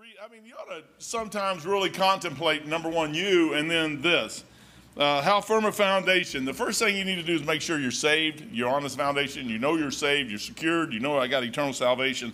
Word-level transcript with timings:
I 0.00 0.30
mean, 0.30 0.44
you 0.44 0.54
ought 0.54 0.68
to 0.68 0.84
sometimes 0.98 1.66
really 1.66 1.90
contemplate 1.90 2.66
number 2.66 2.88
one, 2.88 3.14
you, 3.14 3.54
and 3.54 3.68
then 3.68 4.00
this. 4.00 4.44
Uh, 4.96 5.20
how 5.22 5.40
firm 5.40 5.64
a 5.64 5.72
foundation? 5.72 6.44
The 6.44 6.54
first 6.54 6.78
thing 6.78 6.96
you 6.96 7.04
need 7.04 7.16
to 7.16 7.24
do 7.24 7.34
is 7.34 7.44
make 7.44 7.60
sure 7.60 7.80
you're 7.80 7.90
saved. 7.90 8.44
You're 8.52 8.68
on 8.68 8.84
this 8.84 8.94
foundation. 8.94 9.48
You 9.48 9.58
know 9.58 9.74
you're 9.74 9.90
saved. 9.90 10.30
You're 10.30 10.38
secured. 10.38 10.92
You 10.92 11.00
know 11.00 11.18
I 11.18 11.26
got 11.26 11.42
eternal 11.42 11.72
salvation. 11.72 12.32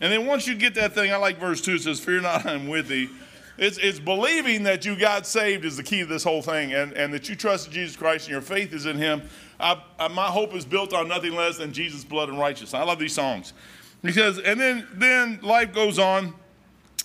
And 0.00 0.12
then 0.12 0.24
once 0.24 0.46
you 0.46 0.54
get 0.54 0.74
that 0.76 0.92
thing, 0.92 1.12
I 1.12 1.16
like 1.16 1.40
verse 1.40 1.60
2, 1.60 1.74
it 1.74 1.82
says, 1.82 1.98
Fear 1.98 2.20
not, 2.20 2.46
I'm 2.46 2.68
with 2.68 2.86
thee. 2.86 3.08
It's, 3.58 3.78
it's 3.78 3.98
believing 3.98 4.62
that 4.62 4.84
you 4.84 4.96
got 4.96 5.26
saved 5.26 5.64
is 5.64 5.76
the 5.76 5.82
key 5.82 6.00
to 6.00 6.06
this 6.06 6.22
whole 6.22 6.42
thing 6.42 6.74
and, 6.74 6.92
and 6.92 7.12
that 7.12 7.28
you 7.28 7.34
trust 7.34 7.66
in 7.66 7.72
Jesus 7.72 7.96
Christ 7.96 8.26
and 8.26 8.32
your 8.32 8.40
faith 8.40 8.72
is 8.72 8.86
in 8.86 8.96
him. 8.96 9.22
I, 9.58 9.82
I, 9.98 10.06
my 10.06 10.26
hope 10.26 10.54
is 10.54 10.64
built 10.64 10.94
on 10.94 11.08
nothing 11.08 11.34
less 11.34 11.58
than 11.58 11.72
Jesus' 11.72 12.04
blood 12.04 12.28
and 12.28 12.38
righteousness. 12.38 12.74
I 12.74 12.84
love 12.84 13.00
these 13.00 13.14
songs. 13.14 13.52
Because, 14.00 14.38
and 14.38 14.60
then, 14.60 14.86
then 14.94 15.40
life 15.42 15.72
goes 15.74 15.98
on. 15.98 16.34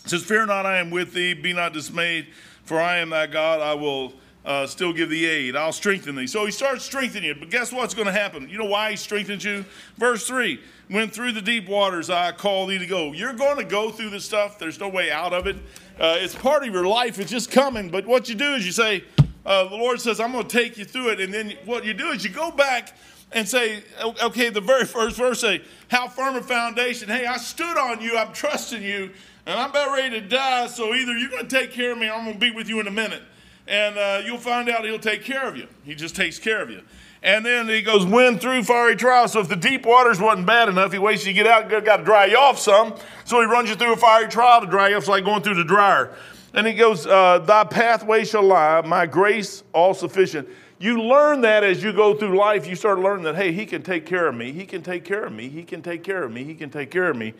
It 0.05 0.09
says, 0.09 0.23
Fear 0.23 0.45
not, 0.45 0.65
I 0.65 0.77
am 0.77 0.91
with 0.91 1.13
thee. 1.13 1.33
Be 1.33 1.51
not 1.51 1.73
dismayed, 1.73 2.27
for 2.63 2.79
I 2.79 2.97
am 2.97 3.09
thy 3.09 3.25
God. 3.25 3.59
I 3.59 3.73
will 3.73 4.13
uh, 4.45 4.67
still 4.67 4.93
give 4.93 5.09
thee 5.09 5.25
aid. 5.25 5.55
I'll 5.55 5.71
strengthen 5.71 6.15
thee. 6.15 6.27
So 6.27 6.45
he 6.45 6.51
starts 6.51 6.85
strengthening 6.85 7.23
you. 7.23 7.35
But 7.35 7.49
guess 7.49 7.73
what's 7.73 7.95
going 7.95 8.05
to 8.05 8.11
happen? 8.11 8.47
You 8.47 8.59
know 8.59 8.65
why 8.65 8.91
he 8.91 8.97
strengthens 8.97 9.43
you? 9.43 9.65
Verse 9.97 10.27
3 10.27 10.59
When 10.89 11.09
through 11.09 11.31
the 11.31 11.41
deep 11.41 11.67
waters 11.67 12.11
I 12.11 12.31
call 12.33 12.67
thee 12.67 12.77
to 12.77 12.85
go. 12.85 13.13
You're 13.13 13.33
going 13.33 13.57
to 13.57 13.63
go 13.63 13.89
through 13.89 14.11
this 14.11 14.25
stuff. 14.25 14.59
There's 14.59 14.79
no 14.79 14.89
way 14.89 15.11
out 15.11 15.33
of 15.33 15.47
it. 15.47 15.55
Uh, 15.99 16.17
it's 16.19 16.35
part 16.35 16.65
of 16.67 16.71
your 16.71 16.85
life. 16.85 17.17
It's 17.17 17.31
just 17.31 17.49
coming. 17.49 17.89
But 17.89 18.05
what 18.05 18.29
you 18.29 18.35
do 18.35 18.53
is 18.53 18.63
you 18.63 18.71
say, 18.71 19.03
uh, 19.43 19.67
The 19.69 19.75
Lord 19.75 19.99
says, 19.99 20.19
I'm 20.19 20.31
going 20.31 20.47
to 20.47 20.61
take 20.61 20.77
you 20.77 20.85
through 20.85 21.09
it. 21.09 21.19
And 21.19 21.33
then 21.33 21.53
what 21.65 21.83
you 21.83 21.95
do 21.95 22.09
is 22.09 22.23
you 22.23 22.29
go 22.29 22.51
back 22.51 22.95
and 23.31 23.47
say, 23.47 23.83
okay, 24.23 24.49
the 24.49 24.61
very 24.61 24.85
first 24.85 25.17
verse 25.17 25.41
say, 25.41 25.63
how 25.87 26.07
firm 26.07 26.35
a 26.35 26.43
foundation. 26.43 27.09
Hey, 27.09 27.25
I 27.25 27.37
stood 27.37 27.77
on 27.77 28.01
you. 28.01 28.17
I'm 28.17 28.31
trusting 28.33 28.83
you. 28.83 29.11
And 29.45 29.59
I'm 29.59 29.69
about 29.69 29.91
ready 29.91 30.19
to 30.19 30.27
die. 30.27 30.67
So 30.67 30.93
either 30.93 31.17
you're 31.17 31.29
going 31.29 31.47
to 31.47 31.55
take 31.55 31.71
care 31.71 31.91
of 31.91 31.97
me 31.97 32.07
or 32.07 32.13
I'm 32.13 32.23
going 32.23 32.33
to 32.33 32.39
be 32.39 32.51
with 32.51 32.67
you 32.67 32.79
in 32.79 32.87
a 32.87 32.91
minute 32.91 33.21
and 33.67 33.97
uh, 33.97 34.21
you'll 34.23 34.37
find 34.37 34.69
out 34.69 34.85
he'll 34.85 34.99
take 34.99 35.23
care 35.23 35.47
of 35.47 35.57
you. 35.57 35.67
He 35.83 35.95
just 35.95 36.15
takes 36.15 36.37
care 36.37 36.61
of 36.61 36.69
you. 36.69 36.81
And 37.23 37.43
then 37.43 37.67
he 37.67 37.81
goes, 37.81 38.05
win 38.05 38.37
through 38.37 38.63
fiery 38.63 38.95
trials. 38.95 39.31
So 39.31 39.39
if 39.39 39.47
the 39.47 39.55
deep 39.55 39.85
waters 39.85 40.19
wasn't 40.19 40.45
bad 40.45 40.69
enough, 40.69 40.91
he 40.91 40.99
waits 40.99 41.23
till 41.23 41.33
you 41.33 41.43
get 41.43 41.47
out, 41.47 41.69
got 41.83 41.97
to 41.97 42.03
dry 42.03 42.25
you 42.25 42.37
off 42.37 42.59
some. 42.59 42.95
So 43.23 43.39
he 43.39 43.47
runs 43.47 43.69
you 43.69 43.75
through 43.75 43.93
a 43.93 43.97
fiery 43.97 44.27
trial 44.27 44.61
to 44.61 44.67
dry 44.67 44.89
you 44.89 44.97
off. 44.97 45.07
Like 45.07 45.25
going 45.25 45.41
through 45.41 45.55
the 45.55 45.63
dryer. 45.63 46.15
And 46.53 46.67
he 46.67 46.73
goes, 46.73 47.07
uh, 47.07 47.39
thy 47.39 47.63
pathway 47.63 48.25
shall 48.25 48.43
lie, 48.43 48.81
my 48.81 49.05
grace 49.07 49.63
all 49.73 49.93
sufficient. 49.93 50.47
You 50.77 51.01
learn 51.01 51.41
that 51.41 51.63
as 51.63 51.81
you 51.81 51.91
go 51.91 52.13
through 52.13 52.37
life. 52.37 52.67
You 52.67 52.75
start 52.75 52.99
learning 52.99 53.23
that, 53.23 53.35
hey, 53.35 53.51
he 53.51 53.65
can 53.65 53.81
take 53.81 54.05
care 54.05 54.27
of 54.27 54.35
me. 54.35 54.51
He 54.51 54.65
can 54.65 54.83
take 54.83 55.03
care 55.03 55.25
of 55.25 55.33
me. 55.33 55.49
He 55.49 55.63
can 55.63 55.81
take 55.81 56.03
care 56.03 56.23
of 56.23 56.31
me. 56.31 56.43
He 56.43 56.53
can 56.53 56.69
take 56.69 56.91
care 56.91 57.09
of 57.09 57.17
me. 57.17 57.33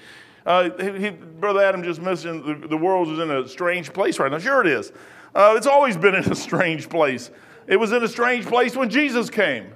Uh, 0.46 0.70
he, 0.78 1.10
Brother 1.10 1.62
Adam 1.62 1.84
just 1.84 2.02
mentioned 2.02 2.64
the, 2.64 2.68
the 2.68 2.78
world 2.78 3.10
is 3.10 3.20
in 3.20 3.32
a 3.32 3.48
strange 3.48 3.92
place 3.94 4.20
right 4.20 4.32
now. 4.32 4.38
Sure 4.38 4.62
it 4.62 4.68
is. 4.68 4.92
Uh, 5.34 5.56
it's 5.58 5.68
always 5.68 5.98
been 5.98 6.16
in 6.16 6.32
a 6.32 6.36
strange 6.36 6.88
place. 6.88 7.32
It 7.68 7.78
was 7.78 7.92
in 7.92 8.04
a 8.04 8.08
strange 8.08 8.46
place 8.46 8.76
when 8.76 8.90
Jesus 8.90 9.30
came. 9.30 9.74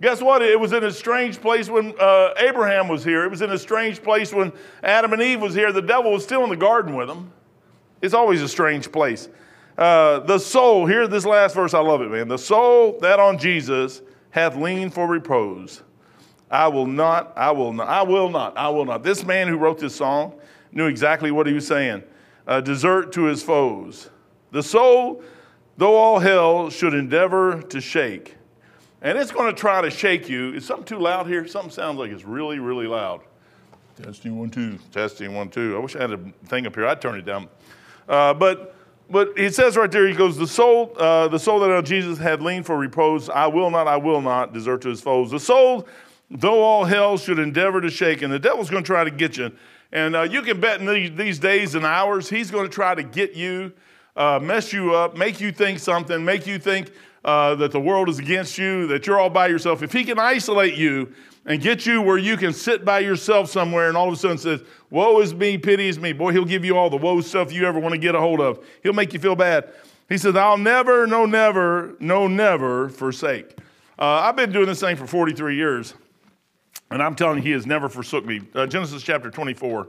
Guess 0.00 0.20
what? 0.20 0.42
It 0.42 0.60
was 0.60 0.72
in 0.72 0.84
a 0.84 0.92
strange 0.92 1.40
place 1.40 1.68
when 1.68 1.94
uh, 1.98 2.34
Abraham 2.36 2.86
was 2.86 3.02
here. 3.02 3.24
It 3.24 3.30
was 3.30 3.40
in 3.40 3.50
a 3.50 3.58
strange 3.58 4.02
place 4.02 4.32
when 4.32 4.52
Adam 4.82 5.12
and 5.12 5.22
Eve 5.22 5.40
was 5.40 5.54
here. 5.54 5.72
The 5.72 5.82
devil 5.82 6.12
was 6.12 6.22
still 6.22 6.44
in 6.44 6.50
the 6.50 6.56
garden 6.56 6.94
with 6.94 7.08
them. 7.08 7.32
It's 8.02 8.14
always 8.14 8.42
a 8.42 8.48
strange 8.48 8.92
place. 8.92 9.28
Uh, 9.76 10.20
the 10.20 10.38
soul, 10.38 10.86
here, 10.86 11.08
this 11.08 11.24
last 11.24 11.54
verse, 11.54 11.74
I 11.74 11.80
love 11.80 12.02
it, 12.02 12.10
man. 12.10 12.28
The 12.28 12.38
soul 12.38 12.98
that 13.00 13.18
on 13.18 13.38
Jesus 13.38 14.02
hath 14.30 14.54
leaned 14.56 14.92
for 14.92 15.06
repose. 15.06 15.82
I 16.50 16.68
will 16.68 16.86
not, 16.86 17.32
I 17.36 17.50
will 17.50 17.72
not, 17.72 17.88
I 17.88 18.02
will 18.02 18.30
not, 18.30 18.56
I 18.56 18.68
will 18.68 18.84
not. 18.84 19.02
This 19.02 19.24
man 19.24 19.48
who 19.48 19.56
wrote 19.56 19.78
this 19.78 19.94
song 19.94 20.38
knew 20.72 20.86
exactly 20.86 21.30
what 21.30 21.46
he 21.46 21.52
was 21.52 21.66
saying. 21.66 22.02
Uh, 22.46 22.60
desert 22.60 23.12
to 23.12 23.24
his 23.24 23.42
foes. 23.42 24.10
The 24.52 24.62
soul, 24.62 25.22
though 25.76 25.96
all 25.96 26.20
hell, 26.20 26.70
should 26.70 26.94
endeavor 26.94 27.62
to 27.62 27.80
shake. 27.80 28.36
And 29.02 29.18
it's 29.18 29.32
going 29.32 29.52
to 29.52 29.60
try 29.60 29.80
to 29.82 29.90
shake 29.90 30.28
you. 30.28 30.54
Is 30.54 30.64
something 30.64 30.86
too 30.86 30.98
loud 30.98 31.26
here? 31.26 31.46
Something 31.46 31.72
sounds 31.72 31.98
like 31.98 32.10
it's 32.10 32.24
really, 32.24 32.60
really 32.60 32.86
loud. 32.86 33.22
Testing 34.00 34.38
one, 34.38 34.50
two. 34.50 34.78
Testing 34.92 35.34
one, 35.34 35.48
two. 35.48 35.76
I 35.76 35.80
wish 35.80 35.96
I 35.96 36.02
had 36.02 36.12
a 36.12 36.18
thing 36.46 36.66
up 36.66 36.74
here. 36.74 36.86
I'd 36.86 37.00
turn 37.00 37.18
it 37.18 37.24
down. 37.24 37.48
Uh, 38.08 38.34
but 38.34 38.76
but 39.08 39.38
he 39.38 39.50
says 39.50 39.76
right 39.76 39.90
there, 39.90 40.08
he 40.08 40.14
goes, 40.14 40.36
the 40.36 40.46
soul, 40.46 40.92
uh, 40.98 41.28
the 41.28 41.38
soul 41.38 41.60
that 41.60 41.84
Jesus 41.84 42.18
had 42.18 42.42
leaned 42.42 42.66
for 42.66 42.76
repose, 42.76 43.28
I 43.28 43.46
will 43.46 43.70
not, 43.70 43.86
I 43.86 43.96
will 43.96 44.20
not 44.20 44.52
desert 44.52 44.82
to 44.82 44.88
his 44.88 45.00
foes. 45.00 45.30
The 45.30 45.38
soul, 45.38 45.86
though 46.30 46.62
all 46.62 46.84
hell 46.84 47.16
should 47.16 47.38
endeavor 47.38 47.80
to 47.80 47.90
shake, 47.90 48.22
and 48.22 48.32
the 48.32 48.38
devil's 48.38 48.70
going 48.70 48.82
to 48.82 48.86
try 48.86 49.04
to 49.04 49.10
get 49.10 49.36
you. 49.36 49.52
And 49.92 50.16
uh, 50.16 50.22
you 50.22 50.42
can 50.42 50.60
bet 50.60 50.80
in 50.80 50.86
these, 50.86 51.12
these 51.16 51.38
days 51.38 51.74
and 51.74 51.86
hours, 51.86 52.28
he's 52.28 52.50
going 52.50 52.66
to 52.66 52.72
try 52.72 52.94
to 52.94 53.02
get 53.02 53.34
you 53.34 53.72
uh, 54.16 54.40
mess 54.42 54.72
you 54.72 54.94
up, 54.94 55.16
make 55.16 55.40
you 55.40 55.52
think 55.52 55.78
something, 55.78 56.24
make 56.24 56.46
you 56.46 56.58
think 56.58 56.90
uh, 57.24 57.54
that 57.56 57.70
the 57.70 57.80
world 57.80 58.08
is 58.08 58.18
against 58.18 58.56
you, 58.56 58.86
that 58.86 59.06
you're 59.06 59.20
all 59.20 59.30
by 59.30 59.46
yourself, 59.46 59.82
if 59.82 59.92
he 59.92 60.04
can 60.04 60.18
isolate 60.18 60.74
you 60.74 61.12
and 61.44 61.60
get 61.60 61.86
you 61.86 62.02
where 62.02 62.18
you 62.18 62.36
can 62.36 62.52
sit 62.52 62.84
by 62.84 62.98
yourself 62.98 63.50
somewhere 63.50 63.88
and 63.88 63.96
all 63.96 64.08
of 64.08 64.14
a 64.14 64.16
sudden 64.16 64.38
says, 64.38 64.62
Woe 64.90 65.20
is 65.20 65.34
me, 65.34 65.58
pity 65.58 65.88
is 65.88 65.98
me, 65.98 66.12
boy, 66.12 66.32
he'll 66.32 66.44
give 66.44 66.64
you 66.64 66.76
all 66.76 66.88
the 66.88 66.96
woe 66.96 67.20
stuff 67.20 67.52
you 67.52 67.66
ever 67.66 67.78
want 67.78 67.92
to 67.92 67.98
get 67.98 68.14
a 68.14 68.20
hold 68.20 68.40
of. 68.40 68.64
He'll 68.82 68.92
make 68.92 69.12
you 69.12 69.20
feel 69.20 69.36
bad. 69.36 69.68
He 70.08 70.18
says, 70.18 70.36
I'll 70.36 70.58
never, 70.58 71.06
no, 71.06 71.26
never, 71.26 71.96
no, 71.98 72.28
never 72.28 72.88
forsake. 72.88 73.58
Uh, 73.98 74.04
I've 74.04 74.36
been 74.36 74.52
doing 74.52 74.66
this 74.66 74.80
thing 74.80 74.96
for 74.96 75.06
43 75.06 75.56
years, 75.56 75.94
and 76.90 77.02
I'm 77.02 77.14
telling 77.14 77.38
you, 77.38 77.42
he 77.42 77.50
has 77.52 77.66
never 77.66 77.88
forsook 77.88 78.24
me. 78.24 78.42
Uh, 78.54 78.66
Genesis 78.66 79.02
chapter 79.02 79.30
24. 79.30 79.88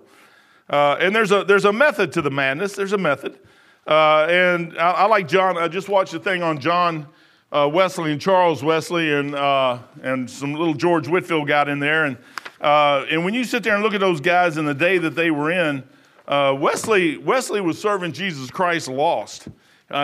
Uh, 0.70 0.98
and 1.00 1.16
there's 1.16 1.32
a, 1.32 1.44
there's 1.44 1.66
a 1.66 1.74
method 1.74 2.12
to 2.14 2.22
the 2.22 2.32
madness, 2.32 2.74
there's 2.76 2.94
a 2.94 2.98
method. 2.98 3.40
Uh, 3.88 4.28
and 4.30 4.78
I, 4.78 4.92
I, 4.92 5.06
like 5.06 5.28
John. 5.28 5.58
I 5.58 5.70
just 5.70 5.88
watched 5.88 6.14
a 6.14 6.20
thing 6.20 6.44
on 6.44 6.60
John 6.60 7.08
uh, 7.54 7.70
Wesley 7.72 8.12
and 8.12 8.20
Charles 8.20 8.62
Wesley, 8.62 9.14
and 9.14 9.34
uh, 9.34 9.80
and 10.04 10.30
some 10.30 10.54
little 10.54 10.74
George 10.74 11.08
Whitefield 11.08 11.48
got 11.48 11.70
in 11.70 11.80
there. 11.80 12.04
And 12.04 12.18
uh, 12.60 13.06
and 13.10 13.24
when 13.24 13.34
you 13.34 13.46
sit 13.46 13.64
there 13.64 13.76
and 13.76 13.84
look 13.84 13.94
at 13.94 14.02
those 14.02 14.20
guys 14.20 14.58
in 14.58 14.66
the 14.66 14.74
day 14.74 14.98
that 14.98 15.16
they 15.16 15.32
were 15.32 15.52
in, 15.52 15.84
Wesley 16.28 17.18
Wesley 17.18 17.62
was 17.62 17.80
serving 17.80 18.12
Jesus 18.12 18.52
Christ 18.52 18.90
lost. 18.90 19.48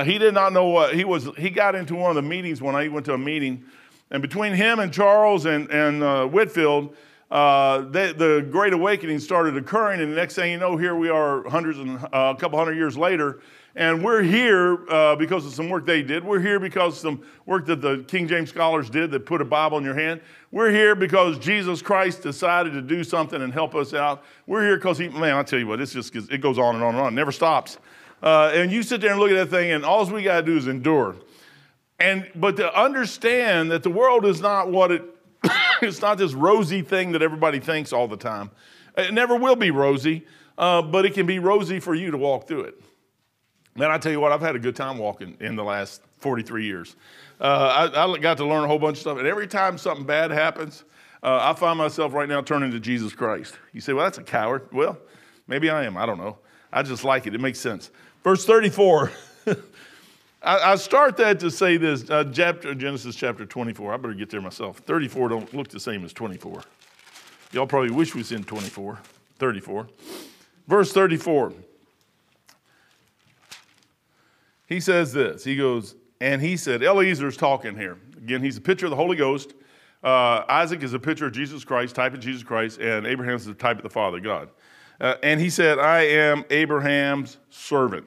He 0.06 0.18
did 0.18 0.34
not 0.34 0.54
know 0.54 0.68
what 0.68 0.96
he 0.96 1.04
was. 1.04 1.28
He 1.38 1.50
got 1.50 1.76
into 1.76 1.96
one 1.96 2.10
of 2.10 2.16
the 2.16 2.22
meetings 2.22 2.62
when 2.62 2.76
I 2.76 2.88
went 2.88 3.06
to 3.08 3.14
a 3.14 3.18
meeting, 3.18 3.66
and 4.14 4.22
between 4.22 4.54
him 4.54 4.80
and 4.80 4.94
Charles 4.94 5.46
and 5.46 5.70
and 5.70 6.32
Whitefield. 6.32 6.96
Uh, 7.32 7.90
they, 7.90 8.14
the 8.14 8.48
Great 8.52 8.74
Awakening 8.74 9.18
started 9.18 9.58
occurring, 9.58 10.00
and 10.00 10.12
the 10.12 10.16
next 10.16 10.36
thing 10.36 10.52
you 10.52 10.60
know, 10.60 10.78
here 10.78 10.94
we 10.94 11.10
are, 11.10 11.44
hundreds 11.50 11.80
and 11.80 11.98
uh, 11.98 12.32
a 12.32 12.40
couple 12.40 12.60
hundred 12.60 12.76
years 12.76 12.96
later, 12.96 13.40
and 13.76 14.04
we're 14.04 14.22
here 14.22 14.88
uh, 14.88 15.16
because 15.16 15.48
of 15.48 15.52
some 15.52 15.68
work 15.68 15.84
they 15.84 16.04
did. 16.04 16.24
We're 16.24 16.40
here 16.40 16.60
because 16.60 16.94
of 16.94 17.00
some 17.00 17.24
work 17.48 17.66
that 17.66 17.82
the 17.82 18.06
King 18.08 18.28
James 18.28 18.50
scholars 18.50 18.88
did 18.88 19.10
that 19.10 19.26
put 19.26 19.42
a 19.42 19.46
Bible 19.46 19.80
in 19.80 19.84
your 19.84 19.96
hand. 19.96 20.22
We're 20.52 20.70
here 20.70 20.94
because 20.94 21.40
Jesus 21.40 21.82
Christ 21.82 22.22
decided 22.22 22.74
to 22.74 22.84
do 22.84 23.04
something 23.04 23.42
and 23.42 23.52
help 23.52 23.74
us 23.74 23.96
out. 23.96 24.24
We're 24.46 24.62
here 24.62 24.76
because 24.78 25.00
he, 25.00 25.10
man, 25.10 25.36
I 25.36 25.42
tell 25.42 25.58
you 25.58 25.66
what, 25.66 25.82
it's 25.82 25.94
just, 25.94 26.14
it 26.16 26.40
goes 26.40 26.60
on 26.60 26.76
and 26.76 26.84
on 26.84 26.94
and 26.94 27.04
on, 27.04 27.14
it 27.14 27.16
never 27.16 27.32
stops. 27.32 27.80
Uh, 28.22 28.52
and 28.54 28.72
you 28.72 28.84
sit 28.84 29.02
there 29.02 29.10
and 29.10 29.20
look 29.20 29.32
at 29.32 29.50
that 29.50 29.50
thing, 29.50 29.72
and 29.72 29.84
all 29.84 30.06
we 30.06 30.22
got 30.22 30.42
to 30.42 30.46
do 30.46 30.56
is 30.56 30.68
endure. 30.68 31.16
And, 32.00 32.30
but 32.36 32.58
to 32.58 32.80
understand 32.80 33.72
that 33.72 33.84
the 33.84 33.90
world 33.90 34.26
is 34.26 34.42
not 34.42 34.72
what 34.72 34.92
it, 34.92 35.04
it's 35.82 36.02
not 36.02 36.18
this 36.18 36.34
rosy 36.34 36.82
thing 36.82 37.12
that 37.14 37.22
everybody 37.22 37.60
thinks 37.60 37.94
all 37.94 38.08
the 38.08 38.18
time. 38.18 38.52
It 38.98 39.14
never 39.14 39.36
will 39.36 39.56
be 39.56 39.72
rosy, 39.72 40.26
uh, 40.58 40.82
but 40.82 41.06
it 41.06 41.14
can 41.14 41.26
be 41.26 41.40
rosy 41.40 41.80
for 41.80 41.96
you 41.96 42.12
to 42.12 42.18
walk 42.18 42.48
through 42.48 42.64
it. 42.64 42.82
Man, 43.76 43.90
I 43.90 43.98
tell 43.98 44.12
you 44.12 44.20
what, 44.20 44.32
I've 44.32 44.42
had 44.42 44.56
a 44.56 44.60
good 44.60 44.76
time 44.76 45.00
walking 45.00 45.36
in 45.40 45.56
the 45.56 45.64
last 45.64 46.02
43 46.20 46.66
years. 46.66 46.96
Uh, 47.42 47.90
I, 47.94 48.04
I, 48.04 48.18
got 48.20 48.38
to 48.38 48.46
learn 48.46 48.64
a 48.64 48.68
whole 48.68 48.78
bunch 48.78 48.98
of 48.98 49.02
stuff, 49.02 49.18
and 49.18 49.28
every 49.28 49.48
time 49.48 49.80
something 49.80 50.06
bad 50.06 50.30
happens, 50.30 50.84
uh, 51.24 51.40
I 51.42 51.54
find 51.54 51.78
myself 51.78 52.14
right 52.14 52.30
now 52.30 52.42
turning 52.42 52.70
to 52.72 52.80
Jesus 52.80 53.14
Christ. 53.14 53.58
You 53.72 53.82
say, 53.82 53.94
well, 53.94 54.06
that's 54.06 54.20
a 54.20 54.24
coward. 54.24 54.68
Well, 54.72 54.98
maybe 55.48 55.70
I 55.70 55.86
am. 55.86 55.98
I 55.98 56.06
don't 56.06 56.20
know. 56.20 56.38
I 56.72 56.84
just 56.84 57.04
like 57.04 57.26
it. 57.26 57.34
It 57.34 57.42
makes 57.42 57.60
sense. 57.60 57.90
Verse 58.24 58.46
34. 58.46 59.12
I, 60.44 60.74
I, 60.74 60.76
start 60.76 61.16
that 61.18 61.40
to 61.40 61.50
say 61.50 61.78
this 61.78 62.10
uh, 62.10 62.26
chapter, 62.34 62.76
Genesis 62.76 63.16
chapter 63.16 63.46
24. 63.46 63.94
I 63.94 63.98
better 63.98 64.14
get 64.14 64.30
there 64.30 64.42
myself. 64.42 64.80
34 64.80 65.30
don't 65.30 65.54
look 65.54 65.70
the 65.70 65.80
same 65.80 66.04
as 66.04 66.12
24. 66.12 66.62
Y'all 67.54 67.66
probably 67.66 67.92
wish 67.92 68.14
we 68.14 68.20
was 68.20 68.32
in 68.34 68.44
24. 68.44 69.00
34. 69.40 69.88
Verse 70.68 70.92
34. 70.92 71.54
he 74.68 74.80
says 74.80 75.14
this. 75.14 75.44
He 75.44 75.56
goes, 75.56 75.96
and 76.20 76.42
he 76.42 76.58
said, 76.58 76.82
Eliezer's 76.82 77.38
talking 77.38 77.78
here. 77.78 77.98
Again, 78.18 78.42
he's 78.42 78.58
a 78.58 78.62
picture 78.62 78.86
of 78.86 78.90
the 78.90 78.96
Holy 78.98 79.16
Ghost. 79.16 79.54
Uh, 80.04 80.44
Isaac 80.50 80.84
is 80.84 80.94
a 80.94 81.00
picture 81.00 81.28
of 81.28 81.32
Jesus 81.32 81.64
Christ, 81.64 81.96
type 81.96 82.14
of 82.14 82.20
Jesus 82.20 82.44
Christ, 82.44 82.82
and 82.82 83.08
Abraham 83.08 83.36
is 83.36 83.46
the 83.46 83.54
type 83.54 83.78
of 83.78 83.84
the 83.84 83.90
Father, 83.90 84.20
God. 84.20 84.50
Uh, 85.00 85.16
and 85.24 85.40
he 85.40 85.50
said, 85.50 85.80
I 85.80 86.02
am 86.02 86.44
Abraham's 86.50 87.38
servant. 87.50 88.06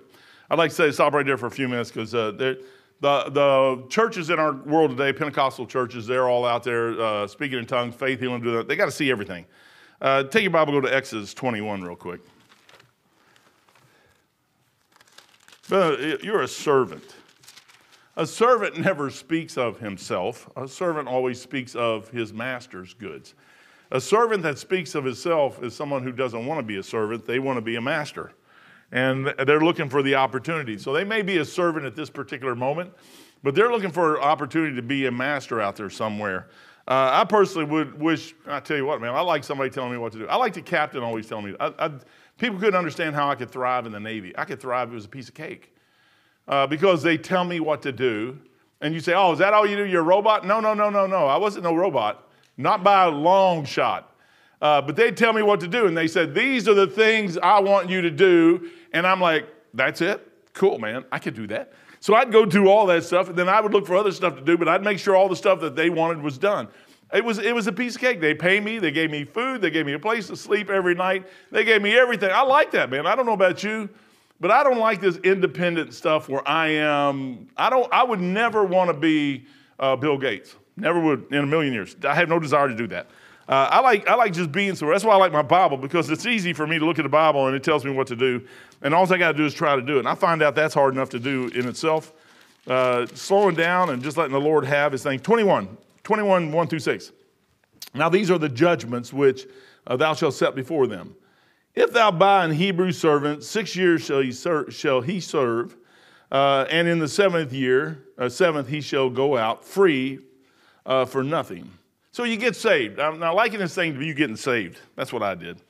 I'd 0.51 0.59
like 0.59 0.71
to 0.71 0.77
say, 0.77 0.91
stop 0.93 1.13
right 1.13 1.27
there 1.27 1.37
for 1.37 1.47
a 1.47 1.51
few 1.51 1.69
minutes 1.69 1.91
because 1.91 2.15
uh, 2.15 2.31
the, 2.33 2.61
the 3.01 3.85
churches 3.89 4.31
in 4.31 4.39
our 4.39 4.53
world 4.53 4.91
today, 4.91 5.13
Pentecostal 5.13 5.67
churches, 5.67 6.07
they're 6.07 6.29
all 6.29 6.45
out 6.45 6.63
there 6.63 7.01
uh, 7.01 7.27
speaking 7.27 7.59
in 7.59 7.67
tongues, 7.67 7.95
faith 7.95 8.21
healing, 8.21 8.43
do 8.43 8.53
that. 8.53 8.69
They 8.69 8.77
got 8.77 8.87
to 8.87 8.93
see 8.93 9.11
everything. 9.11 9.45
Uh, 10.01 10.25
take 10.25 10.43
your 10.43 10.53
Bible, 10.53 10.73
go 10.73 10.81
to 10.83 10.95
Exodus 10.95 11.35
21 11.35 11.83
real 11.83 11.97
quick. 11.97 12.21
But 15.69 16.23
you're 16.23 16.43
a 16.43 16.49
servant. 16.49 17.17
A 18.17 18.27
servant 18.27 18.79
never 18.79 19.11
speaks 19.11 19.59
of 19.59 19.79
himself. 19.79 20.49
A 20.57 20.69
servant 20.69 21.09
always 21.09 21.41
speaks 21.41 21.75
of 21.75 22.09
his 22.11 22.33
master's 22.33 22.95
goods. 22.95 23.35
A 23.91 24.01
servant 24.01 24.43
that 24.43 24.59
speaks 24.59 24.95
of 24.95 25.05
himself 25.05 25.63
is 25.63 25.75
someone 25.75 26.03
who 26.03 26.13
doesn't 26.13 26.47
want 26.47 26.59
to 26.59 26.63
be 26.63 26.77
a 26.77 26.83
servant, 26.83 27.27
they 27.27 27.39
want 27.39 27.57
to 27.57 27.61
be 27.61 27.77
a 27.77 27.81
master. 27.81 28.33
And 28.93 29.35
they're 29.47 29.61
looking 29.61 29.89
for 29.89 30.03
the 30.03 30.15
opportunity. 30.15 30.79
So 30.79 30.93
they 30.93 31.05
may 31.05 31.23
be 31.23 31.39
a 31.39 31.45
servant 31.45 31.85
at 31.87 31.97
this 31.97 32.09
particular 32.09 32.55
moment, 32.55 32.93
but 33.43 33.55
they're 33.55 33.71
looking 33.71 33.91
for 33.91 34.17
an 34.17 34.23
opportunity 34.23 34.77
to 34.77 34.83
be 34.83 35.07
a 35.07 35.11
master 35.11 35.61
out 35.61 35.77
there 35.77 35.91
somewhere. 35.91 36.49
Uh, 36.89 37.11
I 37.13 37.25
personally 37.25 37.65
would 37.65 38.01
wish, 38.01 38.35
I 38.47 38.61
tell 38.61 38.77
you 38.77 38.87
what, 38.87 39.01
man, 39.01 39.13
I 39.13 39.21
like 39.21 39.43
somebody 39.43 39.71
telling 39.71 39.91
me 39.91 39.99
what 39.99 40.13
to 40.13 40.19
do. 40.19 40.29
I 40.29 40.37
like 40.37 40.55
the 40.55 40.63
captain 40.63 41.03
always 41.03 41.27
telling 41.27 41.47
me. 41.47 41.57
I, 41.59 41.73
I, 41.79 41.91
people 42.39 42.61
couldn't 42.61 42.77
understand 42.77 43.17
how 43.17 43.29
I 43.29 43.35
could 43.35 43.51
thrive 43.51 43.87
in 43.87 43.93
the 43.93 43.99
Navy. 43.99 44.33
I 44.39 44.45
could 44.45 44.61
thrive, 44.61 44.93
it 44.93 44.95
was 44.95 45.05
a 45.05 45.09
piece 45.09 45.29
of 45.29 45.35
cake. 45.35 45.75
Uh, 46.47 46.65
because 46.65 47.03
they 47.03 47.19
tell 47.19 47.43
me 47.43 47.59
what 47.59 47.83
to 47.83 47.91
do. 47.91 48.39
And 48.81 48.95
you 48.95 49.01
say, 49.01 49.15
oh, 49.15 49.33
is 49.33 49.41
that 49.41 49.53
all 49.53 49.67
you 49.67 49.75
do? 49.75 49.85
You're 49.85 50.03
a 50.03 50.05
robot? 50.05 50.47
No, 50.47 50.61
no, 50.61 50.75
no, 50.75 50.91
no, 50.91 51.09
no. 51.09 51.27
I 51.27 51.37
wasn't 51.37 51.65
no 51.65 51.75
robot, 51.75 52.31
not 52.57 52.85
by 52.85 53.05
a 53.05 53.11
long 53.11 53.65
shot. 53.65 54.16
Uh, 54.61 54.81
but 54.81 54.97
they'd 54.97 55.17
tell 55.17 55.33
me 55.33 55.43
what 55.43 55.61
to 55.61 55.69
do. 55.69 55.87
And 55.87 55.97
they 55.97 56.09
said, 56.09 56.35
these 56.35 56.67
are 56.69 56.75
the 56.75 56.87
things 56.87 57.37
I 57.39 57.61
want 57.61 57.91
you 57.91 58.01
to 58.03 58.11
do. 58.11 58.71
And 58.93 59.07
I'm 59.07 59.21
like, 59.21 59.47
that's 59.75 60.01
it? 60.01 60.27
Cool, 60.55 60.79
man. 60.79 61.05
I 61.13 61.19
could 61.19 61.35
do 61.35 61.47
that. 61.49 61.73
So 62.01 62.15
I'd 62.15 62.31
go 62.31 62.45
do 62.47 62.69
all 62.69 62.87
that 62.87 63.05
stuff, 63.05 63.29
and 63.29 63.37
then 63.37 63.49
I 63.49 63.61
would 63.61 63.73
look 63.73 63.87
for 63.87 63.97
other 63.97 64.13
stuff 64.13 64.37
to 64.37 64.43
do, 64.43 64.57
but 64.57 64.69
I'd 64.69 64.85
make 64.85 64.99
sure 64.99 65.17
all 65.17 65.29
the 65.29 65.37
stuff 65.37 65.61
that 65.61 65.75
they 65.75 65.91
wanted 65.91 66.23
was 66.23 66.39
done. 66.39 66.69
It 67.13 67.25
was, 67.25 67.39
it 67.39 67.55
was 67.55 67.67
a 67.67 67.73
piece 67.73 67.95
of 67.95 68.01
cake. 68.01 68.21
They 68.21 68.35
pay 68.35 68.61
me, 68.61 68.79
they 68.79 68.91
gave 68.91 69.11
me 69.11 69.25
food, 69.25 69.61
they 69.61 69.71
gave 69.71 69.87
me 69.87 69.93
a 69.95 69.99
place 69.99 70.27
to 70.29 70.37
sleep 70.37 70.71
every 70.71 70.95
night, 70.95 71.27
they 71.51 71.65
gave 71.65 71.83
me 71.83 71.97
everything. 71.97 72.31
I 72.33 72.43
like 72.43 72.71
that, 72.73 72.91
man. 72.91 73.07
I 73.07 73.15
don't 73.15 73.27
know 73.27 73.33
about 73.33 73.63
you, 73.65 73.89
but 74.41 74.51
I 74.51 74.63
don't 74.63 74.79
like 74.79 75.01
this 75.01 75.17
independent 75.19 75.95
stuff 75.95 76.29
where 76.29 76.47
I 76.47 76.69
am, 76.69 77.49
I 77.57 77.71
don't, 77.71 77.93
I 77.93 78.05
would 78.05 78.21
never 78.21 78.65
want 78.65 78.91
to 78.91 78.97
be 78.97 79.47
uh, 79.79 79.97
Bill 79.97 80.19
Gates. 80.19 80.55
Never 80.77 81.01
would 81.01 81.27
in 81.31 81.39
a 81.39 81.47
million 81.47 81.73
years. 81.73 81.97
I 82.05 82.15
have 82.15 82.29
no 82.29 82.39
desire 82.39 82.69
to 82.69 82.75
do 82.75 82.87
that. 82.89 83.09
Uh, 83.49 83.69
I, 83.71 83.81
like, 83.81 84.09
I 84.09 84.15
like 84.17 84.33
just 84.33 84.51
being 84.51 84.75
so. 84.75 84.87
That's 84.87 85.05
why 85.05 85.15
I 85.15 85.17
like 85.17 85.33
my 85.33 85.43
Bible 85.43 85.77
because 85.77 86.11
it's 86.11 86.27
easy 86.27 86.53
for 86.53 86.67
me 86.67 86.79
to 86.79 86.85
look 86.85 86.99
at 86.99 87.03
the 87.03 87.09
Bible 87.09 87.47
and 87.47 87.55
it 87.55 87.63
tells 87.63 87.85
me 87.85 87.93
what 87.93 88.09
to 88.09 88.17
do. 88.17 88.45
And 88.83 88.93
all 88.93 89.11
I 89.13 89.19
got 89.19 89.33
to 89.33 89.39
do 89.39 89.45
is 89.45 89.55
try 89.55 89.77
to 89.77 89.83
do 89.83 89.97
it. 89.97 90.01
And 90.01 90.09
I 90.09 90.17
find 90.17 90.43
out 90.43 90.57
that's 90.57 90.75
hard 90.75 90.95
enough 90.95 91.11
to 91.11 91.21
do 91.21 91.49
in 91.55 91.69
itself. 91.69 92.13
Uh, 92.67 93.07
slowing 93.15 93.55
down 93.55 93.91
and 93.91 94.03
just 94.03 94.17
letting 94.17 94.33
the 94.33 94.41
Lord 94.41 94.65
have 94.65 94.91
his 94.91 95.05
thing. 95.05 95.21
21, 95.21 95.77
21, 96.03 96.51
1 96.51 96.67
through 96.67 96.81
6. 96.81 97.13
Now 97.95 98.09
these 98.09 98.31
are 98.31 98.39
the 98.39 98.49
judgments 98.49 99.13
which 99.13 99.47
uh, 99.87 99.97
thou 99.97 100.15
shalt 100.15 100.35
set 100.35 100.57
before 100.57 100.89
them. 100.89 101.15
If 101.77 101.93
thou 101.93 102.11
buy 102.11 102.45
an 102.45 102.51
Hebrew 102.51 102.91
servant, 102.91 103.45
six 103.45 103.77
years 103.77 104.03
shall 104.03 104.21
he, 104.21 104.33
ser- 104.33 104.71
shall 104.71 105.01
he 105.03 105.21
serve, 105.21 105.77
uh, 106.33 106.67
and 106.71 106.89
in 106.89 106.99
the 106.99 107.07
seventh 107.07 107.53
year, 107.53 108.05
uh, 108.19 108.29
seventh, 108.29 108.69
he 108.69 108.81
shall 108.81 109.11
go 109.11 109.37
out 109.37 109.65
free 109.65 110.19
uh, 110.85 111.05
for 111.05 111.23
nothing. 111.23 111.71
So 112.17 112.25
you 112.25 112.39
get 112.39 112.57
saved. 112.57 112.99
I'm 112.99 113.19
now 113.19 113.35
liking 113.35 113.59
this 113.59 113.75
thing 113.75 113.93
to 113.93 114.03
you 114.03 114.15
getting 114.15 114.37
saved. 114.37 114.81
That's 114.95 115.13
what 115.13 115.23
I 115.23 115.35
did. 115.35 115.61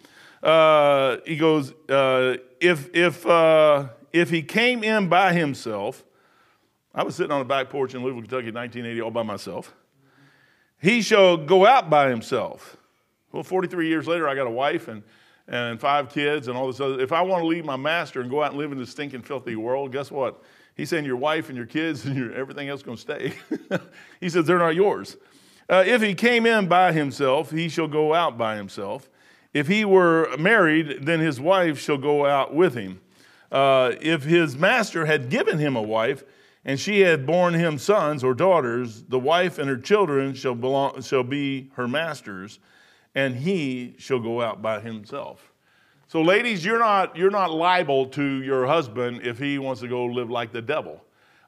Uh, 0.40 1.16
he 1.26 1.36
goes, 1.36 1.72
uh, 1.88 2.36
if, 2.60 2.88
if, 2.94 3.26
uh, 3.26 3.88
if 4.12 4.30
he 4.30 4.42
came 4.42 4.84
in 4.84 5.08
by 5.08 5.32
himself, 5.32 6.04
I 6.94 7.02
was 7.02 7.16
sitting 7.16 7.32
on 7.32 7.40
the 7.40 7.46
back 7.46 7.68
porch 7.68 7.96
in 7.96 8.02
Louisville, 8.04 8.20
Kentucky 8.20 8.50
in 8.50 8.54
1980 8.54 9.00
all 9.00 9.10
by 9.10 9.24
myself. 9.24 9.74
He 10.80 11.02
shall 11.02 11.36
go 11.36 11.66
out 11.66 11.90
by 11.90 12.10
himself. 12.10 12.76
Well, 13.32 13.42
43 13.42 13.88
years 13.88 14.06
later, 14.06 14.28
I 14.28 14.36
got 14.36 14.46
a 14.46 14.50
wife 14.50 14.86
and, 14.86 15.02
and 15.48 15.80
five 15.80 16.10
kids 16.10 16.46
and 16.46 16.56
all 16.56 16.68
this 16.68 16.78
other. 16.78 17.00
If 17.00 17.10
I 17.10 17.22
want 17.22 17.42
to 17.42 17.48
leave 17.48 17.64
my 17.64 17.74
master 17.74 18.20
and 18.20 18.30
go 18.30 18.44
out 18.44 18.52
and 18.52 18.60
live 18.60 18.70
in 18.70 18.78
this 18.78 18.90
stinking, 18.90 19.22
filthy 19.22 19.56
world, 19.56 19.90
guess 19.90 20.12
what? 20.12 20.44
He's 20.76 20.90
saying 20.90 21.06
your 21.06 21.16
wife 21.16 21.48
and 21.48 21.56
your 21.56 21.66
kids 21.66 22.04
and 22.06 22.16
your, 22.16 22.32
everything 22.34 22.68
else 22.68 22.84
going 22.84 22.98
to 22.98 23.02
stay. 23.02 23.32
he 24.20 24.28
says 24.28 24.46
they're 24.46 24.58
not 24.58 24.76
yours. 24.76 25.16
Uh, 25.68 25.82
if 25.86 26.00
he 26.00 26.14
came 26.14 26.46
in 26.46 26.68
by 26.68 26.92
himself, 26.92 27.50
he 27.50 27.68
shall 27.68 27.88
go 27.88 28.14
out 28.14 28.38
by 28.38 28.56
himself. 28.56 29.08
If 29.52 29.66
he 29.66 29.84
were 29.84 30.36
married, 30.36 31.06
then 31.06 31.20
his 31.20 31.40
wife 31.40 31.78
shall 31.78 31.98
go 31.98 32.26
out 32.26 32.54
with 32.54 32.74
him. 32.74 33.00
Uh, 33.50 33.92
if 34.00 34.24
his 34.24 34.56
master 34.56 35.06
had 35.06 35.28
given 35.28 35.58
him 35.58 35.76
a 35.76 35.82
wife, 35.82 36.24
and 36.64 36.78
she 36.80 37.00
had 37.00 37.24
borne 37.24 37.54
him 37.54 37.78
sons 37.78 38.24
or 38.24 38.34
daughters, 38.34 39.04
the 39.04 39.18
wife 39.18 39.58
and 39.58 39.68
her 39.68 39.76
children 39.76 40.34
shall, 40.34 40.54
belong, 40.54 41.00
shall 41.00 41.22
be 41.22 41.70
her 41.74 41.86
master's, 41.86 42.58
and 43.14 43.36
he 43.36 43.94
shall 43.98 44.18
go 44.18 44.42
out 44.42 44.60
by 44.60 44.80
himself. 44.80 45.52
So, 46.08 46.22
ladies, 46.22 46.64
you're 46.64 46.78
not, 46.78 47.16
you're 47.16 47.30
not 47.30 47.52
liable 47.52 48.06
to 48.08 48.42
your 48.42 48.66
husband 48.66 49.22
if 49.22 49.38
he 49.38 49.58
wants 49.58 49.80
to 49.80 49.88
go 49.88 50.04
live 50.06 50.28
like 50.28 50.52
the 50.52 50.62
devil. 50.62 51.02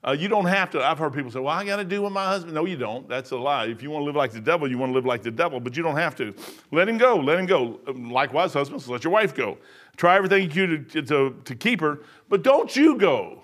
Uh, 0.06 0.12
you 0.12 0.28
don't 0.28 0.46
have 0.46 0.70
to. 0.70 0.84
I've 0.84 0.98
heard 0.98 1.12
people 1.12 1.30
say, 1.30 1.40
well, 1.40 1.54
I 1.54 1.64
got 1.64 1.76
to 1.76 1.84
do 1.84 2.02
with 2.02 2.12
my 2.12 2.24
husband. 2.24 2.54
No, 2.54 2.64
you 2.64 2.76
don't. 2.76 3.08
That's 3.08 3.32
a 3.32 3.36
lie. 3.36 3.66
If 3.66 3.82
you 3.82 3.90
want 3.90 4.02
to 4.02 4.06
live 4.06 4.14
like 4.14 4.30
the 4.30 4.40
devil, 4.40 4.70
you 4.70 4.78
want 4.78 4.90
to 4.90 4.94
live 4.94 5.04
like 5.04 5.22
the 5.22 5.30
devil, 5.30 5.58
but 5.58 5.76
you 5.76 5.82
don't 5.82 5.96
have 5.96 6.14
to. 6.16 6.34
Let 6.70 6.88
him 6.88 6.98
go. 6.98 7.16
Let 7.16 7.38
him 7.38 7.46
go. 7.46 7.80
Likewise, 7.86 8.52
husbands, 8.52 8.88
let 8.88 9.02
your 9.02 9.12
wife 9.12 9.34
go. 9.34 9.58
Try 9.96 10.16
everything 10.16 10.44
you 10.44 10.48
can 10.48 10.86
to, 10.90 11.02
to, 11.02 11.36
to 11.44 11.54
keep 11.56 11.80
her, 11.80 12.00
but 12.28 12.42
don't 12.42 12.74
you 12.76 12.96
go. 12.96 13.42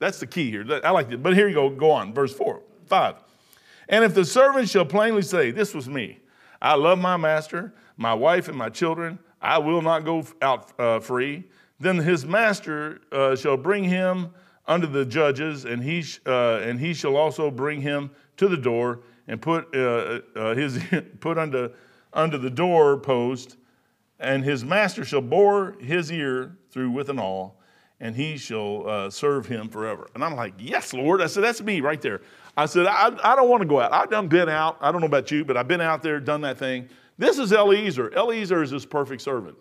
That's 0.00 0.18
the 0.18 0.26
key 0.26 0.50
here. 0.50 0.66
I 0.82 0.90
like 0.90 1.10
it. 1.12 1.22
But 1.22 1.34
here 1.34 1.48
you 1.48 1.54
go. 1.54 1.70
Go 1.70 1.92
on. 1.92 2.12
Verse 2.12 2.34
4, 2.34 2.60
5. 2.86 3.14
And 3.88 4.04
if 4.04 4.14
the 4.14 4.24
servant 4.24 4.68
shall 4.68 4.84
plainly 4.84 5.22
say, 5.22 5.52
This 5.52 5.74
was 5.74 5.88
me, 5.88 6.18
I 6.60 6.74
love 6.74 6.98
my 6.98 7.16
master, 7.16 7.72
my 7.96 8.14
wife, 8.14 8.48
and 8.48 8.56
my 8.56 8.68
children, 8.68 9.18
I 9.40 9.58
will 9.58 9.82
not 9.82 10.04
go 10.04 10.26
out 10.42 10.72
uh, 10.80 10.98
free, 10.98 11.44
then 11.78 11.98
his 11.98 12.24
master 12.24 13.00
uh, 13.12 13.36
shall 13.36 13.56
bring 13.56 13.84
him 13.84 14.32
unto 14.66 14.86
the 14.86 15.04
judges, 15.04 15.64
and 15.64 15.82
he, 15.82 16.04
uh, 16.26 16.56
and 16.56 16.80
he 16.80 16.94
shall 16.94 17.16
also 17.16 17.50
bring 17.50 17.80
him 17.80 18.10
to 18.36 18.48
the 18.48 18.56
door 18.56 19.00
and 19.28 19.40
put, 19.40 19.74
uh, 19.74 20.20
uh, 20.34 20.54
his, 20.54 20.82
put 21.20 21.38
unto, 21.38 21.70
unto 22.12 22.38
the 22.38 22.50
door 22.50 22.98
post, 22.98 23.56
and 24.18 24.44
his 24.44 24.64
master 24.64 25.04
shall 25.04 25.20
bore 25.20 25.76
his 25.80 26.10
ear 26.10 26.56
through 26.70 26.90
with 26.90 27.10
an 27.10 27.18
awl, 27.18 27.60
and 28.00 28.16
he 28.16 28.36
shall 28.36 28.88
uh, 28.88 29.10
serve 29.10 29.46
him 29.46 29.68
forever. 29.68 30.08
And 30.14 30.24
I'm 30.24 30.34
like, 30.34 30.54
yes, 30.58 30.92
Lord. 30.92 31.20
I 31.20 31.26
said, 31.26 31.44
that's 31.44 31.62
me 31.62 31.80
right 31.80 32.00
there. 32.00 32.22
I 32.56 32.66
said, 32.66 32.86
I, 32.86 33.06
I 33.22 33.36
don't 33.36 33.48
want 33.48 33.62
to 33.62 33.68
go 33.68 33.80
out. 33.80 33.92
I've 33.92 34.10
done 34.10 34.28
been 34.28 34.48
out. 34.48 34.78
I 34.80 34.92
don't 34.92 35.00
know 35.00 35.06
about 35.06 35.30
you, 35.30 35.44
but 35.44 35.56
I've 35.56 35.68
been 35.68 35.80
out 35.80 36.02
there, 36.02 36.20
done 36.20 36.40
that 36.42 36.58
thing. 36.58 36.88
This 37.18 37.38
is 37.38 37.52
Eliezer. 37.52 38.12
Eliezer 38.14 38.62
is 38.62 38.70
his 38.70 38.86
perfect 38.86 39.22
servant. 39.22 39.56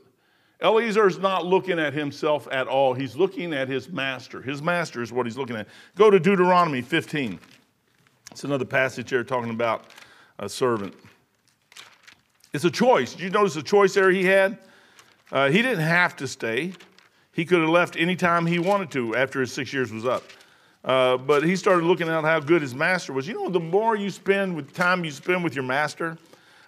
Eliezer 0.64 1.08
is 1.08 1.20
not 1.20 1.46
looking 1.46 1.78
at 1.78 1.94
himself 1.94 2.48
at 2.50 2.68
all. 2.68 2.94
He's 2.94 3.18
looking 3.18 3.54
at 3.54 3.68
his 3.68 3.90
master. 3.90 4.42
His 4.42 4.62
master 4.62 5.02
is 5.02 5.12
what 5.12 5.26
he's 5.26 5.38
looking 5.38 5.58
at. 5.58 5.68
Go 5.96 6.10
to 6.10 6.20
Deuteronomy 6.20 6.82
15. 6.82 7.38
It's 8.32 8.46
another 8.46 8.66
passage 8.66 9.10
here 9.10 9.24
talking 9.26 9.50
about 9.50 9.88
a 10.40 10.48
servant. 10.48 10.96
It's 12.54 12.64
a 12.64 12.72
choice. 12.72 13.12
Did 13.12 13.22
you 13.22 13.30
notice 13.30 13.56
the 13.56 13.62
choice 13.62 13.94
there 13.94 14.10
he 14.10 14.24
had? 14.24 14.58
Uh, 15.32 15.50
he 15.50 15.62
didn't 15.62 15.84
have 15.84 16.16
to 16.18 16.28
stay. 16.28 16.72
He 17.34 17.44
could 17.44 17.60
have 17.60 17.70
left 17.70 17.98
anytime 17.98 18.46
he 18.46 18.60
wanted 18.60 18.90
to 18.92 19.16
after 19.16 19.42
his 19.42 19.52
six 19.52 19.74
years 19.74 19.92
was 19.92 20.06
up. 20.06 20.24
Uh, 20.86 21.18
but 21.18 21.44
he 21.44 21.56
started 21.56 21.86
looking 21.86 22.08
at 22.08 22.24
how 22.24 22.40
good 22.40 22.62
his 22.62 22.76
master 22.76 23.12
was. 23.12 23.28
You 23.28 23.34
know, 23.34 23.50
the 23.50 23.60
more 23.60 23.96
you 23.96 24.10
spend 24.10 24.56
with 24.56 24.74
time 24.74 25.04
you 25.04 25.12
spend 25.12 25.44
with 25.44 25.56
your 25.56 25.64
master, 25.64 26.18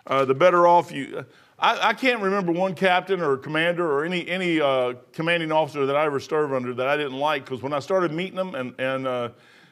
uh, 0.07 0.25
the 0.25 0.33
better 0.33 0.67
off 0.67 0.91
you. 0.91 1.25
I, 1.57 1.89
I, 1.89 1.93
can't 1.93 2.21
remember 2.21 2.51
one 2.51 2.75
captain 2.75 3.21
or 3.21 3.38
commander 3.38 3.89
or 3.89 4.03
any, 4.03 4.27
any 4.27 4.59
uh, 4.59 4.95
commanding 5.13 5.51
officer 5.51 5.85
that 5.85 5.95
I 5.95 6.05
ever 6.05 6.19
served 6.19 6.53
under 6.53 6.74
that 6.74 6.88
I 6.88 6.97
didn't 6.97 7.17
like 7.17 7.45
because 7.45 7.62
when 7.62 7.71
I 7.71 7.79
started 7.79 8.12
meeting 8.12 8.35
them 8.35 8.55
and, 8.55 8.75
and, 8.77 9.07
uh, 9.07 9.29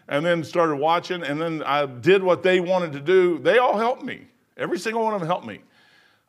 and 0.07 0.25
then 0.25 0.43
started 0.43 0.77
watching 0.77 1.23
and 1.23 1.41
then 1.41 1.61
I 1.63 1.85
did 1.85 2.23
what 2.23 2.41
they 2.41 2.61
wanted 2.61 2.93
to 2.93 3.01
do, 3.01 3.37
they 3.39 3.57
all 3.57 3.77
helped 3.77 4.03
me. 4.03 4.27
Every 4.55 4.79
single 4.79 5.03
one 5.03 5.13
of 5.13 5.19
them 5.19 5.27
helped 5.27 5.45
me. 5.45 5.59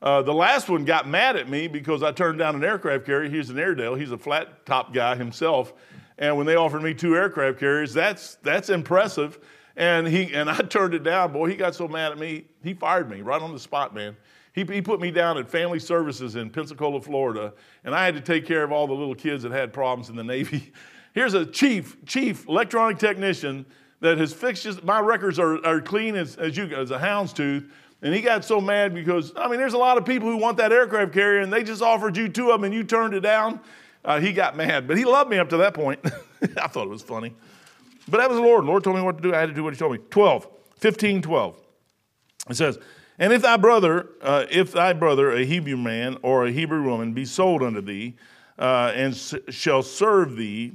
Uh, 0.02 0.23
the 0.23 0.34
last 0.34 0.68
one 0.68 0.84
got 0.84 1.08
mad 1.08 1.37
at 1.37 1.49
me 1.49 1.68
because 1.68 2.02
I 2.02 2.11
turned 2.11 2.38
down 2.38 2.56
an 2.56 2.64
aircraft 2.64 3.06
carrier. 3.06 3.30
He's 3.30 3.49
an 3.49 3.58
Airedale. 3.58 3.94
He's 3.94 4.11
a 4.11 4.18
flat 4.18 4.66
top 4.66 4.92
guy 4.92 5.14
himself. 5.14 5.73
And 6.18 6.37
when 6.37 6.46
they 6.46 6.56
offered 6.56 6.82
me 6.82 6.94
two 6.94 7.16
aircraft 7.16 7.61
carriers, 7.61 7.94
that's, 7.94 8.37
that's 8.42 8.70
impressive. 8.70 9.38
And, 9.76 10.06
he, 10.06 10.34
and 10.34 10.50
I 10.50 10.56
turned 10.68 10.94
it 10.94 11.04
down. 11.04 11.32
Boy, 11.32 11.49
he 11.49 11.56
got 11.56 11.75
so 11.75 11.87
mad 11.87 12.12
at 12.12 12.18
me, 12.18 12.44
he 12.62 12.75
fired 12.75 13.08
me 13.08 13.23
right 13.23 13.40
on 13.40 13.52
the 13.52 13.58
spot, 13.58 13.94
man. 13.94 14.16
He, 14.54 14.62
he 14.62 14.80
put 14.80 15.00
me 15.00 15.11
down 15.11 15.37
at 15.37 15.50
Family 15.50 15.80
Services 15.80 16.37
in 16.37 16.49
Pensacola, 16.49 17.00
Florida, 17.00 17.52
and 17.82 17.94
I 17.94 18.04
had 18.04 18.14
to 18.14 18.20
take 18.20 18.46
care 18.46 18.62
of 18.62 18.70
all 18.70 18.87
the 18.87 18.94
little 18.94 19.14
kids 19.14 19.42
that 19.42 19.52
had 19.52 19.73
problems 19.73 20.08
in 20.08 20.16
the 20.16 20.25
Navy. 20.25 20.73
Here's 21.12 21.34
a 21.34 21.44
chief, 21.44 21.96
chief 22.06 22.49
electronic 22.49 22.99
technician 22.99 23.66
that 24.00 24.18
has 24.18 24.32
fixed 24.32 24.62
just, 24.62 24.84
my 24.84 25.00
records 25.00 25.38
are, 25.38 25.64
are 25.66 25.80
clean 25.80 26.14
as, 26.14 26.37
as, 26.37 26.56
you, 26.56 26.66
as 26.66 26.90
a 26.90 26.99
hound's 26.99 27.32
tooth. 27.32 27.70
And 28.02 28.14
he 28.14 28.20
got 28.20 28.44
so 28.44 28.61
mad 28.61 28.94
because, 28.94 29.32
I 29.37 29.49
mean, 29.49 29.58
there's 29.58 29.73
a 29.73 29.78
lot 29.78 29.96
of 29.96 30.04
people 30.04 30.28
who 30.28 30.37
want 30.37 30.58
that 30.58 30.73
aircraft 30.73 31.12
carrier 31.12 31.40
and 31.40 31.52
they 31.52 31.64
just 31.64 31.82
offered 31.82 32.16
you 32.16 32.28
two 32.28 32.50
of 32.50 32.61
them 32.61 32.64
and 32.64 32.75
you 32.75 32.84
turned 32.84 33.14
it 33.14 33.20
down. 33.20 33.61
Uh, 34.04 34.20
he 34.20 34.32
got 34.32 34.56
mad, 34.56 34.87
but 34.87 34.99
he 34.99 35.04
loved 35.04 35.30
me 35.30 35.38
up 35.38 35.49
to 35.49 35.56
that 35.56 35.73
point. 35.73 36.00
I 36.61 36.66
thought 36.68 36.84
it 36.84 36.90
was 36.90 37.02
funny. 37.02 37.32
But 38.06 38.18
that 38.18 38.28
was 38.28 38.38
the 38.38 38.44
Lord. 38.44 38.64
The 38.64 38.68
Lord 38.68 38.84
told 38.84 38.96
me 38.96 39.02
what 39.02 39.16
to 39.16 39.23
do. 39.23 39.34
I 39.34 39.40
had 39.40 39.49
to 39.49 39.54
do 39.54 39.64
what 39.64 39.73
he 39.73 39.78
told 39.78 39.92
me. 39.92 39.99
12, 40.11 40.46
15, 40.76 41.23
12. 41.23 41.61
It 42.50 42.56
says, 42.56 42.78
and 43.18 43.33
if 43.33 43.42
thy 43.42 43.56
brother, 43.56 44.09
uh, 44.23 44.47
if 44.50 44.73
thy 44.73 44.92
brother, 44.92 45.33
a 45.33 45.44
Hebrew 45.44 45.76
man 45.76 46.18
or 46.23 46.47
a 46.47 46.50
Hebrew 46.50 46.83
woman, 46.83 47.12
be 47.12 47.25
sold 47.25 47.62
unto 47.62 47.80
thee, 47.80 48.14
uh, 48.59 48.92
and 48.94 49.14
s- 49.14 49.35
shall 49.50 49.83
serve 49.83 50.37
thee 50.37 50.73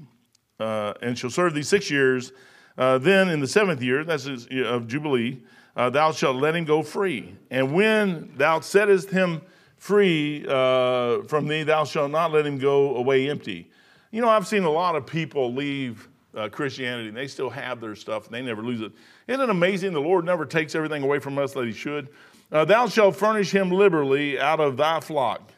uh, 0.59 0.93
and 1.01 1.17
shall 1.17 1.29
serve 1.29 1.53
thee 1.53 1.63
six 1.63 1.89
years. 1.89 2.31
Uh, 2.77 2.97
then 2.97 3.29
in 3.29 3.39
the 3.39 3.47
seventh 3.47 3.81
year, 3.81 4.03
that's 4.03 4.25
of 4.25 4.87
Jubilee, 4.87 5.41
uh, 5.75 5.89
thou 5.89 6.11
shalt 6.11 6.35
let 6.37 6.55
him 6.55 6.65
go 6.65 6.81
free. 6.81 7.35
And 7.51 7.73
when 7.73 8.33
thou 8.35 8.59
settest 8.59 9.09
him 9.09 9.41
free 9.77 10.45
uh, 10.47 11.23
from 11.23 11.47
thee, 11.47 11.63
thou 11.63 11.83
shalt 11.83 12.11
not 12.11 12.31
let 12.31 12.45
him 12.45 12.57
go 12.57 12.95
away 12.95 13.29
empty. 13.29 13.69
You 14.11 14.21
know, 14.21 14.29
I've 14.29 14.47
seen 14.47 14.63
a 14.63 14.69
lot 14.69 14.95
of 14.95 15.05
people 15.05 15.53
leave 15.53 16.09
uh, 16.35 16.49
Christianity 16.49 17.09
and 17.09 17.17
they 17.17 17.27
still 17.27 17.49
have 17.49 17.79
their 17.81 17.95
stuff 17.95 18.25
and 18.25 18.33
they 18.33 18.41
never 18.41 18.61
lose 18.61 18.81
it. 18.81 18.91
Isn't 19.27 19.41
it 19.41 19.49
amazing? 19.49 19.93
The 19.93 20.01
Lord 20.01 20.25
never 20.25 20.45
takes 20.45 20.75
everything 20.75 21.03
away 21.03 21.19
from 21.19 21.37
us 21.37 21.53
that 21.53 21.65
he 21.65 21.71
should. 21.71 22.09
Uh, 22.51 22.65
thou 22.65 22.87
shalt 22.87 23.15
furnish 23.15 23.51
him 23.51 23.71
liberally 23.71 24.39
out 24.39 24.59
of 24.59 24.77
thy 24.77 24.99
flock. 24.99 25.51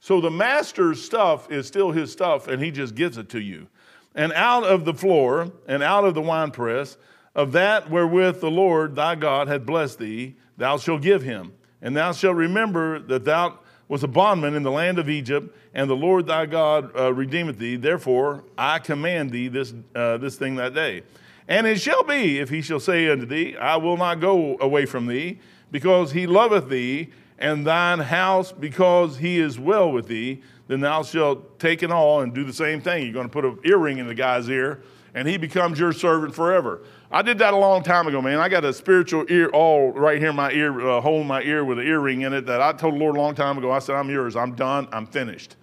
So 0.00 0.20
the 0.20 0.30
master's 0.30 1.02
stuff 1.02 1.50
is 1.50 1.66
still 1.66 1.90
his 1.90 2.12
stuff 2.12 2.46
and 2.46 2.62
he 2.62 2.70
just 2.70 2.94
gives 2.94 3.18
it 3.18 3.28
to 3.30 3.40
you. 3.40 3.66
And 4.14 4.32
out 4.32 4.64
of 4.64 4.84
the 4.84 4.94
floor 4.94 5.52
and 5.66 5.82
out 5.82 6.04
of 6.04 6.14
the 6.14 6.22
winepress 6.22 6.96
of 7.34 7.52
that 7.52 7.90
wherewith 7.90 8.40
the 8.40 8.50
Lord 8.50 8.94
thy 8.94 9.14
God 9.14 9.48
hath 9.48 9.66
blessed 9.66 9.98
thee, 9.98 10.36
thou 10.56 10.78
shalt 10.78 11.02
give 11.02 11.22
him. 11.22 11.52
And 11.82 11.96
thou 11.96 12.12
shalt 12.12 12.36
remember 12.36 13.00
that 13.00 13.24
thou 13.24 13.58
was 13.88 14.02
a 14.02 14.08
bondman 14.08 14.54
in 14.54 14.62
the 14.62 14.70
land 14.70 14.98
of 14.98 15.08
Egypt, 15.08 15.54
and 15.74 15.88
the 15.88 15.94
Lord 15.94 16.26
thy 16.26 16.46
God 16.46 16.90
uh, 16.98 17.12
redeemeth 17.12 17.58
thee. 17.58 17.76
Therefore, 17.76 18.44
I 18.58 18.78
command 18.78 19.30
thee 19.30 19.48
this, 19.48 19.74
uh, 19.94 20.16
this 20.16 20.36
thing 20.36 20.56
that 20.56 20.74
day. 20.74 21.02
And 21.46 21.66
it 21.66 21.80
shall 21.80 22.02
be, 22.02 22.40
if 22.40 22.48
he 22.48 22.62
shall 22.62 22.80
say 22.80 23.08
unto 23.08 23.26
thee, 23.26 23.56
I 23.56 23.76
will 23.76 23.96
not 23.96 24.20
go 24.20 24.56
away 24.60 24.86
from 24.86 25.06
thee, 25.06 25.38
because 25.70 26.12
he 26.12 26.26
loveth 26.26 26.68
thee, 26.68 27.10
and 27.38 27.66
thine 27.66 27.98
house, 27.98 28.52
because 28.52 29.18
he 29.18 29.38
is 29.38 29.58
well 29.58 29.92
with 29.92 30.08
thee, 30.08 30.42
then 30.68 30.80
thou 30.80 31.02
shalt 31.02 31.58
take 31.58 31.82
it 31.82 31.90
all 31.90 32.20
and 32.22 32.34
do 32.34 32.44
the 32.44 32.52
same 32.52 32.80
thing. 32.80 33.04
You're 33.04 33.12
going 33.12 33.28
to 33.28 33.32
put 33.32 33.44
an 33.44 33.58
earring 33.64 33.98
in 33.98 34.06
the 34.06 34.14
guy's 34.14 34.48
ear, 34.48 34.82
and 35.14 35.28
he 35.28 35.36
becomes 35.36 35.78
your 35.78 35.92
servant 35.92 36.34
forever. 36.34 36.82
I 37.10 37.22
did 37.22 37.38
that 37.38 37.54
a 37.54 37.56
long 37.56 37.82
time 37.82 38.06
ago, 38.06 38.20
man. 38.20 38.38
I 38.38 38.48
got 38.48 38.64
a 38.64 38.72
spiritual 38.72 39.26
ear 39.28 39.48
all 39.48 39.92
right 39.92 40.18
here 40.18 40.30
in 40.30 40.36
my 40.36 40.50
ear, 40.50 40.80
uh, 40.80 41.00
hole 41.00 41.20
in 41.20 41.26
my 41.26 41.42
ear 41.42 41.64
with 41.64 41.78
an 41.78 41.86
earring 41.86 42.22
in 42.22 42.32
it 42.32 42.46
that 42.46 42.60
I 42.60 42.72
told 42.72 42.94
the 42.94 42.98
Lord 42.98 43.16
a 43.16 43.20
long 43.20 43.34
time 43.34 43.58
ago. 43.58 43.70
I 43.70 43.78
said, 43.78 43.96
I'm 43.96 44.10
yours. 44.10 44.34
I'm 44.34 44.54
done. 44.54 44.88
I'm 44.92 45.06
finished. 45.06 45.56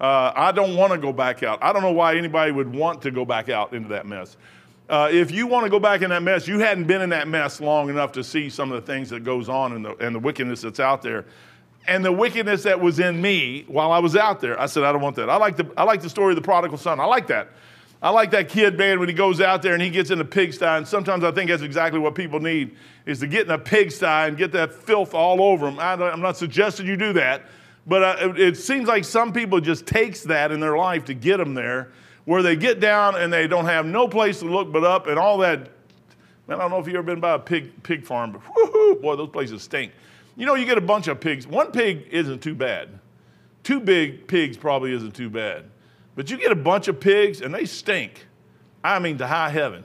Uh, 0.00 0.32
I 0.34 0.52
don't 0.52 0.76
want 0.76 0.92
to 0.92 0.98
go 0.98 1.12
back 1.12 1.42
out. 1.42 1.58
I 1.62 1.72
don't 1.72 1.82
know 1.82 1.92
why 1.92 2.16
anybody 2.16 2.52
would 2.52 2.72
want 2.72 3.02
to 3.02 3.10
go 3.10 3.24
back 3.24 3.48
out 3.48 3.72
into 3.72 3.88
that 3.90 4.06
mess. 4.06 4.36
Uh, 4.88 5.08
if 5.12 5.30
you 5.30 5.46
want 5.46 5.64
to 5.64 5.70
go 5.70 5.78
back 5.78 6.00
in 6.00 6.10
that 6.10 6.22
mess, 6.22 6.48
you 6.48 6.60
hadn't 6.60 6.84
been 6.84 7.02
in 7.02 7.10
that 7.10 7.28
mess 7.28 7.60
long 7.60 7.90
enough 7.90 8.10
to 8.12 8.24
see 8.24 8.48
some 8.48 8.72
of 8.72 8.80
the 8.80 8.92
things 8.92 9.10
that 9.10 9.22
goes 9.22 9.48
on 9.48 9.72
and 9.72 9.84
the, 9.84 9.94
and 9.96 10.14
the 10.14 10.18
wickedness 10.18 10.62
that's 10.62 10.80
out 10.80 11.02
there. 11.02 11.26
And 11.86 12.04
the 12.04 12.12
wickedness 12.12 12.62
that 12.62 12.80
was 12.80 12.98
in 12.98 13.20
me 13.20 13.64
while 13.68 13.92
I 13.92 13.98
was 13.98 14.16
out 14.16 14.40
there, 14.40 14.58
I 14.58 14.66
said, 14.66 14.84
I 14.84 14.92
don't 14.92 15.02
want 15.02 15.16
that. 15.16 15.28
I 15.28 15.36
like 15.36 15.56
the, 15.56 15.70
I 15.76 15.84
like 15.84 16.00
the 16.00 16.08
story 16.08 16.32
of 16.32 16.36
the 16.36 16.42
prodigal 16.42 16.78
son. 16.78 17.00
I 17.00 17.04
like 17.04 17.26
that. 17.26 17.48
I 18.00 18.10
like 18.10 18.30
that 18.30 18.48
kid, 18.48 18.78
man, 18.78 19.00
when 19.00 19.08
he 19.08 19.14
goes 19.14 19.40
out 19.40 19.60
there 19.60 19.74
and 19.74 19.82
he 19.82 19.90
gets 19.90 20.10
in 20.10 20.20
a 20.20 20.24
pigsty. 20.24 20.64
And 20.64 20.86
sometimes 20.86 21.24
I 21.24 21.32
think 21.32 21.50
that's 21.50 21.62
exactly 21.62 21.98
what 21.98 22.14
people 22.14 22.40
need 22.40 22.76
is 23.06 23.18
to 23.20 23.26
get 23.26 23.46
in 23.46 23.50
a 23.50 23.58
pigsty 23.58 24.06
and 24.06 24.36
get 24.36 24.52
that 24.52 24.72
filth 24.72 25.14
all 25.14 25.42
over 25.42 25.66
them. 25.66 25.80
I 25.80 25.94
am 26.12 26.20
not 26.20 26.36
suggesting 26.36 26.86
you 26.86 26.96
do 26.96 27.12
that, 27.14 27.42
but 27.86 28.02
uh, 28.22 28.34
it 28.36 28.56
seems 28.56 28.86
like 28.86 29.04
some 29.04 29.32
people 29.32 29.60
just 29.60 29.84
takes 29.84 30.22
that 30.24 30.52
in 30.52 30.60
their 30.60 30.76
life 30.76 31.06
to 31.06 31.14
get 31.14 31.38
them 31.38 31.54
there, 31.54 31.90
where 32.28 32.42
they 32.42 32.56
get 32.56 32.78
down 32.78 33.16
and 33.16 33.32
they 33.32 33.48
don't 33.48 33.64
have 33.64 33.86
no 33.86 34.06
place 34.06 34.40
to 34.40 34.44
look 34.44 34.70
but 34.70 34.84
up 34.84 35.06
and 35.06 35.18
all 35.18 35.38
that. 35.38 35.70
Man, 36.46 36.58
I 36.58 36.60
don't 36.60 36.70
know 36.70 36.78
if 36.78 36.86
you've 36.86 36.96
ever 36.96 37.02
been 37.02 37.20
by 37.20 37.32
a 37.32 37.38
pig, 37.38 37.82
pig 37.82 38.04
farm, 38.04 38.32
but 38.32 38.42
whoo, 38.54 38.96
boy, 38.96 39.16
those 39.16 39.30
places 39.30 39.62
stink. 39.62 39.92
You 40.36 40.44
know, 40.44 40.54
you 40.54 40.66
get 40.66 40.76
a 40.76 40.82
bunch 40.82 41.08
of 41.08 41.20
pigs. 41.20 41.46
One 41.46 41.72
pig 41.72 42.06
isn't 42.10 42.40
too 42.40 42.54
bad. 42.54 42.90
Two 43.62 43.80
big 43.80 44.28
pigs 44.28 44.58
probably 44.58 44.92
isn't 44.92 45.14
too 45.14 45.30
bad. 45.30 45.70
But 46.16 46.30
you 46.30 46.36
get 46.36 46.52
a 46.52 46.54
bunch 46.54 46.86
of 46.86 47.00
pigs 47.00 47.40
and 47.40 47.54
they 47.54 47.64
stink. 47.64 48.26
I 48.84 48.98
mean, 48.98 49.16
to 49.18 49.26
high 49.26 49.48
heaven. 49.48 49.82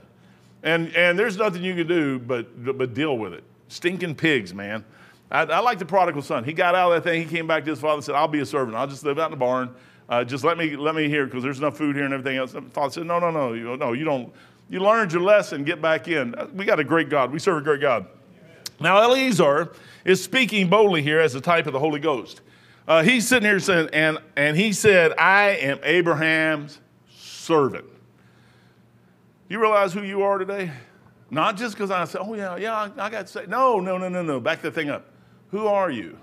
And, 0.64 0.94
and 0.98 1.18
there's 1.18 1.38
nothing 1.38 1.64
you 1.64 1.76
can 1.76 1.88
do 1.88 2.20
but, 2.20 2.78
but 2.78 2.94
deal 2.94 3.18
with 3.18 3.32
it. 3.32 3.46
Stinking 3.70 4.16
pigs, 4.16 4.54
man. 4.54 4.84
I, 5.32 5.44
I 5.44 5.60
like 5.60 5.80
the 5.80 5.86
prodigal 5.86 6.22
son. 6.22 6.44
He 6.44 6.52
got 6.52 6.76
out 6.76 6.92
of 6.92 7.02
that 7.02 7.10
thing. 7.10 7.24
He 7.24 7.30
came 7.30 7.48
back 7.48 7.64
to 7.64 7.70
his 7.70 7.80
father 7.80 7.96
and 7.96 8.04
said, 8.04 8.16
I'll 8.16 8.28
be 8.28 8.42
a 8.42 8.46
servant. 8.46 8.76
I'll 8.76 8.86
just 8.86 9.06
live 9.06 9.18
out 9.18 9.28
in 9.28 9.32
the 9.32 9.38
barn. 9.38 9.74
Uh, 10.10 10.24
just 10.24 10.44
let 10.44 10.58
me, 10.58 10.76
let 10.76 10.96
me 10.96 11.08
hear 11.08 11.26
because 11.26 11.44
there's 11.44 11.60
enough 11.60 11.78
food 11.78 11.96
here 11.96 12.06
and 12.06 12.14
everything 12.14 12.38
else. 12.38 12.52
The 12.52 12.62
father 12.62 12.92
said, 12.92 13.06
No, 13.06 13.20
no, 13.20 13.32
no. 13.32 13.54
You, 13.54 13.78
no, 13.78 13.94
you 13.94 14.04
don't. 14.06 14.34
You 14.70 14.80
learned 14.80 15.12
your 15.14 15.22
lesson. 15.22 15.64
Get 15.64 15.82
back 15.82 16.08
in. 16.08 16.36
Uh, 16.36 16.48
we 16.54 16.66
got 16.66 16.80
a 16.80 16.84
great 16.84 17.10
God. 17.10 17.32
We 17.32 17.40
serve 17.40 17.58
a 17.58 17.62
great 17.62 17.82
God. 17.82 18.06
Amen. 18.06 18.58
Now, 18.80 19.04
Eliezer 19.04 19.74
is 20.06 20.24
speaking 20.24 20.70
boldly 20.70 21.02
here 21.02 21.20
as 21.20 21.36
a 21.36 21.42
type 21.42 21.68
of 21.68 21.74
the 21.74 21.80
Holy 21.80 22.00
Ghost. 22.00 22.42
Uh, 22.88 23.04
he's 23.04 23.28
sitting 23.28 23.48
here 23.48 23.60
saying, 23.60 23.90
and, 23.94 24.18
and 24.36 24.58
he 24.58 24.74
said, 24.74 25.14
I 25.18 25.52
am 25.52 25.80
Abraham's 25.84 26.80
servant. 27.10 27.86
Do 27.86 29.54
you 29.54 29.62
realize 29.62 29.94
who 29.94 30.04
you 30.04 30.24
are 30.24 30.38
today? 30.38 30.72
Not 31.30 31.58
just 31.58 31.76
because 31.76 31.92
I 31.92 32.06
said, 32.06 32.22
oh, 32.22 32.34
yeah, 32.34 32.58
yeah, 32.58 32.74
I, 32.74 33.06
I 33.06 33.10
got 33.10 33.28
to 33.28 33.28
say, 33.28 33.46
no, 33.48 33.80
no, 33.80 33.98
no, 33.98 34.10
no, 34.10 34.22
no. 34.22 34.40
Back 34.40 34.62
the 34.62 34.72
thing 34.72 34.90
up. 34.90 35.06
Who 35.52 35.68
are 35.68 35.90
you? 35.90 36.18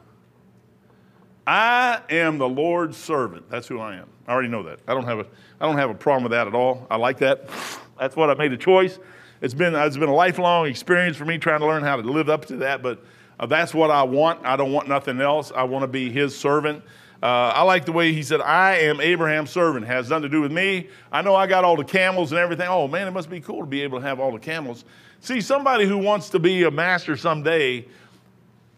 I 1.50 2.00
am 2.11 2.38
the 2.38 2.49
Lord's 2.49 2.97
servant. 2.97 3.50
That's 3.50 3.66
who 3.66 3.80
I 3.80 3.97
am. 3.97 4.07
I 4.28 4.33
already 4.33 4.47
know 4.47 4.62
that. 4.62 4.78
I 4.87 4.95
don't 4.95 5.02
have 5.02 5.19
a, 5.19 5.26
I 5.61 5.66
don't 5.66 5.78
have 5.78 5.90
a 5.90 5.95
problem 5.95 6.23
with 6.23 6.30
that 6.30 6.47
at 6.47 6.54
all. 6.54 6.87
I 6.88 6.97
like 6.97 7.19
that. 7.19 7.50
That's 7.99 8.14
what 8.14 8.30
I 8.30 8.35
made 8.35 8.52
a 8.52 8.57
choice. 8.57 9.00
It's 9.40 9.52
been, 9.52 9.75
it's 9.75 9.97
been 9.97 10.09
a 10.09 10.14
lifelong 10.14 10.66
experience 10.66 11.16
for 11.16 11.25
me 11.25 11.38
trying 11.38 11.59
to 11.59 11.66
learn 11.66 11.83
how 11.83 11.97
to 11.97 12.02
live 12.02 12.28
up 12.28 12.45
to 12.47 12.57
that, 12.59 12.85
but 12.85 13.04
uh, 13.40 13.47
that's 13.47 13.75
what 13.75 13.90
I 13.90 14.04
want. 14.04 14.47
I 14.47 14.54
don't 14.54 14.71
want 14.71 14.87
nothing 14.87 15.21
else. 15.21 15.50
I 15.50 15.64
want 15.64 15.83
to 15.83 15.88
be 15.88 16.09
his 16.09 16.38
servant. 16.38 16.85
Uh, 17.21 17.26
I 17.26 17.62
like 17.62 17.85
the 17.85 17.90
way 17.90 18.12
he 18.12 18.23
said, 18.23 18.40
I 18.40 18.76
am 18.76 19.00
Abraham's 19.00 19.50
servant. 19.50 19.87
It 19.87 19.88
has 19.88 20.09
nothing 20.09 20.23
to 20.23 20.28
do 20.28 20.42
with 20.42 20.52
me. 20.52 20.88
I 21.11 21.21
know 21.23 21.35
I 21.35 21.49
got 21.49 21.64
all 21.64 21.75
the 21.75 21.83
camels 21.83 22.30
and 22.30 22.38
everything. 22.38 22.69
Oh, 22.69 22.87
man, 22.87 23.09
it 23.09 23.11
must 23.11 23.28
be 23.28 23.40
cool 23.40 23.62
to 23.62 23.66
be 23.66 23.83
able 23.83 23.99
to 23.99 24.07
have 24.07 24.21
all 24.21 24.30
the 24.30 24.38
camels. 24.38 24.85
See, 25.19 25.40
somebody 25.40 25.85
who 25.85 25.99
wants 25.99 26.28
to 26.28 26.38
be 26.38 26.62
a 26.62 26.71
master 26.71 27.16
someday, 27.16 27.88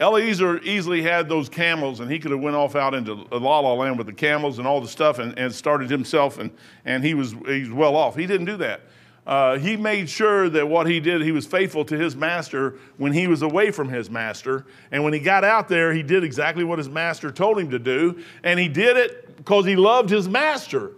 Eliezer 0.03 0.59
easily 0.63 1.03
had 1.03 1.29
those 1.29 1.49
camels, 1.49 2.01
and 2.01 2.11
he 2.11 2.19
could 2.19 2.31
have 2.31 2.41
went 2.41 2.57
off 2.57 2.77
out 2.77 2.95
into 2.95 3.15
La 3.31 3.61
La 3.61 3.73
Land 3.73 3.97
with 3.97 4.07
the 4.07 4.13
camels 4.13 4.59
and 4.59 4.67
all 4.67 4.81
the 4.81 4.89
stuff 4.89 5.19
and, 5.19 5.39
and 5.39 5.55
started 5.55 5.89
himself, 5.89 6.39
and, 6.39 6.51
and 6.85 7.05
he, 7.05 7.15
was, 7.15 7.33
he 7.47 7.61
was 7.61 7.71
well 7.71 7.97
off. 7.97 8.17
He 8.17 8.27
didn't 8.27 8.47
do 8.47 8.57
that 8.59 8.83
uh, 9.27 9.57
he 9.59 9.77
made 9.77 10.11
sure 10.11 10.49
that 10.49 10.69
what 10.69 10.87
he 10.87 10.99
did, 10.99 11.23
he 11.23 11.31
was 11.31 11.47
faithful 11.47 11.85
to 11.85 11.97
his 11.97 12.17
master 12.17 12.75
when 12.97 13.13
he 13.13 13.29
was 13.29 13.43
away 13.43 13.71
from 13.71 13.89
his 13.89 14.11
master. 14.11 14.67
And 14.91 15.05
when 15.05 15.13
he 15.13 15.21
got 15.21 15.45
out 15.45 15.69
there, 15.69 15.93
he 15.95 16.03
did 16.03 16.25
exactly 16.25 16.65
what 16.65 16.79
his 16.79 16.89
master 16.89 17.31
told 17.31 17.59
him 17.59 17.71
to 17.71 17.79
do. 17.79 18.23
And 18.43 18.59
he 18.59 18.69
did 18.69 18.97
it 18.97 19.37
because 19.37 19.65
he 19.65 19.77
loved 19.77 20.11
his 20.11 20.29
master. 20.29 20.93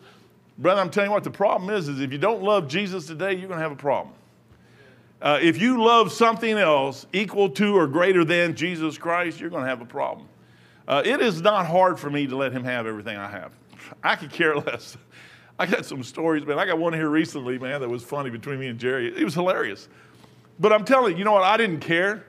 Brother, 0.57 0.81
I'm 0.81 0.91
telling 0.91 1.11
you 1.11 1.15
what, 1.15 1.25
the 1.25 1.31
problem 1.31 1.69
is, 1.69 1.89
is 1.89 2.01
if 2.01 2.13
you 2.13 2.19
don't 2.19 2.43
love 2.43 2.67
Jesus 2.67 3.07
today, 3.07 3.33
you're 3.33 3.49
going 3.49 3.59
to 3.59 3.63
have 3.63 3.73
a 3.73 3.77
problem. 3.77 4.15
Uh, 5.25 5.39
if 5.41 5.59
you 5.59 5.83
love 5.83 6.13
something 6.13 6.59
else 6.59 7.07
equal 7.15 7.49
to 7.49 7.75
or 7.75 7.87
greater 7.87 8.27
than 8.27 8.55
Jesus 8.55 8.99
Christ, 8.99 9.41
you're 9.41 9.49
going 9.49 9.63
to 9.63 9.69
have 9.69 9.81
a 9.81 9.87
problem. 9.87 10.29
Uh, 10.87 11.03
it 11.03 11.23
is 11.23 11.41
not 11.41 11.67
hard 11.67 11.99
for 11.99 12.11
me 12.11 12.27
to 12.27 12.37
let 12.37 12.53
him 12.53 12.63
have 12.63 12.87
everything 12.87 13.17
I 13.17 13.31
have. 13.31 13.53
I 14.05 14.17
could 14.17 14.31
care 14.31 14.55
less. 14.55 14.99
I 15.59 15.65
got 15.65 15.87
some 15.87 16.03
stories, 16.03 16.45
man. 16.45 16.59
I 16.59 16.67
got 16.67 16.79
one 16.79 16.93
here 16.93 17.09
recently, 17.09 17.59
man, 17.59 17.81
that 17.81 17.89
was 17.89 18.03
funny 18.03 18.29
between 18.29 18.61
me 18.61 18.67
and 18.67 18.79
Jerry. 18.79 19.17
It 19.17 19.25
was 19.25 19.33
hilarious. 19.33 19.89
But 20.61 20.75
I'm 20.75 20.85
telling 20.85 21.13
you, 21.13 21.21
you 21.21 21.25
know 21.25 21.33
what? 21.33 21.43
I 21.43 21.57
didn't 21.57 21.81
care. 21.81 22.27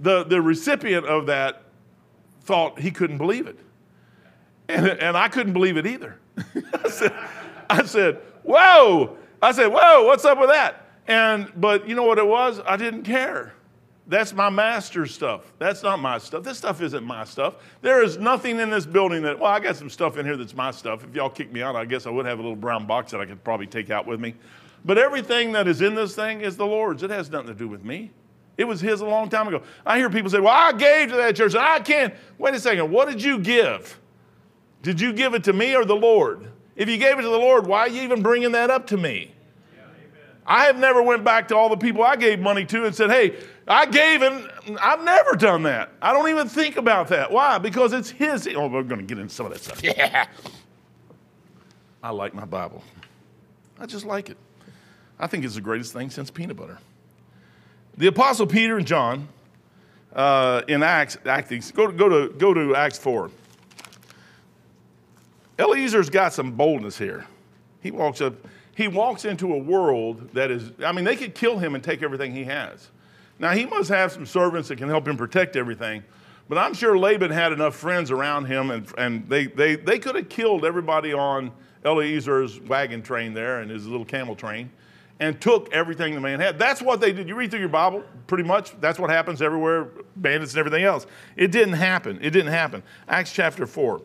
The, 0.00 0.24
the 0.24 0.42
recipient 0.42 1.06
of 1.06 1.26
that 1.26 1.62
thought 2.42 2.80
he 2.80 2.90
couldn't 2.90 3.18
believe 3.18 3.46
it. 3.46 3.58
And, 4.68 4.88
and 4.88 5.16
I 5.16 5.28
couldn't 5.28 5.52
believe 5.52 5.76
it 5.76 5.86
either. 5.86 6.18
I, 6.84 6.88
said, 6.88 7.12
I 7.70 7.84
said, 7.84 8.20
whoa. 8.42 9.16
I 9.40 9.52
said, 9.52 9.68
whoa, 9.68 10.06
what's 10.06 10.24
up 10.24 10.40
with 10.40 10.48
that? 10.48 10.83
And, 11.06 11.52
but 11.56 11.88
you 11.88 11.94
know 11.94 12.04
what 12.04 12.18
it 12.18 12.26
was? 12.26 12.60
I 12.66 12.76
didn't 12.76 13.02
care. 13.02 13.54
That's 14.06 14.34
my 14.34 14.50
master's 14.50 15.14
stuff. 15.14 15.52
That's 15.58 15.82
not 15.82 15.98
my 15.98 16.18
stuff. 16.18 16.42
This 16.42 16.58
stuff 16.58 16.82
isn't 16.82 17.04
my 17.04 17.24
stuff. 17.24 17.54
There 17.80 18.02
is 18.02 18.18
nothing 18.18 18.60
in 18.60 18.68
this 18.68 18.84
building 18.84 19.22
that, 19.22 19.38
well, 19.38 19.50
I 19.50 19.60
got 19.60 19.76
some 19.76 19.88
stuff 19.88 20.18
in 20.18 20.26
here 20.26 20.36
that's 20.36 20.54
my 20.54 20.70
stuff. 20.70 21.04
If 21.04 21.14
y'all 21.14 21.30
kick 21.30 21.50
me 21.50 21.62
out, 21.62 21.74
I 21.74 21.86
guess 21.86 22.06
I 22.06 22.10
would 22.10 22.26
have 22.26 22.38
a 22.38 22.42
little 22.42 22.56
brown 22.56 22.86
box 22.86 23.12
that 23.12 23.20
I 23.20 23.26
could 23.26 23.42
probably 23.42 23.66
take 23.66 23.90
out 23.90 24.06
with 24.06 24.20
me. 24.20 24.34
But 24.84 24.98
everything 24.98 25.52
that 25.52 25.66
is 25.66 25.80
in 25.80 25.94
this 25.94 26.14
thing 26.14 26.42
is 26.42 26.56
the 26.56 26.66
Lord's. 26.66 27.02
It 27.02 27.10
has 27.10 27.30
nothing 27.30 27.48
to 27.48 27.54
do 27.54 27.66
with 27.66 27.82
me. 27.82 28.10
It 28.58 28.64
was 28.64 28.80
His 28.80 29.00
a 29.00 29.06
long 29.06 29.30
time 29.30 29.48
ago. 29.48 29.62
I 29.86 29.96
hear 29.96 30.10
people 30.10 30.30
say, 30.30 30.40
well, 30.40 30.54
I 30.54 30.72
gave 30.72 31.10
to 31.10 31.16
that 31.16 31.34
church 31.34 31.54
and 31.54 31.62
I 31.62 31.80
can't. 31.80 32.14
Wait 32.36 32.54
a 32.54 32.60
second. 32.60 32.90
What 32.90 33.08
did 33.08 33.22
you 33.22 33.38
give? 33.38 33.98
Did 34.82 35.00
you 35.00 35.14
give 35.14 35.32
it 35.32 35.44
to 35.44 35.54
me 35.54 35.74
or 35.74 35.86
the 35.86 35.96
Lord? 35.96 36.50
If 36.76 36.90
you 36.90 36.98
gave 36.98 37.18
it 37.18 37.22
to 37.22 37.28
the 37.28 37.38
Lord, 37.38 37.66
why 37.66 37.80
are 37.80 37.88
you 37.88 38.02
even 38.02 38.22
bringing 38.22 38.52
that 38.52 38.70
up 38.70 38.86
to 38.88 38.98
me? 38.98 39.33
I 40.46 40.64
have 40.64 40.76
never 40.76 41.02
went 41.02 41.24
back 41.24 41.48
to 41.48 41.56
all 41.56 41.68
the 41.68 41.76
people 41.76 42.02
I 42.02 42.16
gave 42.16 42.38
money 42.38 42.64
to 42.66 42.84
and 42.84 42.94
said, 42.94 43.10
hey, 43.10 43.36
I 43.66 43.86
gave 43.86 44.22
and 44.22 44.50
I've 44.80 45.02
never 45.02 45.32
done 45.36 45.62
that. 45.62 45.90
I 46.02 46.12
don't 46.12 46.28
even 46.28 46.48
think 46.48 46.76
about 46.76 47.08
that. 47.08 47.30
Why? 47.30 47.58
Because 47.58 47.92
it's 47.92 48.10
his. 48.10 48.46
Oh, 48.54 48.68
we're 48.68 48.82
going 48.82 49.00
to 49.00 49.06
get 49.06 49.18
into 49.18 49.34
some 49.34 49.46
of 49.46 49.52
that 49.52 49.62
stuff. 49.62 49.82
Yeah. 49.82 50.26
I 52.02 52.10
like 52.10 52.34
my 52.34 52.44
Bible. 52.44 52.84
I 53.80 53.86
just 53.86 54.04
like 54.04 54.28
it. 54.28 54.36
I 55.18 55.26
think 55.26 55.44
it's 55.44 55.54
the 55.54 55.60
greatest 55.60 55.92
thing 55.92 56.10
since 56.10 56.30
peanut 56.30 56.56
butter. 56.56 56.78
The 57.96 58.08
Apostle 58.08 58.46
Peter 58.46 58.76
and 58.76 58.86
John 58.86 59.28
uh, 60.14 60.62
in 60.68 60.82
Acts, 60.82 61.16
Acts 61.24 61.70
go, 61.70 61.86
to, 61.86 61.92
go, 61.92 62.08
to, 62.08 62.34
go 62.34 62.52
to 62.52 62.74
Acts 62.74 62.98
4. 62.98 63.30
Eliezer's 65.58 66.10
got 66.10 66.32
some 66.32 66.52
boldness 66.52 66.98
here. 66.98 67.26
He 67.80 67.90
walks 67.90 68.20
up, 68.20 68.34
he 68.74 68.88
walks 68.88 69.24
into 69.24 69.54
a 69.54 69.58
world 69.58 70.32
that 70.34 70.50
is, 70.50 70.72
I 70.84 70.92
mean, 70.92 71.04
they 71.04 71.16
could 71.16 71.34
kill 71.34 71.58
him 71.58 71.74
and 71.74 71.82
take 71.82 72.02
everything 72.02 72.32
he 72.32 72.44
has. 72.44 72.88
Now, 73.38 73.52
he 73.52 73.66
must 73.66 73.88
have 73.88 74.12
some 74.12 74.26
servants 74.26 74.68
that 74.68 74.76
can 74.76 74.88
help 74.88 75.06
him 75.06 75.16
protect 75.16 75.56
everything, 75.56 76.04
but 76.48 76.58
I'm 76.58 76.74
sure 76.74 76.96
Laban 76.98 77.30
had 77.30 77.52
enough 77.52 77.74
friends 77.74 78.10
around 78.10 78.46
him, 78.46 78.70
and, 78.70 78.86
and 78.98 79.28
they, 79.28 79.46
they, 79.46 79.76
they 79.76 79.98
could 79.98 80.14
have 80.14 80.28
killed 80.28 80.64
everybody 80.64 81.12
on 81.12 81.52
Eliezer's 81.84 82.60
wagon 82.60 83.02
train 83.02 83.34
there 83.34 83.60
and 83.60 83.70
his 83.70 83.86
little 83.86 84.04
camel 84.04 84.34
train 84.34 84.70
and 85.20 85.40
took 85.40 85.72
everything 85.72 86.14
the 86.14 86.20
man 86.20 86.40
had. 86.40 86.58
That's 86.58 86.82
what 86.82 87.00
they 87.00 87.12
did. 87.12 87.28
You 87.28 87.36
read 87.36 87.50
through 87.50 87.60
your 87.60 87.68
Bible, 87.68 88.02
pretty 88.26 88.44
much, 88.44 88.78
that's 88.80 88.98
what 88.98 89.10
happens 89.10 89.40
everywhere, 89.42 89.88
bandits 90.16 90.52
and 90.52 90.58
everything 90.58 90.84
else. 90.84 91.06
It 91.36 91.52
didn't 91.52 91.74
happen. 91.74 92.18
It 92.20 92.30
didn't 92.30 92.52
happen. 92.52 92.82
Acts 93.08 93.32
chapter 93.32 93.66
4. 93.66 94.00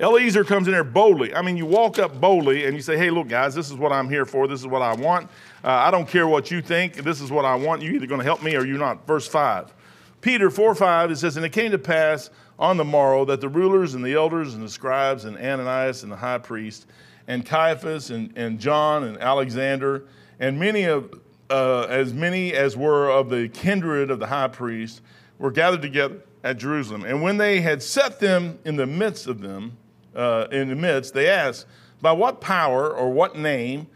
Eliezer 0.00 0.44
comes 0.44 0.66
in 0.66 0.72
there 0.72 0.82
boldly. 0.82 1.34
I 1.34 1.42
mean, 1.42 1.58
you 1.58 1.66
walk 1.66 1.98
up 1.98 2.18
boldly 2.20 2.64
and 2.64 2.74
you 2.74 2.80
say, 2.80 2.96
hey, 2.96 3.10
look, 3.10 3.28
guys, 3.28 3.54
this 3.54 3.70
is 3.70 3.76
what 3.76 3.92
I'm 3.92 4.08
here 4.08 4.24
for. 4.24 4.48
This 4.48 4.60
is 4.60 4.66
what 4.66 4.80
I 4.80 4.94
want. 4.94 5.28
Uh, 5.62 5.68
I 5.68 5.90
don't 5.90 6.08
care 6.08 6.26
what 6.26 6.50
you 6.50 6.62
think. 6.62 6.96
This 6.96 7.20
is 7.20 7.30
what 7.30 7.44
I 7.44 7.54
want. 7.54 7.82
You're 7.82 7.94
either 7.94 8.06
going 8.06 8.20
to 8.20 8.24
help 8.24 8.42
me 8.42 8.56
or 8.56 8.64
you're 8.64 8.78
not. 8.78 9.06
Verse 9.06 9.26
5. 9.26 9.74
Peter 10.22 10.50
4 10.50 10.74
5, 10.74 11.10
it 11.10 11.16
says, 11.16 11.36
And 11.36 11.44
it 11.44 11.52
came 11.52 11.70
to 11.70 11.78
pass 11.78 12.30
on 12.58 12.78
the 12.78 12.84
morrow 12.84 13.24
that 13.26 13.40
the 13.40 13.48
rulers 13.48 13.94
and 13.94 14.04
the 14.04 14.14
elders 14.14 14.54
and 14.54 14.62
the 14.62 14.68
scribes 14.68 15.26
and 15.26 15.36
Ananias 15.36 16.02
and 16.02 16.10
the 16.10 16.16
high 16.16 16.38
priest 16.38 16.86
and 17.26 17.44
Caiaphas 17.44 18.10
and, 18.10 18.32
and 18.36 18.58
John 18.58 19.04
and 19.04 19.18
Alexander 19.18 20.06
and 20.38 20.58
many 20.58 20.84
of, 20.84 21.20
uh, 21.50 21.82
as 21.82 22.14
many 22.14 22.54
as 22.54 22.76
were 22.76 23.10
of 23.10 23.28
the 23.28 23.48
kindred 23.48 24.10
of 24.10 24.18
the 24.18 24.26
high 24.26 24.48
priest 24.48 25.02
were 25.38 25.50
gathered 25.50 25.82
together 25.82 26.22
at 26.42 26.56
Jerusalem. 26.58 27.04
And 27.04 27.22
when 27.22 27.36
they 27.36 27.60
had 27.60 27.82
set 27.82 28.20
them 28.20 28.58
in 28.64 28.76
the 28.76 28.86
midst 28.86 29.26
of 29.26 29.40
them, 29.40 29.76
uh, 30.14 30.46
in 30.50 30.68
the 30.68 30.76
midst, 30.76 31.14
they 31.14 31.28
asked, 31.28 31.66
By 32.00 32.12
what 32.12 32.40
power 32.40 32.90
or 32.94 33.10
what 33.10 33.36
name 33.36 33.86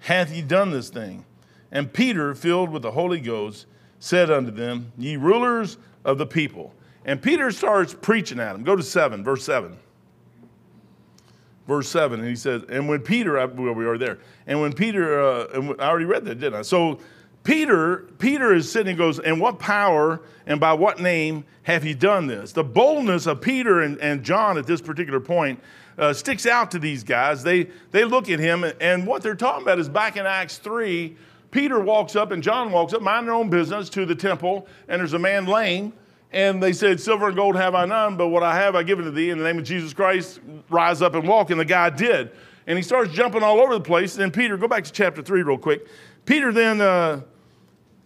hath 0.00 0.30
he 0.30 0.42
done 0.42 0.70
this 0.70 0.88
thing? 0.88 1.24
And 1.72 1.92
Peter, 1.92 2.34
filled 2.34 2.70
with 2.70 2.82
the 2.82 2.92
Holy 2.92 3.20
Ghost, 3.20 3.66
said 3.98 4.30
unto 4.30 4.50
them, 4.50 4.92
Ye 4.96 5.16
rulers 5.16 5.78
of 6.04 6.18
the 6.18 6.26
people. 6.26 6.72
And 7.04 7.20
Peter 7.20 7.50
starts 7.50 7.94
preaching 7.94 8.38
at 8.38 8.52
them. 8.52 8.62
Go 8.62 8.76
to 8.76 8.82
7, 8.82 9.24
verse 9.24 9.44
7. 9.44 9.76
Verse 11.66 11.88
7, 11.88 12.20
and 12.20 12.28
he 12.28 12.36
says, 12.36 12.62
And 12.68 12.88
when 12.88 13.00
Peter, 13.00 13.34
well, 13.34 13.72
we 13.72 13.86
are 13.86 13.96
there. 13.96 14.18
And 14.46 14.60
when 14.60 14.74
Peter, 14.74 15.20
uh, 15.20 15.46
and 15.54 15.80
I 15.80 15.88
already 15.88 16.04
read 16.04 16.24
that, 16.26 16.34
didn't 16.36 16.58
I? 16.58 16.62
So 16.62 16.98
Peter, 17.44 18.06
Peter 18.18 18.54
is 18.54 18.72
sitting 18.72 18.90
and 18.90 18.98
goes, 18.98 19.18
And 19.18 19.38
what 19.38 19.58
power 19.58 20.22
and 20.46 20.58
by 20.58 20.72
what 20.72 20.98
name 20.98 21.44
have 21.62 21.84
you 21.84 21.94
done 21.94 22.26
this? 22.26 22.52
The 22.52 22.64
boldness 22.64 23.26
of 23.26 23.42
Peter 23.42 23.82
and, 23.82 23.98
and 23.98 24.24
John 24.24 24.56
at 24.56 24.66
this 24.66 24.80
particular 24.80 25.20
point 25.20 25.60
uh, 25.98 26.14
sticks 26.14 26.46
out 26.46 26.70
to 26.72 26.78
these 26.78 27.04
guys. 27.04 27.42
They, 27.42 27.68
they 27.90 28.04
look 28.04 28.30
at 28.30 28.40
him, 28.40 28.64
and 28.80 29.06
what 29.06 29.22
they're 29.22 29.34
talking 29.34 29.62
about 29.62 29.78
is 29.78 29.88
back 29.88 30.16
in 30.16 30.26
Acts 30.26 30.58
3, 30.58 31.14
Peter 31.50 31.78
walks 31.78 32.16
up 32.16 32.32
and 32.32 32.42
John 32.42 32.72
walks 32.72 32.94
up, 32.94 33.02
mind 33.02 33.28
their 33.28 33.34
own 33.34 33.48
business, 33.48 33.88
to 33.90 34.04
the 34.04 34.14
temple, 34.14 34.66
and 34.88 34.98
there's 34.98 35.12
a 35.12 35.18
man 35.18 35.46
lame. 35.46 35.92
And 36.32 36.60
they 36.60 36.72
said, 36.72 36.98
Silver 36.98 37.28
and 37.28 37.36
gold 37.36 37.54
have 37.54 37.76
I 37.76 37.84
none, 37.84 38.16
but 38.16 38.28
what 38.28 38.42
I 38.42 38.56
have 38.56 38.74
I 38.74 38.82
give 38.82 38.98
to 38.98 39.10
thee. 39.12 39.30
In 39.30 39.38
the 39.38 39.44
name 39.44 39.58
of 39.58 39.64
Jesus 39.64 39.94
Christ, 39.94 40.40
rise 40.68 41.00
up 41.00 41.14
and 41.14 41.28
walk. 41.28 41.50
And 41.50 41.60
the 41.60 41.64
guy 41.64 41.90
did. 41.90 42.32
And 42.66 42.76
he 42.76 42.82
starts 42.82 43.12
jumping 43.12 43.44
all 43.44 43.60
over 43.60 43.74
the 43.74 43.80
place. 43.80 44.14
And 44.14 44.22
then 44.22 44.30
Peter, 44.32 44.56
go 44.56 44.66
back 44.66 44.82
to 44.82 44.90
chapter 44.90 45.22
3 45.22 45.42
real 45.42 45.56
quick. 45.56 45.86
Peter 46.24 46.50
then, 46.50 46.80
uh, 46.80 47.20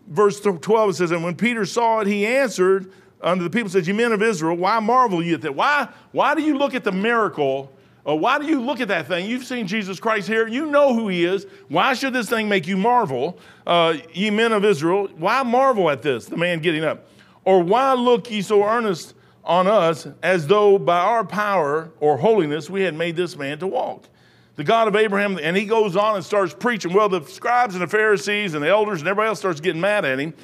verse 0.09 0.41
12, 0.41 0.91
it 0.91 0.95
says, 0.95 1.11
And 1.11 1.23
when 1.23 1.37
Peter 1.37 1.65
saw 1.65 2.01
it, 2.01 2.07
he 2.07 2.27
answered 2.27 2.93
unto 3.21 3.45
the 3.45 3.51
people, 3.51 3.69
said, 3.69 3.87
Ye 3.87 3.93
men 3.93 4.13
of 4.13 4.23
Israel, 4.23 4.57
why 4.57 4.81
marvel 4.81 5.23
ye 5.23 5.35
at 5.35 5.43
that? 5.43 5.55
Why, 5.55 5.89
why 6.13 6.35
do 6.35 6.43
you 6.43 6.59
look 6.59 6.75
at 6.75 6.85
the 6.85 6.93
miracle 6.93 7.73
uh, 8.09 8.15
why 8.15 8.39
do 8.39 8.47
you 8.47 8.61
look 8.61 8.81
at 8.81 8.89
that 8.89 9.07
thing? 9.07 9.27
You've 9.27 9.45
seen 9.45 9.67
Jesus 9.67 10.01
Christ 10.01 10.27
here. 10.27 10.49
You 10.49 10.67
know 10.67 10.95
who 10.95 11.09
he 11.09 11.25
is. 11.25 11.47
Why 11.69 11.93
should 11.93 12.15
this 12.15 12.29
thing 12.29 12.49
make 12.49 12.67
you 12.67 12.79
marvel, 12.79 13.39
uh, 13.67 13.99
ye 14.15 14.31
men 14.31 14.53
of 14.53 14.65
Israel? 14.65 15.09
Why 15.17 15.43
marvel 15.43 15.91
at 15.91 16.01
this, 16.01 16.25
the 16.25 16.37
man 16.37 16.61
getting 16.61 16.85
up? 16.85 17.07
Or 17.45 17.63
why 17.63 17.93
look 17.93 18.31
ye 18.31 18.41
so 18.41 18.65
earnest 18.65 19.15
on 19.45 19.67
us 19.67 20.07
as 20.23 20.47
though 20.47 20.79
by 20.79 20.99
our 20.99 21.25
power 21.25 21.91
or 22.01 22.17
holiness 22.17 22.71
we 22.71 22.83
had 22.83 22.95
made 22.95 23.15
this 23.15 23.37
man 23.37 23.59
to 23.59 23.67
walk? 23.67 24.09
The 24.59 24.65
God 24.65 24.89
of 24.89 24.97
Abraham, 24.97 25.39
and 25.41 25.57
he 25.57 25.67
goes 25.67 25.95
on 25.95 26.17
and 26.17 26.25
starts 26.25 26.53
preaching. 26.53 26.93
Well, 26.93 27.09
the 27.09 27.23
scribes 27.23 27.77
and 27.77 27.83
the 27.83 27.87
Pharisees 27.87 28.55
and 28.55 28.65
the 28.65 28.69
elders 28.69 28.99
and 28.99 29.07
everybody 29.07 29.29
else 29.29 29.39
starts 29.39 29.61
getting 29.61 29.81
mad 29.81 30.05
at 30.05 30.19
him. 30.19 30.35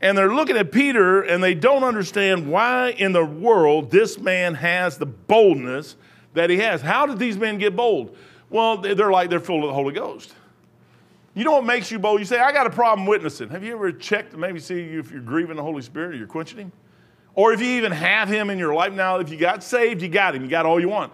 And 0.00 0.16
they're 0.16 0.32
looking 0.32 0.56
at 0.56 0.70
Peter 0.70 1.22
and 1.22 1.42
they 1.42 1.54
don't 1.54 1.82
understand 1.82 2.48
why 2.48 2.90
in 2.90 3.10
the 3.10 3.24
world 3.24 3.90
this 3.90 4.20
man 4.20 4.54
has 4.54 4.98
the 4.98 5.06
boldness 5.06 5.96
that 6.34 6.48
he 6.48 6.58
has. 6.58 6.80
How 6.80 7.06
did 7.06 7.18
these 7.18 7.36
men 7.36 7.58
get 7.58 7.74
bold? 7.74 8.16
Well, 8.50 8.76
they're 8.76 9.10
like 9.10 9.30
they're 9.30 9.40
full 9.40 9.64
of 9.64 9.66
the 9.66 9.74
Holy 9.74 9.92
Ghost. 9.92 10.32
You 11.34 11.42
know 11.42 11.50
what 11.50 11.64
makes 11.64 11.90
you 11.90 11.98
bold? 11.98 12.20
You 12.20 12.24
say, 12.24 12.38
I 12.38 12.52
got 12.52 12.68
a 12.68 12.70
problem 12.70 13.04
witnessing. 13.04 13.48
Have 13.48 13.64
you 13.64 13.72
ever 13.72 13.90
checked 13.90 14.30
to 14.30 14.36
maybe 14.36 14.60
see 14.60 14.80
if 14.80 15.10
you're 15.10 15.20
grieving 15.20 15.56
the 15.56 15.62
Holy 15.64 15.82
Spirit 15.82 16.14
or 16.14 16.16
you're 16.18 16.28
quenching 16.28 16.58
him? 16.58 16.72
Or 17.34 17.52
if 17.52 17.60
you 17.60 17.70
even 17.70 17.90
have 17.90 18.28
him 18.28 18.48
in 18.48 18.60
your 18.60 18.74
life 18.74 18.92
now, 18.92 19.18
if 19.18 19.28
you 19.28 19.36
got 19.36 19.64
saved, 19.64 20.02
you 20.02 20.08
got 20.08 20.36
him. 20.36 20.44
You 20.44 20.48
got 20.48 20.66
all 20.66 20.78
you 20.78 20.88
want. 20.88 21.12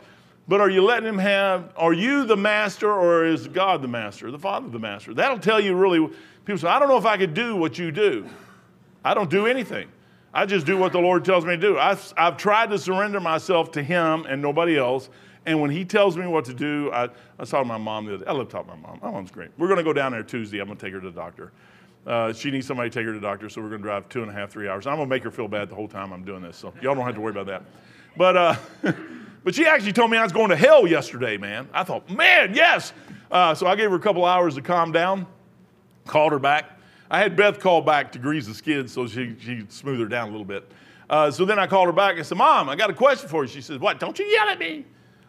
But 0.53 0.61
are 0.61 0.69
you 0.69 0.85
letting 0.85 1.09
him 1.09 1.17
have, 1.17 1.73
are 1.79 1.95
you 1.95 2.27
the 2.27 2.37
master 2.37 2.93
or 2.93 3.25
is 3.25 3.49
God 3.49 3.81
the 3.81 3.89
master, 3.89 4.31
the 4.31 4.39
Father 4.39 4.69
the 4.69 4.79
master? 4.79 5.15
That'll 5.15 5.39
tell 5.39 5.59
you 5.59 5.75
really, 5.75 6.07
people 6.45 6.59
say, 6.59 6.69
I 6.69 6.79
don't 6.79 6.89
know 6.89 6.99
if 6.99 7.07
I 7.07 7.17
could 7.17 7.33
do 7.33 7.57
what 7.57 7.79
you 7.79 7.91
do. 7.91 8.29
I 9.03 9.15
don't 9.15 9.31
do 9.31 9.47
anything. 9.47 9.89
I 10.35 10.45
just 10.45 10.67
do 10.67 10.77
what 10.77 10.93
the 10.93 10.99
Lord 10.99 11.25
tells 11.25 11.47
me 11.47 11.53
to 11.53 11.57
do. 11.57 11.79
I've, 11.79 12.13
I've 12.19 12.37
tried 12.37 12.69
to 12.69 12.79
surrender 12.79 13.19
myself 13.19 13.73
to 13.73 13.83
Him 13.83 14.27
and 14.29 14.43
nobody 14.43 14.77
else. 14.77 15.09
And 15.47 15.59
when 15.59 15.71
He 15.71 15.87
tells 15.87 16.19
me 16.19 16.27
what 16.27 16.45
to 16.45 16.53
do, 16.53 16.91
I, 16.93 17.09
I 17.39 17.45
saw 17.45 17.65
my 17.65 17.79
mom 17.79 18.05
the 18.05 18.17
other 18.17 18.25
day. 18.27 18.31
I 18.31 18.35
love 18.35 18.51
talking 18.51 18.73
to 18.73 18.77
my 18.77 18.89
mom. 18.89 18.99
My 19.03 19.11
mom's 19.11 19.31
great. 19.31 19.53
We're 19.57 19.69
going 19.69 19.79
to 19.79 19.85
go 19.85 19.95
down 19.95 20.13
there 20.13 20.23
Tuesday. 20.23 20.59
I'm 20.59 20.67
going 20.67 20.77
to 20.77 20.85
take 20.85 20.93
her 20.93 21.01
to 21.01 21.11
the 21.11 21.19
doctor. 21.19 21.51
Uh, 22.07 22.35
she 22.35 22.51
needs 22.51 22.67
somebody 22.67 22.91
to 22.91 22.95
take 22.95 23.07
her 23.07 23.15
to 23.15 23.19
the 23.19 23.27
doctor, 23.27 23.49
so 23.49 23.63
we're 23.63 23.71
going 23.71 23.81
to 23.81 23.87
drive 23.89 24.07
two 24.11 24.21
and 24.21 24.31
a 24.31 24.35
half, 24.35 24.51
three 24.51 24.69
hours. 24.69 24.87
I'm 24.87 24.97
going 24.97 25.09
to 25.09 25.15
make 25.15 25.25
her 25.25 25.31
feel 25.31 25.49
bad 25.49 25.71
the 25.71 25.77
whole 25.77 25.89
time 25.89 26.13
I'm 26.13 26.27
doing 26.27 26.43
this, 26.43 26.59
so 26.59 26.75
y'all 26.83 26.95
don't 26.95 27.07
have 27.07 27.15
to 27.15 27.23
worry 27.23 27.31
about 27.31 27.47
that. 27.47 27.63
But, 28.19 28.37
uh, 28.37 28.57
but 29.45 29.55
she 29.55 29.67
actually 29.67 29.93
told 29.93 30.11
me 30.11 30.17
I 30.17 30.23
was 30.23 30.33
going 30.33 30.51
to 30.51 30.57
hell 30.57 30.87
yesterday, 30.87 31.37
man. 31.37 31.69
I 31.73 31.85
thought, 31.85 32.09
man, 32.11 32.55
yes. 32.55 32.93
Uh, 33.31 33.55
so 33.55 33.67
I 33.67 33.77
gave 33.77 33.91
her 33.91 33.97
a 33.97 34.01
couple 34.01 34.25
hours 34.25 34.55
to 34.57 34.63
calm 34.63 34.93
down, 34.93 35.27
called 36.07 36.33
her 36.33 36.39
back. 36.39 36.79
I 37.11 37.19
had 37.19 37.37
Beth 37.37 37.61
call 37.61 37.83
back 37.83 38.13
to 38.13 38.19
grease 38.19 38.47
the 38.47 38.55
skids 38.55 38.93
so 38.93 39.07
she, 39.07 39.37
she'd 39.41 39.73
smooth 39.73 40.01
her 40.01 40.07
down 40.07 40.29
a 40.29 40.31
little 40.31 40.47
bit. 40.47 40.71
Uh, 41.11 41.31
so 41.31 41.45
then 41.45 41.59
I 41.59 41.67
called 41.67 41.87
her 41.87 41.93
back 41.93 42.17
and 42.17 42.25
said, 42.25 42.39
Mom, 42.39 42.69
I 42.71 42.77
got 42.77 42.89
a 42.89 42.95
question 42.95 43.29
for 43.29 43.45
you. 43.45 43.49
She 43.49 43.61
said, 43.61 43.81
What? 43.81 44.01
Don't 44.01 44.19
you 44.19 44.25
yell 44.25 44.49
at 44.49 44.59
me. 44.59 44.87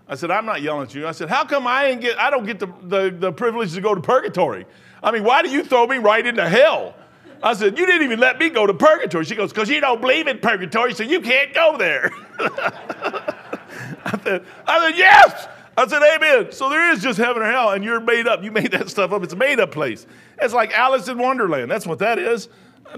I 0.08 0.16
said, 0.16 0.32
I'm 0.32 0.46
not 0.46 0.62
yelling 0.62 0.84
at 0.84 0.96
you. 0.96 1.08
I 1.08 1.12
said, 1.12 1.30
How 1.30 1.44
come 1.44 1.68
I, 1.68 1.88
ain't 1.88 2.02
get, 2.02 2.18
I 2.18 2.30
don't 2.30 2.46
get 2.46 2.60
the, 2.60 2.68
the, 2.84 3.10
the 3.10 3.32
privilege 3.34 3.74
to 3.74 3.82
go 3.82 3.94
to 3.94 4.02
purgatory? 4.02 4.66
I 5.02 5.12
mean, 5.12 5.24
why 5.24 5.42
do 5.42 5.50
you 5.50 5.64
throw 5.64 5.86
me 5.88 5.98
right 5.98 6.26
into 6.26 6.48
hell? 6.48 6.96
I 7.42 7.54
said, 7.54 7.78
You 7.78 7.86
didn't 7.86 8.04
even 8.04 8.20
let 8.20 8.40
me 8.40 8.50
go 8.50 8.66
to 8.66 8.74
purgatory. 8.74 9.26
She 9.26 9.36
goes, 9.36 9.52
Because 9.52 9.70
you 9.70 9.82
don't 9.82 10.00
believe 10.00 10.28
in 10.28 10.40
purgatory, 10.40 10.94
so 10.94 11.04
you 11.04 11.20
can't 11.20 11.54
go 11.54 11.78
there. 11.78 12.12
I, 14.06 14.20
said, 14.24 14.46
I 14.68 14.90
said, 14.90 14.98
Yes. 14.98 15.48
I 15.76 15.88
said, 15.88 16.02
Amen. 16.04 16.52
So 16.52 16.70
there 16.70 16.92
is 16.92 17.02
just 17.02 17.18
heaven 17.18 17.42
or 17.42 17.52
hell, 17.52 17.72
and 17.72 17.84
you're 17.84 18.00
made 18.00 18.28
up. 18.28 18.44
You 18.44 18.52
made 18.52 18.72
that 18.72 18.90
stuff 18.90 19.12
up. 19.12 19.24
It's 19.24 19.34
a 19.34 19.38
made 19.38 19.60
up 19.60 19.72
place. 19.72 20.06
It's 20.40 20.54
like 20.54 20.72
Alice 20.72 21.08
in 21.08 21.18
Wonderland. 21.18 21.70
That's 21.72 21.88
what 21.88 22.00
that 22.00 22.20
is. 22.20 22.50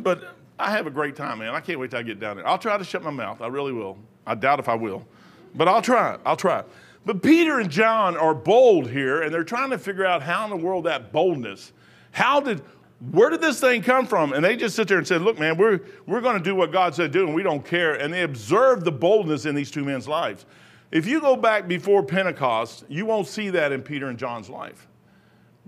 But 0.02 0.36
I 0.60 0.72
have 0.72 0.88
a 0.88 0.91
great 0.91 1.15
time, 1.15 1.39
man. 1.39 1.54
I 1.54 1.60
can't 1.60 1.80
wait 1.80 1.91
till 1.91 2.00
I 2.00 2.04
get 2.04 2.20
down 2.20 2.38
there. 2.38 2.48
I'll 2.48 2.58
try 2.58 2.78
to 2.78 2.84
shut 2.84 3.04
my 3.04 3.12
mouth. 3.12 3.41
I 3.41 3.48
really 3.48 3.74
will. 3.74 3.98
I 4.26 4.36
doubt 4.36 4.60
if 4.60 4.70
I 4.70 4.76
will. 4.76 5.06
But 5.54 5.68
I'll 5.68 5.82
try. 5.82 6.18
I'll 6.26 6.38
try. 6.38 6.63
But 7.06 7.22
Peter 7.22 7.60
and 7.60 7.70
John 7.70 8.18
are 8.18 8.34
bold 8.34 8.89
here, 8.89 9.22
and 9.22 9.34
they're 9.34 9.44
trying 9.44 9.70
to 9.70 9.78
figure 9.78 10.06
out 10.06 10.24
how 10.24 10.44
in 10.46 10.50
the 10.50 10.58
world 10.58 10.86
that 10.86 11.12
boldness, 11.12 11.72
how 12.12 12.39
did, 12.39 12.62
where 13.12 13.30
did 13.30 13.41
this 13.41 13.60
thing 13.60 13.84
come 13.84 14.08
from? 14.08 14.34
And 14.34 14.44
they 14.44 14.56
just 14.56 14.76
sit 14.76 14.88
there 14.88 14.98
and 14.98 15.08
said, 15.08 15.22
look, 15.22 15.38
man, 15.38 15.58
we're, 15.58 15.82
we're 16.08 16.22
going 16.22 16.38
to 16.38 16.44
do 16.44 16.56
what 16.56 16.72
God 16.72 16.96
said 16.96 17.13
to 17.13 17.20
do, 17.20 17.26
and 17.26 17.36
we 17.36 17.44
don't 17.44 17.63
care. 17.63 17.94
And 17.94 18.13
they 18.13 18.24
observed 18.24 18.86
the 18.86 18.91
boldness 18.91 19.46
in 19.46 19.54
these 19.54 19.70
two 19.70 19.84
men's 19.84 20.08
lives. 20.08 20.46
If 20.95 21.05
you 21.05 21.19
go 21.19 21.36
back 21.36 21.67
before 21.67 22.01
Pentecost, 22.03 22.86
you 22.88 23.05
won't 23.05 23.27
see 23.27 23.49
that 23.49 23.73
in 23.73 23.81
Peter 23.81 24.08
and 24.08 24.17
John's 24.17 24.49
life. 24.49 24.88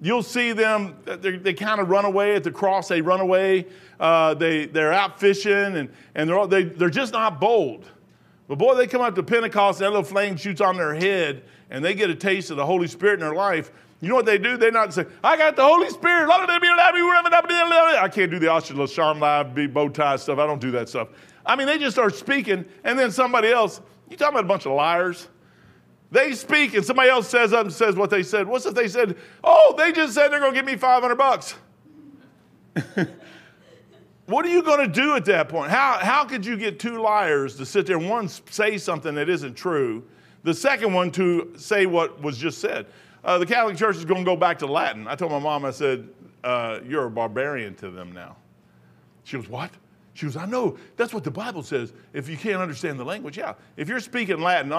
You'll 0.02 0.24
see 0.24 0.54
them, 0.54 0.96
they 1.04 1.54
kind 1.54 1.82
of 1.82 1.90
run 1.90 2.06
away 2.06 2.36
at 2.36 2.46
the 2.46 2.52
cross, 2.52 2.88
they 2.88 3.02
run 3.02 3.20
away, 3.20 3.68
uh, 4.00 4.36
they, 4.36 4.68
they're 4.68 4.94
out 4.94 5.20
fishing, 5.20 5.52
and, 5.52 5.90
and 6.16 6.30
they're, 6.30 6.40
all, 6.40 6.48
they, 6.48 6.64
they're 6.64 6.90
just 6.90 7.12
not 7.12 7.42
bold. 7.42 7.84
But 8.48 8.58
boy, 8.58 8.76
they 8.76 8.88
come 8.88 9.02
up 9.02 9.16
to 9.16 9.24
Pentecost, 9.24 9.80
that 9.80 9.90
little 9.90 10.02
flame 10.02 10.38
shoots 10.38 10.62
on 10.62 10.78
their 10.78 10.96
head, 10.96 11.44
and 11.70 11.84
they 11.84 11.94
get 11.94 12.10
a 12.10 12.16
taste 12.16 12.50
of 12.50 12.56
the 12.56 12.66
Holy 12.66 12.88
Spirit 12.88 13.16
in 13.16 13.20
their 13.20 13.36
life. 13.36 13.74
You 14.00 14.08
know 14.08 14.16
what 14.16 14.26
they 14.26 14.38
do? 14.38 14.56
They 14.56 14.72
not 14.72 14.94
say, 14.94 15.08
I 15.22 15.36
got 15.36 15.58
the 15.58 15.64
Holy 15.64 15.90
Spirit. 15.90 16.30
I 16.30 18.08
can't 18.08 18.32
do 18.32 18.40
the 18.40 18.46
Ashla 18.46 18.88
Sharm 18.88 19.20
Live 19.20 19.74
bow 19.74 19.90
tie 19.90 20.16
stuff. 20.16 20.40
I 20.40 20.48
don't 20.48 20.62
do 20.62 20.72
that 20.72 20.88
stuff. 20.88 21.10
I 21.46 21.58
mean, 21.58 21.68
they 21.68 21.78
just 21.78 21.98
start 21.98 22.16
speaking, 22.16 22.64
and 22.86 22.98
then 22.98 23.12
somebody 23.12 23.50
else, 23.50 23.82
you 24.10 24.18
talking 24.18 24.36
about 24.36 24.46
a 24.46 24.48
bunch 24.48 24.66
of 24.66 24.74
liars? 24.74 25.28
They 26.12 26.34
speak 26.34 26.74
and 26.74 26.86
somebody 26.86 27.10
else 27.10 27.28
says 27.28 27.52
up 27.54 27.66
and 27.66 27.74
says 27.74 27.96
what 27.96 28.10
they 28.10 28.24
said. 28.24 28.48
What's 28.48 28.66
if 28.66 28.74
they 28.74 28.88
said, 28.88 29.18
oh, 29.44 29.76
they 29.78 29.92
just 29.92 30.14
said 30.14 30.30
they're 30.30 30.40
going 30.40 30.54
to 30.54 30.58
give 30.58 30.66
me 30.66 30.78
500 30.78 31.16
bucks? 31.16 31.56
what 34.26 34.46
are 34.46 34.50
you 34.50 34.64
going 34.64 34.80
to 34.80 34.88
do 34.88 35.16
at 35.16 35.26
that 35.26 35.50
point? 35.50 35.70
How, 35.70 36.00
how 36.02 36.24
could 36.24 36.46
you 36.46 36.56
get 36.56 36.80
two 36.80 37.02
liars 37.02 37.58
to 37.58 37.66
sit 37.66 37.86
there 37.86 37.98
and 37.98 38.10
one 38.10 38.30
say 38.30 38.78
something 38.78 39.16
that 39.16 39.28
isn't 39.28 39.56
true, 39.56 40.04
the 40.44 40.54
second 40.54 40.94
one 40.94 41.12
to 41.12 41.54
say 41.58 41.86
what 41.86 42.22
was 42.22 42.38
just 42.38 42.60
said? 42.60 42.86
Uh, 43.24 43.38
the 43.38 43.46
Catholic 43.46 43.76
Church 43.76 43.98
is 43.98 44.06
going 44.06 44.24
to 44.24 44.30
go 44.30 44.38
back 44.38 44.60
to 44.60 44.66
Latin. 44.68 45.08
I 45.08 45.16
told 45.16 45.32
my 45.32 45.40
mom, 45.40 45.66
I 45.66 45.72
said, 45.72 46.08
uh, 46.44 46.80
You're 46.86 47.08
a 47.08 47.12
barbarian 47.12 47.76
to 47.76 47.90
them 47.90 48.14
now. 48.14 48.38
She 49.26 49.36
goes, 49.36 49.50
What? 49.50 49.72
She 50.18 50.26
goes, 50.26 50.36
I 50.36 50.48
know. 50.48 50.80
That's 50.96 51.14
what 51.14 51.24
the 51.24 51.30
Bible 51.30 51.62
says. 51.62 51.94
If 52.12 52.28
you 52.28 52.38
can't 52.38 52.60
understand 52.60 53.00
the 53.00 53.04
language, 53.04 53.38
yeah. 53.38 53.54
If 53.76 53.88
you're 53.88 54.00
speaking 54.00 54.42
Latin, 54.42 54.72
and 54.72 54.74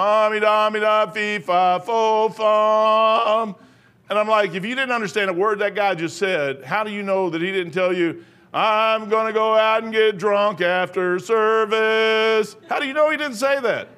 I'm 4.18 4.26
like, 4.26 4.54
if 4.54 4.64
you 4.64 4.74
didn't 4.74 4.90
understand 4.90 5.30
a 5.30 5.32
word 5.32 5.60
that 5.60 5.76
guy 5.76 5.94
just 5.94 6.16
said, 6.16 6.64
how 6.64 6.82
do 6.82 6.90
you 6.90 7.04
know 7.04 7.30
that 7.30 7.40
he 7.40 7.52
didn't 7.52 7.72
tell 7.72 7.92
you, 7.92 8.24
I'm 8.52 9.08
going 9.08 9.28
to 9.28 9.32
go 9.32 9.54
out 9.54 9.84
and 9.84 9.92
get 9.92 10.18
drunk 10.18 10.60
after 10.60 11.20
service? 11.20 12.56
How 12.68 12.80
do 12.80 12.88
you 12.88 12.92
know 12.92 13.08
he 13.08 13.16
didn't 13.16 13.36
say 13.36 13.60
that? 13.60 13.90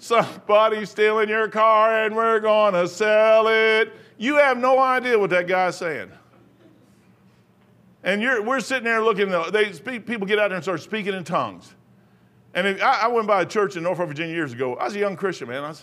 Somebody's 0.00 0.90
stealing 0.90 1.30
your 1.30 1.48
car 1.48 2.04
and 2.04 2.14
we're 2.14 2.40
going 2.40 2.74
to 2.74 2.86
sell 2.88 3.48
it. 3.48 3.90
You 4.18 4.34
have 4.36 4.58
no 4.58 4.78
idea 4.78 5.18
what 5.18 5.30
that 5.30 5.48
guy's 5.48 5.78
saying. 5.78 6.12
And 8.02 8.22
we're 8.46 8.60
sitting 8.60 8.84
there 8.84 9.02
looking, 9.02 9.30
they 9.52 9.72
speak, 9.72 10.06
people 10.06 10.26
get 10.26 10.38
out 10.38 10.48
there 10.48 10.56
and 10.56 10.64
start 10.64 10.80
speaking 10.80 11.12
in 11.12 11.24
tongues. 11.24 11.74
And 12.54 12.66
if, 12.66 12.82
I, 12.82 13.02
I, 13.02 13.08
went 13.08 13.26
by 13.26 13.42
a 13.42 13.46
church 13.46 13.76
in 13.76 13.82
Norfolk, 13.82 14.08
Virginia 14.08 14.34
years 14.34 14.52
ago. 14.52 14.74
I 14.76 14.84
was 14.84 14.96
a 14.96 14.98
young 14.98 15.16
Christian, 15.16 15.48
man. 15.48 15.62
I 15.62 15.74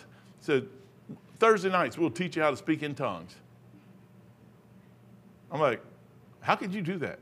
said, 0.42 0.68
Thursday 1.38 1.70
nights, 1.70 1.98
we'll 1.98 2.10
teach 2.10 2.36
you 2.36 2.42
how 2.42 2.52
to 2.52 2.58
speak 2.58 2.84
in 2.84 2.96
tongues. 2.96 3.36
I'm 5.52 5.62
like, 5.62 5.82
how 6.42 6.56
could 6.56 6.74
you 6.74 6.82
do 6.82 6.98
that? 6.98 7.20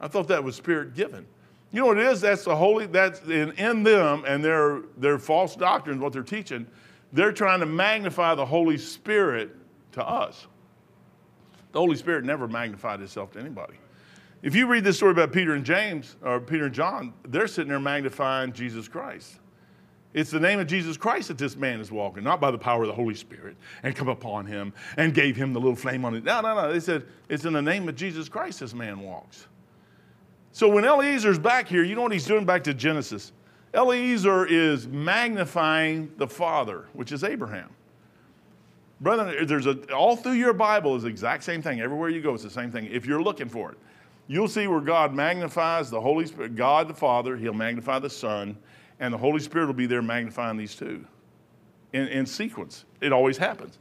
I 0.00 0.08
thought 0.08 0.28
that 0.28 0.42
was 0.42 0.56
spirit 0.56 0.94
given. 0.94 1.26
You 1.70 1.80
know 1.80 1.86
what 1.86 1.98
it 1.98 2.06
is? 2.06 2.20
That's 2.20 2.44
the 2.44 2.56
holy, 2.56 2.86
that's 2.86 3.20
in, 3.22 3.52
in 3.52 3.82
them 3.82 4.24
and 4.26 4.44
their, 4.44 4.82
their 4.96 5.18
false 5.18 5.56
doctrines, 5.56 6.00
what 6.00 6.12
they're 6.12 6.22
teaching. 6.22 6.66
They're 7.12 7.32
trying 7.32 7.60
to 7.60 7.66
magnify 7.66 8.34
the 8.34 8.46
Holy 8.46 8.78
Spirit 8.78 9.54
to 9.92 10.06
us. 10.06 10.46
The 11.72 11.78
Holy 11.78 11.96
Spirit 11.96 12.24
never 12.24 12.48
magnified 12.48 13.00
itself 13.00 13.32
to 13.32 13.40
anybody. 13.40 13.74
If 14.42 14.56
you 14.56 14.66
read 14.66 14.82
this 14.82 14.96
story 14.96 15.12
about 15.12 15.32
Peter 15.32 15.54
and 15.54 15.64
James, 15.64 16.16
or 16.20 16.40
Peter 16.40 16.66
and 16.66 16.74
John, 16.74 17.14
they're 17.28 17.46
sitting 17.46 17.68
there 17.68 17.78
magnifying 17.78 18.52
Jesus 18.52 18.88
Christ. 18.88 19.38
It's 20.14 20.30
the 20.30 20.40
name 20.40 20.58
of 20.58 20.66
Jesus 20.66 20.96
Christ 20.96 21.28
that 21.28 21.38
this 21.38 21.56
man 21.56 21.80
is 21.80 21.90
walking, 21.90 22.22
not 22.22 22.40
by 22.40 22.50
the 22.50 22.58
power 22.58 22.82
of 22.82 22.88
the 22.88 22.94
Holy 22.94 23.14
Spirit, 23.14 23.56
and 23.82 23.96
come 23.96 24.08
upon 24.08 24.44
him 24.44 24.74
and 24.96 25.14
gave 25.14 25.36
him 25.36 25.52
the 25.52 25.60
little 25.60 25.76
flame 25.76 26.04
on 26.04 26.14
it. 26.14 26.24
No, 26.24 26.40
no, 26.40 26.54
no. 26.54 26.72
They 26.72 26.80
said, 26.80 27.06
it's 27.28 27.44
in 27.44 27.54
the 27.54 27.62
name 27.62 27.88
of 27.88 27.94
Jesus 27.94 28.28
Christ 28.28 28.60
this 28.60 28.74
man 28.74 29.00
walks. 29.00 29.46
So 30.50 30.68
when 30.68 30.84
Eliezer's 30.84 31.38
back 31.38 31.66
here, 31.66 31.82
you 31.82 31.94
know 31.94 32.02
what 32.02 32.12
he's 32.12 32.26
doing 32.26 32.44
back 32.44 32.64
to 32.64 32.74
Genesis? 32.74 33.32
Eliezer 33.72 34.44
is 34.44 34.86
magnifying 34.86 36.12
the 36.18 36.26
Father, 36.26 36.88
which 36.92 37.10
is 37.10 37.24
Abraham. 37.24 37.70
Brother, 39.00 39.46
there's 39.46 39.66
a, 39.66 39.92
all 39.94 40.14
through 40.14 40.32
your 40.32 40.52
Bible 40.52 40.94
is 40.94 41.04
the 41.04 41.08
exact 41.08 41.42
same 41.42 41.62
thing. 41.62 41.80
Everywhere 41.80 42.10
you 42.10 42.20
go, 42.20 42.34
it's 42.34 42.42
the 42.42 42.50
same 42.50 42.70
thing. 42.70 42.84
If 42.84 43.06
you're 43.06 43.22
looking 43.22 43.48
for 43.48 43.72
it, 43.72 43.78
you'll 44.26 44.48
see 44.48 44.66
where 44.66 44.80
God 44.80 45.14
magnifies 45.14 45.90
the 45.90 46.00
Holy 46.00 46.26
Spirit, 46.26 46.56
God 46.56 46.88
the 46.88 46.94
Father, 46.94 47.36
He'll 47.36 47.52
magnify 47.52 47.98
the 47.98 48.10
Son, 48.10 48.56
and 49.00 49.12
the 49.12 49.18
Holy 49.18 49.40
Spirit 49.40 49.66
will 49.66 49.74
be 49.74 49.86
there 49.86 50.02
magnifying 50.02 50.56
these 50.56 50.74
two 50.74 51.04
in, 51.92 52.08
in 52.08 52.26
sequence. 52.26 52.84
It 53.00 53.12
always 53.12 53.36
happens. 53.36 53.78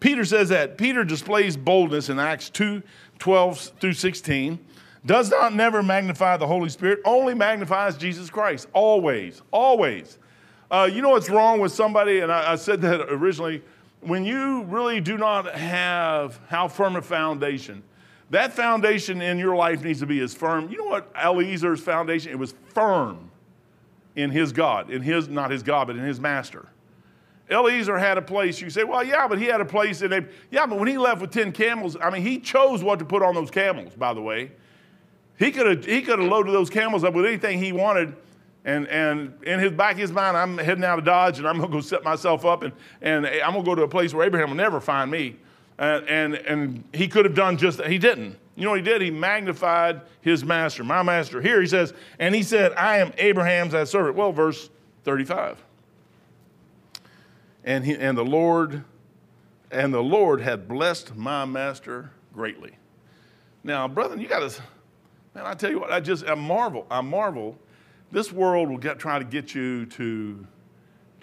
Peter 0.00 0.24
says 0.24 0.50
that. 0.50 0.76
Peter 0.76 1.04
displays 1.04 1.56
boldness 1.56 2.08
in 2.08 2.18
Acts 2.18 2.50
2 2.50 2.82
12 3.18 3.58
through 3.80 3.92
16 3.92 4.58
does 5.06 5.30
not 5.30 5.54
never 5.54 5.82
magnify 5.82 6.36
the 6.36 6.46
Holy 6.46 6.68
Spirit, 6.68 7.00
only 7.04 7.34
magnifies 7.34 7.96
Jesus 7.96 8.30
Christ. 8.30 8.68
Always, 8.72 9.42
always. 9.50 10.18
Uh, 10.70 10.88
you 10.90 11.02
know 11.02 11.10
what's 11.10 11.28
wrong 11.28 11.60
with 11.60 11.72
somebody, 11.72 12.20
and 12.20 12.32
I, 12.32 12.52
I, 12.52 12.56
said 12.56 12.80
that 12.82 13.00
originally, 13.12 13.62
when 14.00 14.24
you 14.24 14.62
really 14.64 15.00
do 15.00 15.18
not 15.18 15.54
have 15.54 16.40
how 16.48 16.68
firm 16.68 16.96
a 16.96 17.02
foundation, 17.02 17.82
that 18.34 18.52
foundation 18.52 19.22
in 19.22 19.38
your 19.38 19.56
life 19.56 19.82
needs 19.82 20.00
to 20.00 20.06
be 20.06 20.20
as 20.20 20.34
firm. 20.34 20.70
You 20.70 20.78
know 20.78 20.84
what 20.84 21.10
Eliezer's 21.14 21.80
foundation? 21.80 22.32
It 22.32 22.38
was 22.38 22.54
firm 22.68 23.30
in 24.16 24.30
his 24.30 24.52
God, 24.52 24.90
in 24.90 25.02
his, 25.02 25.28
not 25.28 25.50
his 25.50 25.62
God, 25.62 25.88
but 25.88 25.96
in 25.96 26.04
his 26.04 26.20
master. 26.20 26.68
Eliezer 27.50 27.98
had 27.98 28.16
a 28.16 28.22
place. 28.22 28.60
You 28.60 28.70
say, 28.70 28.84
well, 28.84 29.04
yeah, 29.04 29.28
but 29.28 29.38
he 29.38 29.44
had 29.44 29.60
a 29.60 29.64
place 29.64 30.02
in 30.02 30.12
a, 30.12 30.24
yeah, 30.50 30.66
but 30.66 30.78
when 30.78 30.88
he 30.88 30.96
left 30.96 31.20
with 31.20 31.30
10 31.30 31.52
camels, 31.52 31.96
I 32.00 32.10
mean, 32.10 32.22
he 32.22 32.38
chose 32.38 32.82
what 32.82 32.98
to 33.00 33.04
put 33.04 33.22
on 33.22 33.34
those 33.34 33.50
camels, 33.50 33.92
by 33.94 34.14
the 34.14 34.22
way. 34.22 34.52
He 35.38 35.50
could 35.50 35.66
have 35.66 35.84
he 35.84 36.02
could 36.02 36.20
have 36.20 36.28
loaded 36.28 36.54
those 36.54 36.70
camels 36.70 37.02
up 37.02 37.14
with 37.14 37.26
anything 37.26 37.58
he 37.58 37.72
wanted, 37.72 38.14
and 38.64 38.86
and 38.86 39.34
in 39.42 39.58
his 39.58 39.72
back 39.72 39.94
of 39.94 39.98
his 39.98 40.12
mind, 40.12 40.36
I'm 40.36 40.58
heading 40.58 40.84
out 40.84 40.98
of 40.98 41.04
Dodge, 41.04 41.38
and 41.38 41.48
I'm 41.48 41.58
gonna 41.58 41.72
go 41.72 41.80
set 41.80 42.04
myself 42.04 42.44
up, 42.44 42.62
and 42.62 42.72
and 43.02 43.26
I'm 43.26 43.52
gonna 43.52 43.64
go 43.64 43.74
to 43.74 43.82
a 43.82 43.88
place 43.88 44.14
where 44.14 44.24
Abraham 44.24 44.50
will 44.50 44.56
never 44.56 44.80
find 44.80 45.10
me, 45.10 45.36
and 45.78 46.08
and, 46.08 46.34
and 46.34 46.84
he 46.92 47.08
could 47.08 47.24
have 47.24 47.34
done 47.34 47.56
just 47.56 47.78
that. 47.78 47.90
He 47.90 47.98
didn't. 47.98 48.38
You 48.56 48.64
know 48.64 48.70
what 48.70 48.78
he 48.78 48.84
did? 48.84 49.02
He 49.02 49.10
magnified 49.10 50.02
his 50.20 50.44
master, 50.44 50.84
my 50.84 51.02
master. 51.02 51.40
Here 51.40 51.60
he 51.60 51.66
says, 51.66 51.92
and 52.20 52.34
he 52.34 52.42
said, 52.42 52.72
I 52.74 52.98
am 52.98 53.12
Abraham's 53.18 53.74
as 53.74 53.90
servant. 53.90 54.16
Well, 54.16 54.30
verse 54.30 54.70
35. 55.02 55.62
And 57.64 57.84
he 57.84 57.94
and 57.94 58.16
the 58.16 58.24
Lord, 58.24 58.84
and 59.70 59.92
the 59.92 60.02
Lord 60.02 60.40
had 60.40 60.68
blessed 60.68 61.16
my 61.16 61.44
master 61.44 62.10
greatly. 62.32 62.72
Now, 63.64 63.88
brother, 63.88 64.16
you 64.16 64.28
got 64.28 64.48
to 64.48 64.62
Man, 65.34 65.46
I 65.46 65.54
tell 65.54 65.70
you 65.70 65.80
what, 65.80 65.90
I 65.90 66.00
just 66.00 66.26
I 66.26 66.34
marvel. 66.34 66.86
I 66.90 67.00
marvel. 67.00 67.58
This 68.12 68.30
world 68.30 68.68
will 68.70 68.78
get, 68.78 68.98
try 68.98 69.18
to 69.18 69.24
get 69.24 69.54
you 69.54 69.86
to, 69.86 70.46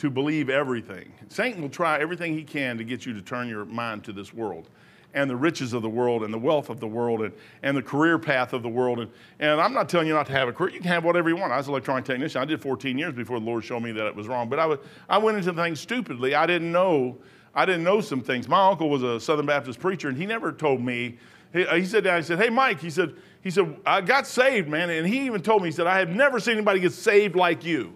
to 0.01 0.09
believe 0.09 0.49
everything. 0.49 1.13
Satan 1.29 1.61
will 1.61 1.69
try 1.69 1.99
everything 1.99 2.33
he 2.33 2.43
can 2.43 2.75
to 2.79 2.83
get 2.83 3.05
you 3.05 3.13
to 3.13 3.21
turn 3.21 3.47
your 3.47 3.65
mind 3.65 4.03
to 4.05 4.11
this 4.11 4.33
world 4.33 4.67
and 5.13 5.29
the 5.29 5.35
riches 5.35 5.73
of 5.73 5.83
the 5.83 5.89
world 5.89 6.23
and 6.23 6.33
the 6.33 6.39
wealth 6.39 6.71
of 6.71 6.79
the 6.79 6.87
world 6.87 7.21
and, 7.21 7.31
and 7.61 7.77
the 7.77 7.83
career 7.83 8.17
path 8.17 8.53
of 8.53 8.63
the 8.63 8.69
world. 8.69 8.99
And, 8.99 9.11
and 9.39 9.61
I'm 9.61 9.73
not 9.73 9.89
telling 9.89 10.07
you 10.07 10.15
not 10.15 10.25
to 10.25 10.31
have 10.31 10.47
a 10.47 10.53
career. 10.53 10.71
You 10.71 10.79
can 10.79 10.87
have 10.87 11.03
whatever 11.03 11.29
you 11.29 11.35
want. 11.35 11.53
I 11.53 11.57
was 11.57 11.67
an 11.67 11.73
electronic 11.73 12.05
technician. 12.05 12.41
I 12.41 12.45
did 12.45 12.59
14 12.59 12.97
years 12.97 13.13
before 13.13 13.39
the 13.39 13.45
Lord 13.45 13.63
showed 13.63 13.83
me 13.83 13.91
that 13.91 14.07
it 14.07 14.15
was 14.15 14.27
wrong. 14.27 14.49
But 14.49 14.57
I, 14.57 14.65
was, 14.65 14.79
I 15.07 15.19
went 15.19 15.37
into 15.37 15.53
things 15.53 15.79
stupidly. 15.79 16.33
I 16.33 16.47
didn't 16.47 16.71
know. 16.71 17.19
I 17.53 17.65
didn't 17.65 17.83
know 17.83 18.01
some 18.01 18.21
things. 18.21 18.47
My 18.47 18.69
uncle 18.69 18.89
was 18.89 19.03
a 19.03 19.19
Southern 19.19 19.45
Baptist 19.45 19.79
preacher, 19.79 20.09
and 20.09 20.17
he 20.17 20.25
never 20.25 20.51
told 20.51 20.81
me. 20.81 21.19
He, 21.53 21.63
uh, 21.63 21.75
he 21.75 21.85
said, 21.85 22.07
I 22.07 22.21
said, 22.21 22.39
hey, 22.39 22.49
Mike, 22.49 22.81
he 22.81 22.89
said, 22.89 23.13
he 23.41 23.51
said, 23.51 23.77
I 23.85 24.01
got 24.01 24.25
saved, 24.25 24.67
man. 24.67 24.89
And 24.89 25.05
he 25.05 25.27
even 25.27 25.43
told 25.43 25.61
me, 25.61 25.67
he 25.67 25.73
said, 25.73 25.85
I 25.85 25.99
have 25.99 26.09
never 26.09 26.39
seen 26.39 26.55
anybody 26.55 26.79
get 26.79 26.93
saved 26.93 27.35
like 27.35 27.63
you. 27.63 27.93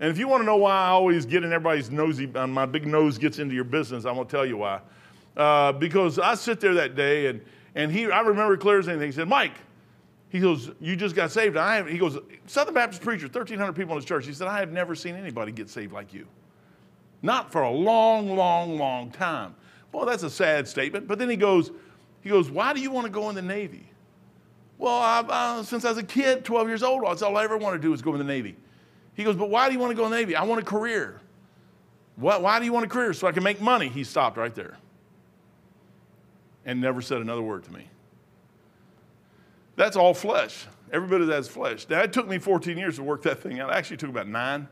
And 0.00 0.10
if 0.10 0.18
you 0.18 0.28
want 0.28 0.42
to 0.42 0.44
know 0.44 0.56
why 0.56 0.72
I 0.72 0.88
always 0.88 1.26
get 1.26 1.44
in 1.44 1.52
everybody's 1.52 1.90
nosy, 1.90 2.30
uh, 2.34 2.46
my 2.46 2.66
big 2.66 2.86
nose 2.86 3.18
gets 3.18 3.38
into 3.38 3.54
your 3.54 3.64
business, 3.64 4.04
I'm 4.04 4.14
going 4.14 4.26
to 4.26 4.30
tell 4.30 4.46
you 4.46 4.58
why. 4.58 4.80
Uh, 5.36 5.72
because 5.72 6.18
I 6.18 6.34
sit 6.34 6.60
there 6.60 6.74
that 6.74 6.94
day 6.94 7.26
and, 7.26 7.40
and 7.74 7.90
he, 7.90 8.10
I 8.10 8.20
remember 8.20 8.56
clear 8.56 8.78
as 8.78 8.88
anything. 8.88 9.08
He 9.08 9.12
said, 9.12 9.28
Mike, 9.28 9.54
he 10.28 10.40
goes, 10.40 10.70
you 10.80 10.94
just 10.94 11.16
got 11.16 11.32
saved. 11.32 11.56
I 11.56 11.76
have, 11.76 11.88
he 11.88 11.98
goes, 11.98 12.18
Southern 12.46 12.74
Baptist 12.74 13.02
preacher, 13.02 13.26
1,300 13.26 13.72
people 13.72 13.92
in 13.92 13.96
his 13.98 14.04
church. 14.04 14.26
He 14.26 14.32
said, 14.32 14.46
I 14.46 14.60
have 14.60 14.72
never 14.72 14.94
seen 14.94 15.16
anybody 15.16 15.52
get 15.52 15.68
saved 15.68 15.92
like 15.92 16.12
you. 16.12 16.26
Not 17.22 17.50
for 17.50 17.62
a 17.62 17.70
long, 17.70 18.36
long, 18.36 18.78
long 18.78 19.10
time. 19.10 19.54
Well, 19.90 20.06
that's 20.06 20.22
a 20.22 20.30
sad 20.30 20.68
statement. 20.68 21.08
But 21.08 21.18
then 21.18 21.30
he 21.30 21.36
goes, 21.36 21.72
he 22.20 22.28
goes, 22.28 22.50
why 22.50 22.72
do 22.72 22.80
you 22.80 22.90
want 22.90 23.06
to 23.06 23.12
go 23.12 23.28
in 23.30 23.34
the 23.34 23.42
Navy? 23.42 23.88
Well, 24.76 24.94
I, 24.94 25.62
since 25.62 25.84
I 25.84 25.88
was 25.88 25.98
a 25.98 26.04
kid, 26.04 26.44
12 26.44 26.68
years 26.68 26.82
old, 26.84 27.04
that's 27.04 27.22
all 27.22 27.36
I 27.36 27.42
ever 27.42 27.56
wanted 27.56 27.78
to 27.78 27.82
do 27.82 27.90
was 27.90 28.00
go 28.00 28.12
in 28.12 28.18
the 28.18 28.24
Navy. 28.24 28.56
He 29.18 29.24
goes, 29.24 29.34
But 29.34 29.50
why 29.50 29.66
do 29.66 29.72
you 29.72 29.80
want 29.80 29.90
to 29.90 29.96
go 29.96 30.04
in 30.04 30.12
the 30.12 30.16
Navy? 30.16 30.36
I 30.36 30.44
want 30.44 30.62
a 30.62 30.64
career. 30.64 31.20
Why, 32.14 32.36
why 32.36 32.60
do 32.60 32.64
you 32.64 32.72
want 32.72 32.86
a 32.86 32.88
career? 32.88 33.12
So 33.12 33.26
I 33.26 33.32
can 33.32 33.42
make 33.42 33.60
money. 33.60 33.88
He 33.88 34.04
stopped 34.04 34.36
right 34.36 34.54
there 34.54 34.78
and 36.64 36.80
never 36.80 37.02
said 37.02 37.20
another 37.20 37.42
word 37.42 37.64
to 37.64 37.72
me. 37.72 37.88
That's 39.74 39.96
all 39.96 40.14
flesh. 40.14 40.66
Everybody 40.92 41.24
that's 41.24 41.48
flesh. 41.48 41.88
Now, 41.88 42.00
it 42.00 42.12
took 42.12 42.28
me 42.28 42.38
14 42.38 42.78
years 42.78 42.94
to 42.96 43.02
work 43.02 43.22
that 43.22 43.40
thing 43.40 43.58
out. 43.58 43.70
It 43.70 43.74
actually 43.74 43.96
took 43.96 44.10
about 44.10 44.28
nine. 44.28 44.68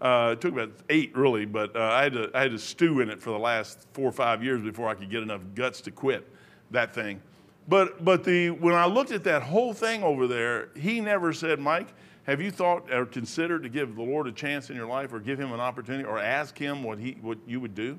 Uh, 0.00 0.34
it 0.34 0.40
took 0.40 0.52
about 0.52 0.70
eight, 0.88 1.16
really, 1.16 1.44
but 1.44 1.74
uh, 1.74 1.80
I, 1.80 2.04
had 2.04 2.12
to, 2.12 2.30
I 2.32 2.42
had 2.42 2.52
to 2.52 2.58
stew 2.60 3.00
in 3.00 3.10
it 3.10 3.20
for 3.20 3.30
the 3.30 3.38
last 3.38 3.88
four 3.92 4.06
or 4.06 4.12
five 4.12 4.44
years 4.44 4.62
before 4.62 4.88
I 4.88 4.94
could 4.94 5.10
get 5.10 5.24
enough 5.24 5.42
guts 5.56 5.80
to 5.82 5.90
quit 5.90 6.30
that 6.70 6.94
thing. 6.94 7.20
But, 7.66 8.04
but 8.04 8.22
the, 8.22 8.50
when 8.50 8.74
I 8.74 8.86
looked 8.86 9.10
at 9.10 9.24
that 9.24 9.42
whole 9.42 9.74
thing 9.74 10.04
over 10.04 10.28
there, 10.28 10.68
he 10.76 11.00
never 11.00 11.32
said, 11.32 11.58
Mike, 11.58 11.88
have 12.30 12.40
you 12.40 12.52
thought 12.52 12.92
or 12.92 13.06
considered 13.06 13.64
to 13.64 13.68
give 13.68 13.96
the 13.96 14.02
Lord 14.02 14.28
a 14.28 14.32
chance 14.32 14.70
in 14.70 14.76
your 14.76 14.86
life 14.86 15.12
or 15.12 15.18
give 15.18 15.36
him 15.36 15.52
an 15.52 15.58
opportunity 15.58 16.04
or 16.04 16.16
ask 16.16 16.56
him 16.56 16.84
what, 16.84 17.00
he, 17.00 17.16
what 17.20 17.38
you 17.44 17.58
would 17.58 17.74
do? 17.74 17.98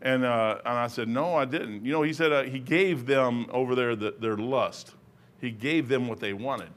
And, 0.00 0.24
uh, 0.24 0.58
and 0.64 0.76
I 0.76 0.88
said, 0.88 1.06
no, 1.06 1.36
I 1.36 1.44
didn't. 1.44 1.84
You 1.84 1.92
know, 1.92 2.02
he 2.02 2.12
said 2.12 2.32
uh, 2.32 2.42
he 2.42 2.58
gave 2.58 3.06
them 3.06 3.46
over 3.50 3.76
there 3.76 3.94
the, 3.94 4.16
their 4.18 4.36
lust. 4.36 4.94
He 5.40 5.52
gave 5.52 5.88
them 5.88 6.08
what 6.08 6.18
they 6.18 6.32
wanted. 6.32 6.70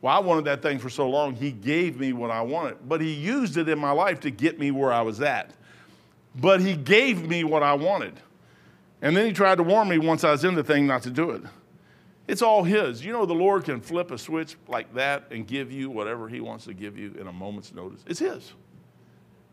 Well, 0.00 0.16
I 0.16 0.18
wanted 0.20 0.46
that 0.46 0.62
thing 0.62 0.78
for 0.78 0.88
so 0.88 1.10
long, 1.10 1.34
he 1.34 1.52
gave 1.52 2.00
me 2.00 2.14
what 2.14 2.30
I 2.30 2.40
wanted. 2.40 2.88
But 2.88 3.02
he 3.02 3.12
used 3.12 3.58
it 3.58 3.68
in 3.68 3.78
my 3.78 3.90
life 3.90 4.20
to 4.20 4.30
get 4.30 4.58
me 4.58 4.70
where 4.70 4.94
I 4.94 5.02
was 5.02 5.20
at. 5.20 5.52
But 6.34 6.62
he 6.62 6.74
gave 6.74 7.28
me 7.28 7.44
what 7.44 7.62
I 7.62 7.74
wanted. 7.74 8.18
And 9.02 9.14
then 9.14 9.26
he 9.26 9.34
tried 9.34 9.56
to 9.56 9.62
warn 9.62 9.90
me 9.90 9.98
once 9.98 10.24
I 10.24 10.30
was 10.30 10.44
in 10.44 10.54
the 10.54 10.64
thing 10.64 10.86
not 10.86 11.02
to 11.02 11.10
do 11.10 11.32
it. 11.32 11.42
It's 12.30 12.42
all 12.42 12.62
His. 12.62 13.04
You 13.04 13.12
know, 13.12 13.26
the 13.26 13.34
Lord 13.34 13.64
can 13.64 13.80
flip 13.80 14.12
a 14.12 14.16
switch 14.16 14.54
like 14.68 14.94
that 14.94 15.24
and 15.32 15.44
give 15.44 15.72
you 15.72 15.90
whatever 15.90 16.28
He 16.28 16.40
wants 16.40 16.64
to 16.66 16.74
give 16.74 16.96
you 16.96 17.12
in 17.18 17.26
a 17.26 17.32
moment's 17.32 17.74
notice. 17.74 18.04
It's 18.06 18.20
His. 18.20 18.52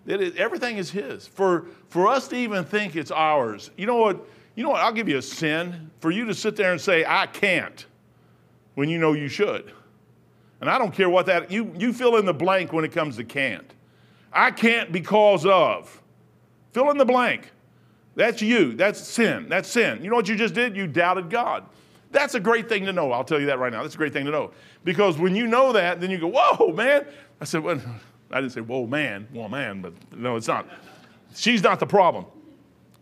It, 0.05 0.37
everything 0.37 0.77
is 0.77 0.91
His. 0.91 1.25
For, 1.25 1.65
for 1.89 2.07
us 2.07 2.27
to 2.27 2.35
even 2.35 2.63
think 2.63 2.95
it's 2.95 3.09
ours, 3.09 3.71
you 3.77 3.87
know 3.87 3.97
what? 3.97 4.23
You 4.53 4.63
know 4.63 4.69
what? 4.69 4.81
I'll 4.81 4.93
give 4.93 5.09
you 5.09 5.17
a 5.17 5.23
sin 5.23 5.89
for 6.01 6.11
you 6.11 6.25
to 6.25 6.35
sit 6.35 6.55
there 6.55 6.71
and 6.71 6.79
say, 6.79 7.03
I 7.03 7.25
can't, 7.25 7.83
when 8.75 8.89
you 8.89 8.99
know 8.99 9.13
you 9.13 9.27
should. 9.27 9.71
And 10.61 10.69
I 10.69 10.77
don't 10.77 10.93
care 10.93 11.09
what 11.09 11.25
that, 11.25 11.49
you, 11.49 11.73
you 11.77 11.91
fill 11.93 12.17
in 12.17 12.25
the 12.25 12.33
blank 12.33 12.73
when 12.73 12.85
it 12.85 12.91
comes 12.91 13.17
to 13.17 13.23
can't. 13.23 13.73
I 14.31 14.51
can't 14.51 14.91
because 14.91 15.47
of. 15.47 15.99
Fill 16.73 16.91
in 16.91 16.99
the 16.99 17.05
blank. 17.05 17.51
That's 18.15 18.39
you. 18.41 18.73
That's 18.73 18.99
sin. 18.99 19.47
That's 19.49 19.67
sin. 19.67 20.03
You 20.03 20.11
know 20.11 20.15
what 20.15 20.27
you 20.27 20.35
just 20.35 20.53
did? 20.53 20.75
You 20.75 20.85
doubted 20.85 21.31
God. 21.31 21.63
That's 22.17 22.33
a 22.33 22.39
great 22.39 22.67
thing 22.67 22.83
to 22.87 22.93
know. 22.93 23.11
I'll 23.11 23.23
tell 23.23 23.39
you 23.39 23.45
that 23.45 23.59
right 23.59 23.71
now. 23.71 23.83
That's 23.83 23.93
a 23.93 23.97
great 23.97 24.11
thing 24.11 24.25
to 24.25 24.31
know. 24.31 24.49
Because 24.83 25.19
when 25.19 25.35
you 25.35 25.45
know 25.45 25.71
that, 25.73 26.01
then 26.01 26.09
you 26.09 26.17
go, 26.17 26.31
whoa, 26.33 26.71
man. 26.71 27.05
I 27.39 27.45
said, 27.45 27.61
well, 27.61 27.79
I 28.31 28.41
didn't 28.41 28.53
say, 28.53 28.61
whoa, 28.61 28.87
man, 28.87 29.27
whoa, 29.31 29.47
man, 29.47 29.81
but 29.81 29.93
no, 30.17 30.35
it's 30.35 30.47
not. 30.47 30.67
She's 31.35 31.61
not 31.61 31.79
the 31.79 31.85
problem. 31.85 32.25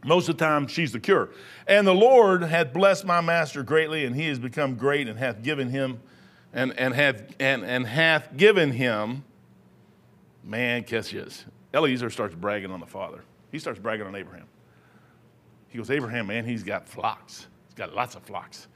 Most 0.03 0.27
of 0.27 0.37
the 0.37 0.43
time, 0.43 0.67
she's 0.67 0.91
the 0.91 0.99
cure. 0.99 1.29
And 1.65 1.87
the 1.87 1.95
Lord 1.95 2.43
hath 2.43 2.73
blessed 2.73 3.05
my 3.05 3.21
master 3.21 3.63
greatly, 3.63 4.03
and 4.03 4.13
he 4.13 4.27
has 4.27 4.37
become 4.37 4.75
great 4.75 5.07
and 5.07 5.17
hath 5.17 5.41
given 5.41 5.69
him, 5.69 6.01
and, 6.51 6.77
and, 6.77 6.93
hath, 6.93 7.23
and, 7.39 7.63
and 7.63 7.87
hath 7.87 8.35
given 8.35 8.69
him, 8.69 9.23
man, 10.43 10.83
catch 10.83 11.11
this. 11.11 11.45
Eliezer 11.73 12.09
starts 12.09 12.35
bragging 12.35 12.69
on 12.69 12.81
the 12.81 12.85
father. 12.85 13.23
He 13.49 13.59
starts 13.59 13.79
bragging 13.79 14.07
on 14.07 14.13
Abraham. 14.13 14.47
He 15.69 15.77
goes, 15.77 15.89
Abraham, 15.89 16.27
man, 16.27 16.43
he's 16.43 16.63
got 16.63 16.89
flocks. 16.89 17.47
He's 17.67 17.75
got 17.75 17.95
lots 17.95 18.15
of 18.15 18.23
flocks. 18.23 18.67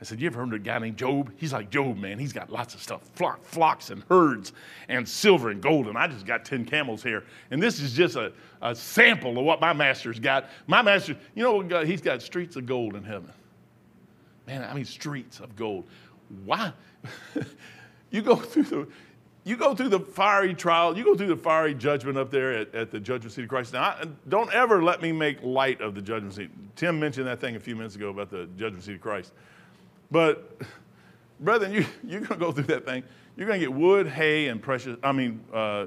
I 0.00 0.04
said, 0.04 0.20
You 0.20 0.28
ever 0.28 0.38
heard 0.38 0.48
of 0.48 0.54
a 0.54 0.58
guy 0.58 0.78
named 0.78 0.96
Job? 0.96 1.30
He's 1.36 1.52
like 1.52 1.70
Job, 1.70 1.98
man. 1.98 2.18
He's 2.18 2.32
got 2.32 2.50
lots 2.50 2.74
of 2.74 2.82
stuff 2.82 3.02
flock, 3.14 3.42
flocks 3.44 3.90
and 3.90 4.02
herds 4.08 4.52
and 4.88 5.06
silver 5.06 5.50
and 5.50 5.60
gold. 5.60 5.88
And 5.88 5.98
I 5.98 6.06
just 6.06 6.24
got 6.24 6.44
10 6.44 6.64
camels 6.64 7.02
here. 7.02 7.24
And 7.50 7.62
this 7.62 7.80
is 7.80 7.92
just 7.92 8.16
a, 8.16 8.32
a 8.62 8.74
sample 8.74 9.38
of 9.38 9.44
what 9.44 9.60
my 9.60 9.72
master's 9.72 10.18
got. 10.18 10.48
My 10.66 10.80
master, 10.80 11.16
you 11.34 11.42
know, 11.42 11.84
he's 11.84 12.00
got 12.00 12.22
streets 12.22 12.56
of 12.56 12.66
gold 12.66 12.96
in 12.96 13.04
heaven. 13.04 13.30
Man, 14.46 14.64
I 14.64 14.72
mean, 14.74 14.86
streets 14.86 15.40
of 15.40 15.54
gold. 15.54 15.84
Why? 16.44 16.72
you 18.10 18.22
go 18.22 18.36
through 18.36 18.64
the. 18.64 18.88
You 19.42 19.56
go 19.56 19.74
through 19.74 19.88
the 19.88 20.00
fiery 20.00 20.54
trial, 20.54 20.98
you 20.98 21.02
go 21.02 21.14
through 21.14 21.28
the 21.28 21.36
fiery 21.36 21.74
judgment 21.74 22.18
up 22.18 22.30
there 22.30 22.52
at, 22.52 22.74
at 22.74 22.90
the 22.90 23.00
judgment 23.00 23.32
seat 23.32 23.44
of 23.44 23.48
Christ. 23.48 23.72
Now, 23.72 23.84
I, 23.84 24.04
don't 24.28 24.52
ever 24.52 24.82
let 24.82 25.00
me 25.00 25.12
make 25.12 25.42
light 25.42 25.80
of 25.80 25.94
the 25.94 26.02
judgment 26.02 26.34
seat. 26.34 26.50
Tim 26.76 27.00
mentioned 27.00 27.26
that 27.26 27.40
thing 27.40 27.56
a 27.56 27.60
few 27.60 27.74
minutes 27.74 27.96
ago 27.96 28.10
about 28.10 28.28
the 28.28 28.46
judgment 28.58 28.84
seat 28.84 28.96
of 28.96 29.00
Christ. 29.00 29.32
But, 30.10 30.60
brethren, 31.40 31.72
you, 31.72 31.86
you're 32.04 32.20
going 32.20 32.38
to 32.38 32.44
go 32.44 32.52
through 32.52 32.64
that 32.64 32.84
thing. 32.84 33.02
You're 33.36 33.46
going 33.46 33.60
to 33.60 33.66
get 33.66 33.72
wood, 33.72 34.06
hay, 34.06 34.48
and 34.48 34.60
precious, 34.60 34.98
I 35.02 35.12
mean, 35.12 35.40
uh, 35.52 35.86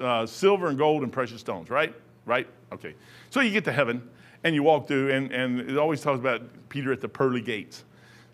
uh, 0.00 0.26
silver 0.26 0.68
and 0.68 0.78
gold 0.78 1.02
and 1.02 1.12
precious 1.12 1.40
stones, 1.40 1.70
right? 1.70 1.94
Right? 2.24 2.48
Okay. 2.72 2.94
So 3.30 3.40
you 3.40 3.50
get 3.50 3.64
to 3.64 3.72
heaven 3.72 4.08
and 4.42 4.54
you 4.54 4.62
walk 4.62 4.88
through, 4.88 5.10
and, 5.12 5.30
and 5.32 5.60
it 5.60 5.76
always 5.76 6.00
talks 6.00 6.18
about 6.18 6.42
Peter 6.68 6.92
at 6.92 7.00
the 7.00 7.08
pearly 7.08 7.40
gates. 7.40 7.84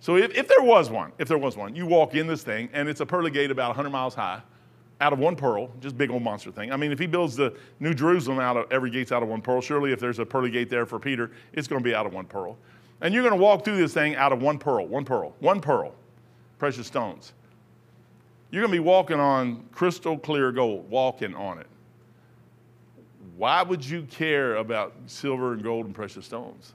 So 0.00 0.16
if, 0.16 0.34
if 0.36 0.48
there 0.48 0.62
was 0.62 0.90
one, 0.90 1.12
if 1.18 1.28
there 1.28 1.38
was 1.38 1.56
one, 1.56 1.76
you 1.76 1.86
walk 1.86 2.14
in 2.14 2.26
this 2.26 2.42
thing, 2.42 2.68
and 2.72 2.88
it's 2.88 3.00
a 3.00 3.06
pearly 3.06 3.30
gate 3.30 3.50
about 3.50 3.68
100 3.68 3.90
miles 3.90 4.14
high, 4.14 4.42
out 5.00 5.12
of 5.12 5.18
one 5.18 5.36
pearl, 5.36 5.70
just 5.80 5.96
big 5.96 6.10
old 6.10 6.22
monster 6.22 6.50
thing. 6.50 6.72
I 6.72 6.76
mean, 6.76 6.92
if 6.92 6.98
he 6.98 7.06
builds 7.06 7.36
the 7.36 7.56
New 7.80 7.94
Jerusalem 7.94 8.38
out 8.38 8.56
of 8.56 8.70
every 8.70 8.90
gate's 8.90 9.12
out 9.12 9.22
of 9.22 9.28
one 9.28 9.42
pearl, 9.42 9.60
surely 9.60 9.92
if 9.92 10.00
there's 10.00 10.18
a 10.18 10.26
pearly 10.26 10.50
gate 10.50 10.70
there 10.70 10.86
for 10.86 10.98
Peter, 10.98 11.32
it's 11.52 11.66
going 11.66 11.82
to 11.82 11.84
be 11.84 11.94
out 11.94 12.06
of 12.06 12.12
one 12.12 12.26
pearl. 12.26 12.56
And 13.02 13.12
you're 13.12 13.24
going 13.24 13.38
to 13.38 13.42
walk 13.42 13.64
through 13.64 13.76
this 13.76 13.92
thing 13.92 14.14
out 14.14 14.32
of 14.32 14.40
one 14.40 14.58
pearl, 14.58 14.86
one 14.86 15.04
pearl, 15.04 15.34
one 15.40 15.60
pearl, 15.60 15.92
precious 16.58 16.86
stones. 16.86 17.32
You're 18.50 18.62
going 18.62 18.70
to 18.70 18.76
be 18.76 18.86
walking 18.86 19.18
on 19.18 19.64
crystal 19.72 20.16
clear 20.16 20.52
gold, 20.52 20.88
walking 20.88 21.34
on 21.34 21.58
it. 21.58 21.66
Why 23.36 23.62
would 23.62 23.84
you 23.84 24.02
care 24.02 24.56
about 24.56 24.94
silver 25.06 25.52
and 25.52 25.64
gold 25.64 25.86
and 25.86 25.94
precious 25.94 26.26
stones? 26.26 26.74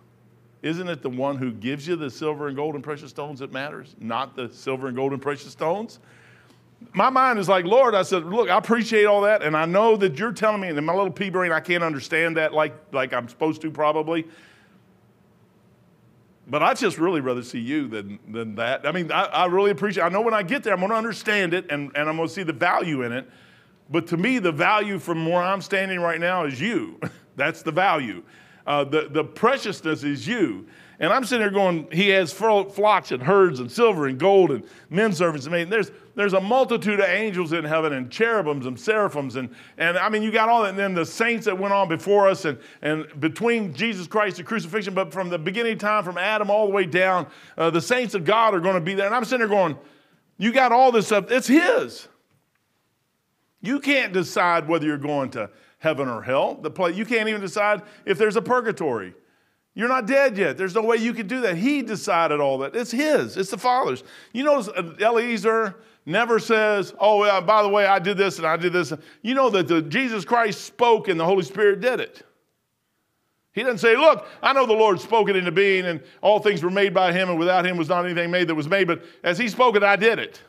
Isn't 0.63 0.90
it 0.90 1.02
the 1.02 1.10
one 1.10 1.38
who 1.38 1.52
gives 1.52 1.88
you 1.88 1.96
the 1.96 2.10
silver 2.10 2.48
and 2.48 2.58
gold 2.58 2.76
and 2.76 2.84
precious 2.84 3.12
stones 3.12 3.40
that 3.40 3.54
matters, 3.54 3.96
not 4.00 4.36
the 4.36 4.50
silver 4.50 4.88
and 4.88 4.98
gold 4.98 5.13
and 5.13 5.22
precious 5.22 5.52
stones? 5.52 6.00
My 6.94 7.10
mind 7.10 7.40
is 7.40 7.48
like, 7.48 7.63
Lord, 7.63 7.96
I 7.96 8.02
said, 8.02 8.26
look, 8.26 8.50
I 8.50 8.58
appreciate 8.58 9.06
all 9.06 9.22
that, 9.22 9.44
and 9.44 9.56
I 9.56 9.66
know 9.66 9.96
that 9.98 10.20
you're 10.20 10.34
telling 10.34 10.62
me, 10.62 10.68
and 10.68 10.78
in 10.78 10.84
my 10.84 10.94
little 10.94 11.12
pea 11.12 11.30
brain, 11.30 11.52
I 11.52 11.60
can't 11.60 11.84
understand 11.84 12.36
that 12.38 12.54
like, 12.54 12.74
like 12.92 13.13
I'm 13.13 13.30
supposed 13.30 13.62
to 13.62 13.72
probably. 13.72 14.28
But 16.50 16.64
I 16.64 16.74
just 16.74 16.98
really 16.98 17.20
rather 17.20 17.44
see 17.44 17.60
you 17.60 17.90
than, 17.90 18.20
than 18.28 18.56
that. 18.56 18.88
I 18.88 18.94
mean, 18.94 19.12
I, 19.12 19.26
I 19.26 19.46
really 19.48 19.72
appreciate 19.72 20.04
I 20.04 20.10
know 20.10 20.22
when 20.22 20.34
I 20.34 20.44
get 20.44 20.64
there, 20.64 20.74
I'm 20.74 20.80
going 20.80 20.92
to 20.92 20.98
understand 20.98 21.54
it 21.54 21.70
and, 21.70 21.92
and 21.94 22.08
I'm 22.08 22.16
going 22.16 22.30
to 22.30 22.34
see 22.34 22.44
the 22.44 22.54
value 22.54 23.04
in 23.04 23.12
it. 23.12 23.30
But 23.90 24.08
to 24.08 24.18
me, 24.18 24.40
the 24.40 24.52
value 24.52 24.98
from 25.00 25.26
where 25.26 25.42
I'm 25.42 25.62
standing 25.62 26.00
right 26.00 26.20
now 26.20 26.46
is 26.46 26.60
you. 26.60 27.00
That's 27.36 27.62
the 27.62 27.72
value. 27.72 28.24
Uh, 28.66 28.86
the, 28.86 29.08
the 29.10 29.24
preciousness 29.24 30.04
is 30.04 30.26
you. 30.28 30.68
And 31.00 31.14
I'm 31.14 31.24
sitting 31.26 31.42
there 31.42 31.52
going, 31.52 31.88
He 31.92 32.10
has 32.10 32.34
flocks 32.34 33.12
and 33.12 33.22
herds 33.22 33.60
and 33.60 33.72
silver 33.72 34.08
and 34.08 34.20
gold 34.20 34.52
and 34.52 34.64
men 34.90 35.14
servants. 35.14 35.46
I 35.46 35.52
mean, 35.52 35.70
there's, 35.70 35.92
there's 36.16 36.34
a 36.34 36.42
multitude 36.42 37.00
of 37.00 37.06
angels 37.06 37.54
in 37.54 37.64
heaven 37.64 37.94
and 37.94 38.10
cherubims 38.10 38.66
and 38.66 38.80
seraphims. 38.80 39.36
And, 39.36 39.50
and 39.78 39.98
I 39.98 40.10
mean, 40.10 40.24
you 40.24 40.32
got 40.32 40.50
all 40.50 40.64
that. 40.64 40.70
And 40.70 40.80
then 40.80 40.96
the 40.96 41.06
saints 41.06 41.46
that 41.46 41.58
went 41.58 41.72
on 41.72 41.88
before 41.88 42.28
us 42.28 42.46
and, 42.46 42.58
and 42.82 43.08
between 43.20 43.76
Jesus 43.76 44.08
Christ 44.08 44.40
and 44.40 44.48
crucifixion, 44.48 44.96
but 44.96 45.14
from 45.14 45.30
the 45.30 45.38
beginning 45.38 45.74
of 45.74 45.80
time, 45.80 46.04
from 46.04 46.18
Adam 46.18 46.50
all 46.50 46.66
the 46.66 46.74
way 46.74 46.88
down, 46.88 47.28
uh, 47.58 47.70
the 47.70 47.82
saints 47.82 48.16
of 48.16 48.26
God 48.26 48.56
are 48.56 48.60
going 48.60 48.76
to 48.76 48.82
be 48.82 48.96
there. 48.96 49.06
And 49.06 49.14
I'm 49.14 49.24
sitting 49.24 49.40
there 49.40 49.48
going, 49.48 49.78
You 50.38 50.52
got 50.52 50.72
all 50.72 50.92
this 50.92 51.06
stuff. 51.06 51.30
It's 51.30 51.48
His. 51.48 52.08
You 53.62 53.80
can't 53.80 54.14
decide 54.14 54.68
whether 54.68 54.86
you're 54.86 54.98
going 54.98 55.30
to 55.32 55.52
heaven 55.78 56.08
or 56.08 56.24
hell. 56.24 56.56
The 56.56 56.72
place, 56.72 56.96
you 56.96 57.06
can't 57.06 57.30
even 57.30 57.42
decide 57.42 57.84
if 58.06 58.18
there's 58.18 58.36
a 58.36 58.42
purgatory. 58.42 59.14
You're 59.78 59.88
not 59.88 60.08
dead 60.08 60.40
yet. 60.40 60.58
There's 60.58 60.74
no 60.74 60.82
way 60.82 60.96
you 60.96 61.13
could 61.13 61.28
do 61.28 61.42
that. 61.42 61.56
He 61.56 61.84
decided 61.84 62.40
all 62.40 62.58
that. 62.58 62.76
It's 62.76 62.90
his, 62.90 63.38
it's 63.38 63.52
the 63.52 63.60
Father's. 63.60 64.04
You 64.34 64.44
notice 64.44 64.70
uh, 64.70 64.96
Eliezer 65.00 65.76
never 66.04 66.40
says, 66.40 66.96
Oh, 67.00 67.24
yeah, 67.24 67.40
by 67.42 67.62
the 67.62 67.70
way, 67.70 67.86
I 67.86 68.00
did 68.00 68.18
this 68.18 68.40
and 68.40 68.48
I 68.48 68.58
did 68.58 68.74
this. 68.74 68.92
You 69.22 69.36
know 69.36 69.52
that 69.52 69.68
the, 69.68 69.84
Jesus 69.84 70.26
Christ 70.26 70.62
spoke 70.62 71.10
and 71.10 71.20
the 71.20 71.26
Holy 71.26 71.44
Spirit 71.44 71.80
did 71.80 72.00
it. 72.00 72.24
He 73.54 73.62
doesn't 73.62 73.78
say, 73.78 73.96
Look, 73.96 74.26
I 74.42 74.52
know 74.52 74.66
the 74.66 74.74
Lord 74.74 75.00
spoke 75.00 75.30
it 75.30 75.36
into 75.36 75.52
being 75.52 75.86
and 75.86 76.02
all 76.22 76.40
things 76.40 76.63
were 76.63 76.72
made 76.72 76.96
by 76.96 77.13
him 77.13 77.30
and 77.30 77.38
without 77.38 77.63
him 77.63 77.78
was 77.78 77.88
not 77.88 78.04
anything 78.04 78.32
made 78.32 78.48
that 78.48 78.56
was 78.56 78.68
made, 78.68 78.88
but 78.88 79.04
as 79.24 79.38
he 79.38 79.48
spoke 79.48 79.76
it, 79.76 79.84
I 79.84 79.96
did 79.96 80.18
it. 80.18 80.42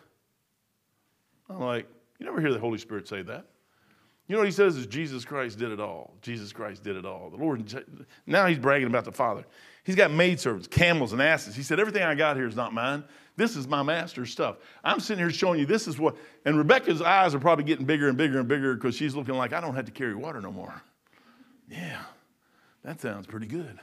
I'm 1.51 1.61
like, 1.61 1.87
You 2.19 2.25
never 2.25 2.41
hear 2.41 2.55
the 2.55 2.59
Holy 2.59 2.79
Spirit 2.79 3.07
say 3.07 3.21
that. 3.21 3.45
You 4.29 4.35
know 4.35 4.41
what 4.41 4.49
he 4.49 4.53
says 4.53 4.77
is 4.77 4.87
Jesus 4.87 5.25
Christ 5.25 5.59
did 5.59 5.73
it 5.73 5.81
all. 5.81 6.13
Jesus 6.21 6.53
Christ 6.53 6.85
did 6.85 6.97
it 6.97 7.07
all. 7.07 7.31
The 7.31 7.39
Lord, 7.39 7.65
now 8.27 8.47
he's 8.47 8.59
bragging 8.59 8.87
about 8.87 9.07
the 9.07 9.13
Father. 9.13 9.47
He's 9.85 9.95
got 9.95 10.11
maidservants, 10.11 10.69
camels, 10.69 11.15
and 11.15 11.23
asses. 11.23 11.57
He 11.57 11.63
said, 11.63 11.81
Everything 11.81 12.03
I 12.03 12.15
got 12.15 12.37
here 12.37 12.47
is 12.47 12.55
not 12.55 12.75
mine. 12.75 13.05
This 13.37 13.57
is 13.57 13.67
my 13.67 13.83
master's 13.83 14.31
stuff. 14.31 14.57
I'm 14.85 15.01
sitting 15.01 15.25
here 15.25 15.33
showing 15.33 15.61
you 15.61 15.65
this 15.65 15.89
is 15.89 15.99
what, 15.99 16.17
and 16.45 16.59
Rebecca's 16.59 17.01
eyes 17.01 17.35
are 17.35 17.39
probably 17.39 17.65
getting 17.65 17.87
bigger 17.87 18.09
and 18.09 18.19
bigger 18.19 18.39
and 18.39 18.47
bigger 18.47 18.75
because 18.75 18.95
she's 18.95 19.15
looking 19.15 19.35
like, 19.35 19.55
I 19.55 19.63
don't 19.63 19.75
have 19.75 19.87
to 19.87 19.93
carry 19.93 20.15
water 20.15 20.43
no 20.43 20.53
more. 20.53 20.83
Yeah, 21.71 22.03
that 22.85 23.01
sounds 23.01 23.27
pretty 23.27 23.47
good. 23.47 23.81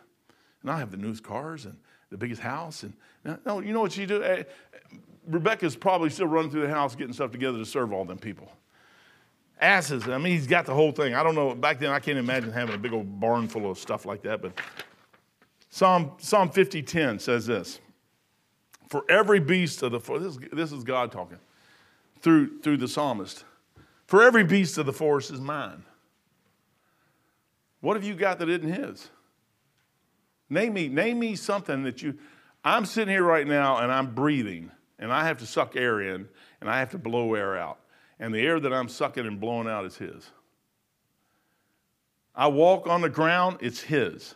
And 0.62 0.69
I 0.69 0.77
have 0.77 0.91
the 0.91 0.97
newest 0.97 1.23
cars 1.23 1.65
and 1.65 1.75
the 2.12 2.17
biggest 2.17 2.41
house. 2.41 2.84
And 2.84 2.93
no, 3.45 3.62
you 3.62 3.73
know 3.73 3.81
what 3.81 3.93
she 3.93 4.05
do? 4.05 4.21
Eh, 4.21 4.43
Rebecca's 5.25 5.75
probably 5.75 6.12
still 6.12 6.27
running 6.27 6.51
through 6.51 6.67
the 6.67 6.69
house 6.69 6.93
getting 6.93 7.13
stuff 7.13 7.31
together 7.31 7.58
to 7.58 7.65
serve 7.65 7.91
all 7.91 8.05
them 8.05 8.19
people 8.19 8.51
asses. 9.59 10.07
I 10.07 10.17
mean, 10.17 10.33
he's 10.33 10.47
got 10.47 10.65
the 10.65 10.73
whole 10.73 10.91
thing. 10.91 11.13
I 11.13 11.23
don't 11.23 11.35
know. 11.35 11.55
Back 11.55 11.79
then, 11.79 11.91
I 11.91 11.99
can't 11.99 12.17
imagine 12.17 12.51
having 12.51 12.75
a 12.75 12.77
big 12.77 12.93
old 12.93 13.19
barn 13.19 13.47
full 13.47 13.69
of 13.69 13.77
stuff 13.77 14.05
like 14.05 14.21
that. 14.23 14.41
But 14.41 14.59
Psalm 15.69 16.13
Psalm 16.17 16.49
50:10 16.49 17.19
says 17.21 17.45
this: 17.45 17.79
For 18.89 19.03
every 19.09 19.39
beast 19.39 19.83
of 19.83 19.91
the 19.91 19.99
forest, 19.99 20.39
this, 20.39 20.49
this 20.51 20.71
is 20.71 20.83
God 20.83 21.11
talking 21.11 21.39
through 22.21 22.59
through 22.61 22.77
the 22.77 22.87
psalmist. 22.87 23.43
For 24.07 24.23
every 24.23 24.43
beast 24.43 24.77
of 24.77 24.85
the 24.85 24.93
forest 24.93 25.31
is 25.31 25.41
mine. 25.41 25.83
What 27.81 27.95
have 27.95 28.03
you 28.03 28.15
got 28.15 28.39
that 28.39 28.49
isn't 28.49 28.71
his? 28.71 29.09
Name 30.49 30.73
me, 30.73 30.87
name 30.87 31.19
me 31.19 31.35
something 31.35 31.83
that 31.83 32.01
you. 32.01 32.17
I'm 32.63 32.85
sitting 32.85 33.11
here 33.11 33.23
right 33.23 33.45
now 33.45 33.77
and 33.77 33.91
I'm 33.91 34.13
breathing, 34.13 34.71
and 34.97 35.13
I 35.13 35.25
have 35.25 35.37
to 35.39 35.45
suck 35.45 35.75
air 35.75 36.01
in 36.01 36.27
and 36.61 36.69
I 36.69 36.79
have 36.79 36.91
to 36.91 36.97
blow 36.97 37.35
air 37.35 37.57
out 37.57 37.79
and 38.19 38.34
the 38.34 38.39
air 38.39 38.60
that 38.60 38.73
I'm 38.73 38.89
sucking 38.89 39.25
and 39.25 39.39
blowing 39.39 39.67
out 39.67 39.86
is 39.86 39.97
His. 39.97 40.30
I 42.34 42.47
walk 42.47 42.88
on 42.88 43.01
the 43.01 43.10
ground, 43.10 43.58
it's 43.62 43.82
His. 43.82 44.36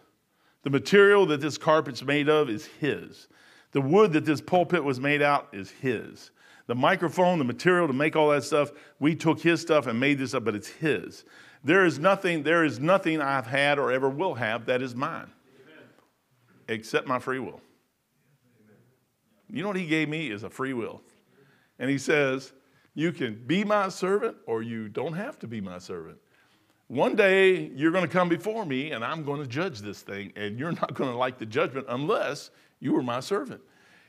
The 0.64 0.70
material 0.70 1.26
that 1.28 1.42
this 1.42 1.58
carpet's 1.58 2.04
made 2.04 2.30
of 2.30 2.50
is 2.50 2.66
His. 2.66 3.28
The 3.72 3.82
wood 3.82 4.14
that 4.14 4.26
this 4.26 4.42
pulpit 4.42 4.84
was 4.84 5.00
made 5.00 5.22
out 5.22 5.48
is 5.54 5.70
His. 5.70 6.32
The 6.68 6.76
microphone, 6.76 7.40
the 7.40 7.46
material 7.46 7.88
to 7.88 7.94
make 7.94 8.16
all 8.16 8.30
that 8.30 8.44
stuff, 8.44 8.72
we 9.00 9.16
took 9.16 9.40
His 9.40 9.62
stuff 9.62 9.88
and 9.88 10.00
made 10.00 10.20
this 10.20 10.34
up, 10.34 10.44
but 10.44 10.56
it's 10.56 10.68
His. 10.68 11.24
There 11.64 11.86
is 11.86 12.00
nothing, 12.00 12.44
there 12.44 12.64
is 12.64 12.80
nothing 12.80 13.22
I've 13.22 13.48
had 13.48 13.80
or 13.80 13.92
ever 13.92 14.10
will 14.10 14.36
have 14.36 14.66
that 14.68 14.82
is 14.82 14.96
mine, 14.96 15.30
Amen. 15.62 15.84
except 16.68 17.08
my 17.08 17.20
free 17.20 17.40
will. 17.40 17.62
You 19.50 19.62
know 19.62 19.68
what 19.68 19.78
He 19.78 19.88
gave 19.88 20.10
me 20.10 20.30
is 20.30 20.44
a 20.44 20.50
free 20.50 20.74
will. 20.74 21.02
And 21.80 21.90
He 21.90 21.98
says, 21.98 22.54
you 23.00 23.14
can 23.14 23.42
be 23.48 23.64
my 23.64 23.88
servant 23.88 24.36
or 24.46 24.62
you 24.62 24.90
don't 24.90 25.14
have 25.14 25.40
to 25.40 25.48
be 25.48 25.62
my 25.62 25.78
servant. 25.78 26.18
one 26.88 27.16
day 27.16 27.68
you're 27.76 27.92
going 27.92 28.04
to 28.04 28.10
come 28.10 28.28
before 28.28 28.66
me 28.66 28.92
and 28.92 29.06
I'm 29.06 29.24
going 29.24 29.42
to 29.42 29.48
judge 29.48 29.80
this 29.80 30.02
thing, 30.02 30.34
and 30.36 30.60
you're 30.60 30.72
not 30.74 30.94
going 30.96 31.10
to 31.10 31.18
like 31.18 31.38
the 31.38 31.46
judgment 31.46 31.86
unless 31.88 32.50
you 32.80 32.94
were 32.94 33.04
my 33.04 33.22
servant. 33.22 33.62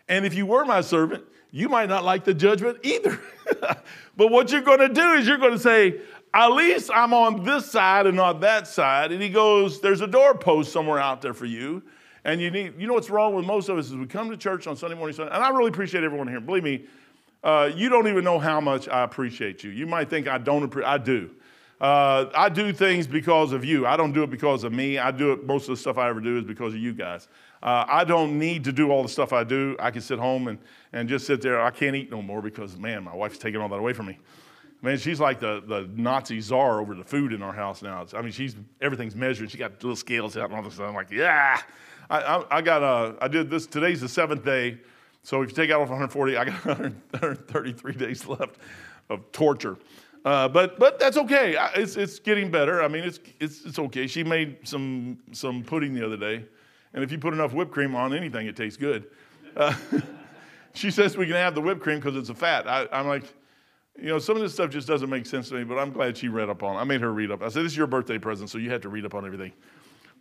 And 0.08 0.26
if 0.26 0.34
you 0.34 0.44
were 0.44 0.64
my 0.64 0.80
servant, 0.80 1.24
you 1.52 1.68
might 1.68 1.88
not 1.88 2.04
like 2.04 2.24
the 2.24 2.34
judgment 2.34 2.78
either. 2.82 3.20
but 4.16 4.28
what 4.32 4.50
you're 4.50 4.62
going 4.62 4.80
to 4.80 4.88
do 4.88 5.12
is 5.12 5.26
you're 5.26 5.38
going 5.38 5.52
to 5.52 5.58
say, 5.58 6.00
at 6.34 6.48
least 6.48 6.90
I'm 6.92 7.14
on 7.14 7.44
this 7.44 7.70
side 7.70 8.06
and 8.06 8.16
not 8.16 8.40
that 8.40 8.66
side. 8.66 9.12
And 9.12 9.22
he 9.22 9.28
goes, 9.28 9.80
There's 9.80 10.00
a 10.00 10.06
doorpost 10.06 10.72
somewhere 10.72 10.98
out 10.98 11.22
there 11.22 11.34
for 11.34 11.46
you. 11.46 11.82
And 12.24 12.40
you 12.40 12.50
need, 12.50 12.74
you 12.78 12.86
know 12.86 12.94
what's 12.94 13.10
wrong 13.10 13.34
with 13.34 13.44
most 13.44 13.68
of 13.68 13.78
us 13.78 13.86
is 13.86 13.94
we 13.94 14.06
come 14.06 14.30
to 14.30 14.36
church 14.36 14.66
on 14.66 14.76
Sunday 14.76 14.96
morning, 14.96 15.16
Sunday, 15.16 15.32
and 15.32 15.42
I 15.42 15.50
really 15.50 15.68
appreciate 15.68 16.04
everyone 16.04 16.28
here. 16.28 16.40
Believe 16.40 16.64
me, 16.64 16.86
uh, 17.42 17.70
you 17.74 17.88
don't 17.88 18.08
even 18.08 18.24
know 18.24 18.38
how 18.38 18.60
much 18.60 18.88
I 18.88 19.02
appreciate 19.02 19.64
you. 19.64 19.70
You 19.70 19.86
might 19.86 20.10
think 20.10 20.28
I 20.28 20.38
don't 20.38 20.62
appreciate, 20.62 20.90
I 20.90 20.98
do. 20.98 21.30
Uh, 21.80 22.30
I 22.34 22.50
do 22.50 22.72
things 22.74 23.06
because 23.06 23.52
of 23.52 23.64
you. 23.64 23.86
I 23.86 23.96
don't 23.96 24.12
do 24.12 24.22
it 24.22 24.30
because 24.30 24.64
of 24.64 24.72
me. 24.72 24.98
I 24.98 25.10
do 25.10 25.32
it, 25.32 25.46
most 25.46 25.62
of 25.62 25.70
the 25.70 25.80
stuff 25.80 25.96
I 25.96 26.10
ever 26.10 26.20
do 26.20 26.36
is 26.36 26.44
because 26.44 26.74
of 26.74 26.80
you 26.80 26.92
guys. 26.92 27.28
Uh, 27.62 27.84
I 27.88 28.04
don't 28.04 28.38
need 28.38 28.64
to 28.64 28.72
do 28.72 28.90
all 28.90 29.02
the 29.02 29.08
stuff 29.08 29.32
I 29.32 29.44
do. 29.44 29.76
I 29.78 29.90
can 29.90 30.02
sit 30.02 30.18
home 30.18 30.48
and, 30.48 30.58
and 30.92 31.08
just 31.08 31.26
sit 31.26 31.40
there. 31.40 31.62
I 31.62 31.70
can't 31.70 31.96
eat 31.96 32.10
no 32.10 32.20
more 32.20 32.42
because, 32.42 32.76
man, 32.76 33.04
my 33.04 33.14
wife's 33.14 33.38
taking 33.38 33.60
all 33.60 33.68
that 33.68 33.78
away 33.78 33.94
from 33.94 34.06
me. 34.06 34.18
Man, 34.82 34.98
she's 34.98 35.20
like 35.20 35.40
the, 35.40 35.62
the 35.66 35.88
Nazi 35.94 36.40
czar 36.40 36.80
over 36.80 36.94
the 36.94 37.04
food 37.04 37.32
in 37.32 37.42
our 37.42 37.52
house 37.52 37.82
now. 37.82 38.02
It's, 38.02 38.14
I 38.14 38.22
mean, 38.22 38.32
she's 38.32 38.56
everything's 38.80 39.14
measured. 39.14 39.50
She 39.50 39.58
got 39.58 39.72
little 39.72 39.96
scales 39.96 40.36
out 40.36 40.48
and 40.48 40.54
all 40.54 40.62
this 40.62 40.74
stuff. 40.74 40.88
I'm 40.88 40.94
like, 40.94 41.10
yeah. 41.10 41.60
I, 42.08 42.18
I, 42.18 42.58
I 42.58 42.60
got 42.62 42.82
uh, 42.82 43.12
I 43.20 43.28
did 43.28 43.50
this. 43.50 43.66
Today's 43.66 44.00
the 44.00 44.08
seventh 44.08 44.44
day, 44.44 44.78
so 45.22 45.42
if 45.42 45.50
you 45.50 45.56
take 45.56 45.70
out 45.70 45.80
140, 45.80 46.36
I 46.36 46.44
got 46.44 46.64
133 46.64 47.92
days 47.94 48.26
left 48.26 48.56
of 49.08 49.30
torture. 49.32 49.76
Uh, 50.24 50.48
but 50.48 50.78
but 50.78 50.98
that's 50.98 51.16
okay. 51.16 51.56
It's 51.74 51.96
it's 51.96 52.18
getting 52.18 52.50
better. 52.50 52.82
I 52.82 52.88
mean, 52.88 53.04
it's 53.04 53.20
it's 53.38 53.64
it's 53.64 53.78
okay. 53.78 54.06
She 54.06 54.22
made 54.22 54.68
some 54.68 55.18
some 55.32 55.62
pudding 55.62 55.94
the 55.94 56.04
other 56.04 56.16
day, 56.16 56.44
and 56.92 57.02
if 57.02 57.10
you 57.10 57.18
put 57.18 57.32
enough 57.32 57.54
whipped 57.54 57.72
cream 57.72 57.94
on 57.94 58.12
anything, 58.12 58.46
it 58.46 58.54
tastes 58.54 58.76
good. 58.76 59.06
Uh, 59.56 59.74
she 60.74 60.90
says 60.90 61.16
we 61.16 61.26
can 61.26 61.36
have 61.36 61.54
the 61.54 61.60
whipped 61.60 61.80
cream 61.80 61.98
because 61.98 62.16
it's 62.16 62.28
a 62.28 62.34
fat. 62.34 62.68
I, 62.68 62.86
I'm 62.92 63.08
like, 63.08 63.24
you 63.98 64.08
know, 64.08 64.18
some 64.18 64.36
of 64.36 64.42
this 64.42 64.52
stuff 64.52 64.70
just 64.70 64.86
doesn't 64.86 65.08
make 65.08 65.24
sense 65.24 65.48
to 65.48 65.54
me. 65.54 65.64
But 65.64 65.78
I'm 65.78 65.90
glad 65.90 66.18
she 66.18 66.28
read 66.28 66.50
up 66.50 66.62
on. 66.62 66.76
it. 66.76 66.80
I 66.80 66.84
made 66.84 67.00
her 67.00 67.12
read 67.12 67.30
up. 67.30 67.42
I 67.42 67.48
said, 67.48 67.64
"This 67.64 67.72
is 67.72 67.78
your 67.78 67.86
birthday 67.86 68.18
present, 68.18 68.50
so 68.50 68.58
you 68.58 68.70
had 68.70 68.82
to 68.82 68.90
read 68.90 69.06
up 69.06 69.14
on 69.14 69.24
everything." 69.24 69.52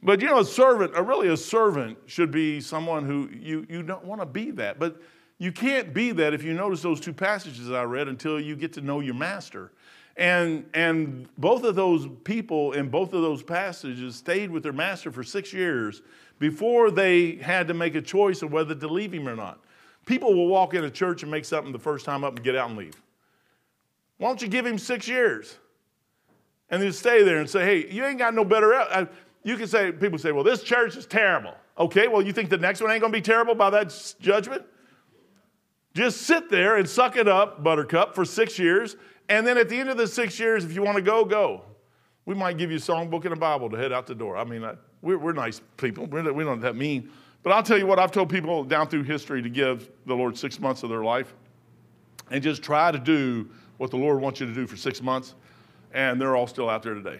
But 0.01 0.21
you 0.21 0.27
know, 0.27 0.39
a 0.39 0.45
servant, 0.45 0.93
really 0.93 1.27
a 1.27 1.37
servant, 1.37 1.97
should 2.05 2.31
be 2.31 2.61
someone 2.61 3.05
who 3.05 3.29
you 3.31 3.65
you 3.69 3.83
don't 3.83 4.05
want 4.05 4.21
to 4.21 4.25
be 4.25 4.51
that, 4.51 4.79
but 4.79 5.01
you 5.39 5.51
can't 5.51 5.93
be 5.93 6.11
that 6.11 6.33
if 6.33 6.43
you 6.43 6.53
notice 6.53 6.81
those 6.81 6.99
two 6.99 7.13
passages 7.13 7.71
I 7.71 7.83
read 7.83 8.07
until 8.07 8.39
you 8.39 8.55
get 8.55 8.73
to 8.73 8.81
know 8.81 8.99
your 8.99 9.15
master. 9.15 9.71
And, 10.17 10.65
and 10.73 11.29
both 11.37 11.63
of 11.63 11.75
those 11.75 12.09
people 12.25 12.73
in 12.73 12.89
both 12.89 13.13
of 13.13 13.21
those 13.21 13.41
passages 13.41 14.17
stayed 14.17 14.51
with 14.51 14.63
their 14.63 14.73
master 14.73 15.13
for 15.13 15.23
six 15.23 15.53
years 15.53 16.01
before 16.39 16.91
they 16.91 17.35
had 17.35 17.69
to 17.69 17.73
make 17.73 17.95
a 17.95 18.01
choice 18.01 18.41
of 18.41 18.51
whether 18.51 18.75
to 18.75 18.87
leave 18.89 19.13
him 19.13 19.29
or 19.29 19.35
not. 19.35 19.61
People 20.05 20.33
will 20.33 20.47
walk 20.47 20.73
into 20.73 20.91
church 20.91 21.23
and 21.23 21.31
make 21.31 21.45
something 21.45 21.71
the 21.71 21.79
first 21.79 22.05
time 22.05 22.25
up 22.25 22.35
and 22.35 22.43
get 22.43 22.55
out 22.55 22.69
and 22.69 22.77
leave. 22.77 23.01
Why 24.17 24.27
don't 24.27 24.41
you 24.41 24.49
give 24.49 24.65
him 24.65 24.77
six 24.77 25.07
years? 25.07 25.55
And 26.69 26.81
then 26.81 26.91
stay 26.91 27.23
there 27.23 27.37
and 27.37 27.49
say, 27.49 27.63
hey, 27.63 27.91
you 27.91 28.05
ain't 28.05 28.19
got 28.19 28.33
no 28.33 28.43
better. 28.43 28.73
Uh, 28.73 29.05
you 29.43 29.57
can 29.57 29.67
say, 29.67 29.91
people 29.91 30.19
say, 30.19 30.31
well, 30.31 30.43
this 30.43 30.63
church 30.63 30.95
is 30.95 31.05
terrible. 31.05 31.53
Okay, 31.77 32.07
well, 32.07 32.21
you 32.21 32.33
think 32.33 32.49
the 32.49 32.57
next 32.57 32.81
one 32.81 32.91
ain't 32.91 33.01
gonna 33.01 33.13
be 33.13 33.21
terrible 33.21 33.55
by 33.55 33.69
that 33.69 34.15
judgment? 34.19 34.63
Just 35.93 36.21
sit 36.21 36.49
there 36.49 36.77
and 36.77 36.87
suck 36.87 37.15
it 37.15 37.27
up, 37.27 37.63
buttercup, 37.63 38.13
for 38.13 38.25
six 38.25 38.59
years 38.59 38.95
and 39.29 39.45
then 39.45 39.57
at 39.57 39.69
the 39.69 39.79
end 39.79 39.89
of 39.89 39.97
the 39.97 40.07
six 40.07 40.39
years, 40.39 40.65
if 40.65 40.73
you 40.73 40.81
want 40.81 40.97
to 40.97 41.03
go, 41.03 41.23
go. 41.23 41.61
We 42.25 42.33
might 42.35 42.57
give 42.57 42.71
you 42.71 42.77
a 42.77 42.81
songbook 42.81 43.25
and 43.25 43.33
a 43.33 43.37
Bible 43.37 43.69
to 43.69 43.77
head 43.77 43.93
out 43.93 44.07
the 44.07 44.15
door. 44.15 44.35
I 44.37 44.43
mean, 44.43 44.67
we're, 45.01 45.17
we're 45.17 45.33
nice 45.33 45.61
people. 45.77 46.07
We're, 46.07 46.33
we 46.33 46.43
don't 46.43 46.59
that 46.61 46.75
mean. 46.75 47.11
But 47.43 47.53
I'll 47.53 47.63
tell 47.63 47.77
you 47.77 47.87
what, 47.87 47.99
I've 47.99 48.11
told 48.11 48.29
people 48.29 48.63
down 48.63 48.87
through 48.87 49.03
history 49.03 49.41
to 49.41 49.49
give 49.49 49.89
the 50.05 50.15
Lord 50.15 50.37
six 50.37 50.59
months 50.59 50.83
of 50.83 50.89
their 50.89 51.03
life 51.03 51.33
and 52.31 52.43
just 52.43 52.61
try 52.63 52.91
to 52.91 52.99
do 52.99 53.49
what 53.77 53.91
the 53.91 53.97
Lord 53.97 54.19
wants 54.19 54.39
you 54.39 54.47
to 54.47 54.53
do 54.53 54.67
for 54.67 54.75
six 54.75 55.01
months. 55.01 55.35
And 55.93 56.19
they're 56.19 56.35
all 56.35 56.47
still 56.47 56.69
out 56.69 56.83
there 56.83 56.95
today. 56.95 57.19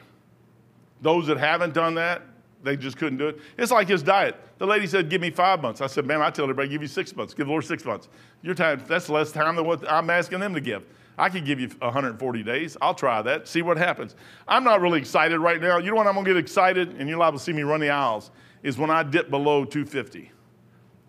Those 1.01 1.27
that 1.27 1.37
haven't 1.37 1.73
done 1.73 1.95
that, 1.95 2.23
they 2.63 2.75
just 2.75 2.97
couldn't 2.97 3.17
do 3.17 3.29
it. 3.29 3.39
It's 3.57 3.71
like 3.71 3.87
his 3.87 4.03
diet. 4.03 4.35
The 4.57 4.67
lady 4.67 4.85
said, 4.87 5.09
Give 5.09 5.21
me 5.21 5.29
five 5.29 5.61
months. 5.61 5.81
I 5.81 5.87
said, 5.87 6.05
Ma'am, 6.05 6.21
I 6.21 6.29
tell 6.29 6.43
everybody, 6.43 6.67
give 6.67 6.81
you 6.81 6.87
six 6.87 7.15
months. 7.15 7.33
Give 7.33 7.45
the 7.45 7.51
Lord 7.51 7.65
six 7.65 7.85
months. 7.85 8.09
Your 8.41 8.53
time, 8.53 8.83
that's 8.87 9.09
less 9.09 9.31
time 9.31 9.55
than 9.55 9.65
what 9.65 9.89
I'm 9.89 10.09
asking 10.09 10.39
them 10.39 10.53
to 10.53 10.61
give. 10.61 10.83
I 11.17 11.27
could 11.29 11.45
give 11.45 11.59
you 11.59 11.67
140 11.67 12.43
days. 12.43 12.77
I'll 12.81 12.93
try 12.93 13.21
that, 13.21 13.47
see 13.47 13.61
what 13.61 13.77
happens. 13.77 14.15
I'm 14.47 14.63
not 14.63 14.79
really 14.79 14.99
excited 14.99 15.39
right 15.39 15.61
now. 15.61 15.77
You 15.77 15.91
know 15.91 15.97
what 15.97 16.07
I'm 16.07 16.13
going 16.13 16.25
to 16.25 16.33
get 16.33 16.39
excited, 16.39 16.95
and 16.97 17.09
you're 17.09 17.17
liable 17.17 17.39
to 17.39 17.43
see 17.43 17.51
me 17.51 17.63
run 17.63 17.81
the 17.81 17.89
aisles, 17.89 18.31
is 18.63 18.77
when 18.77 18.89
I 18.89 19.03
dip 19.03 19.29
below 19.29 19.65
250. 19.65 20.31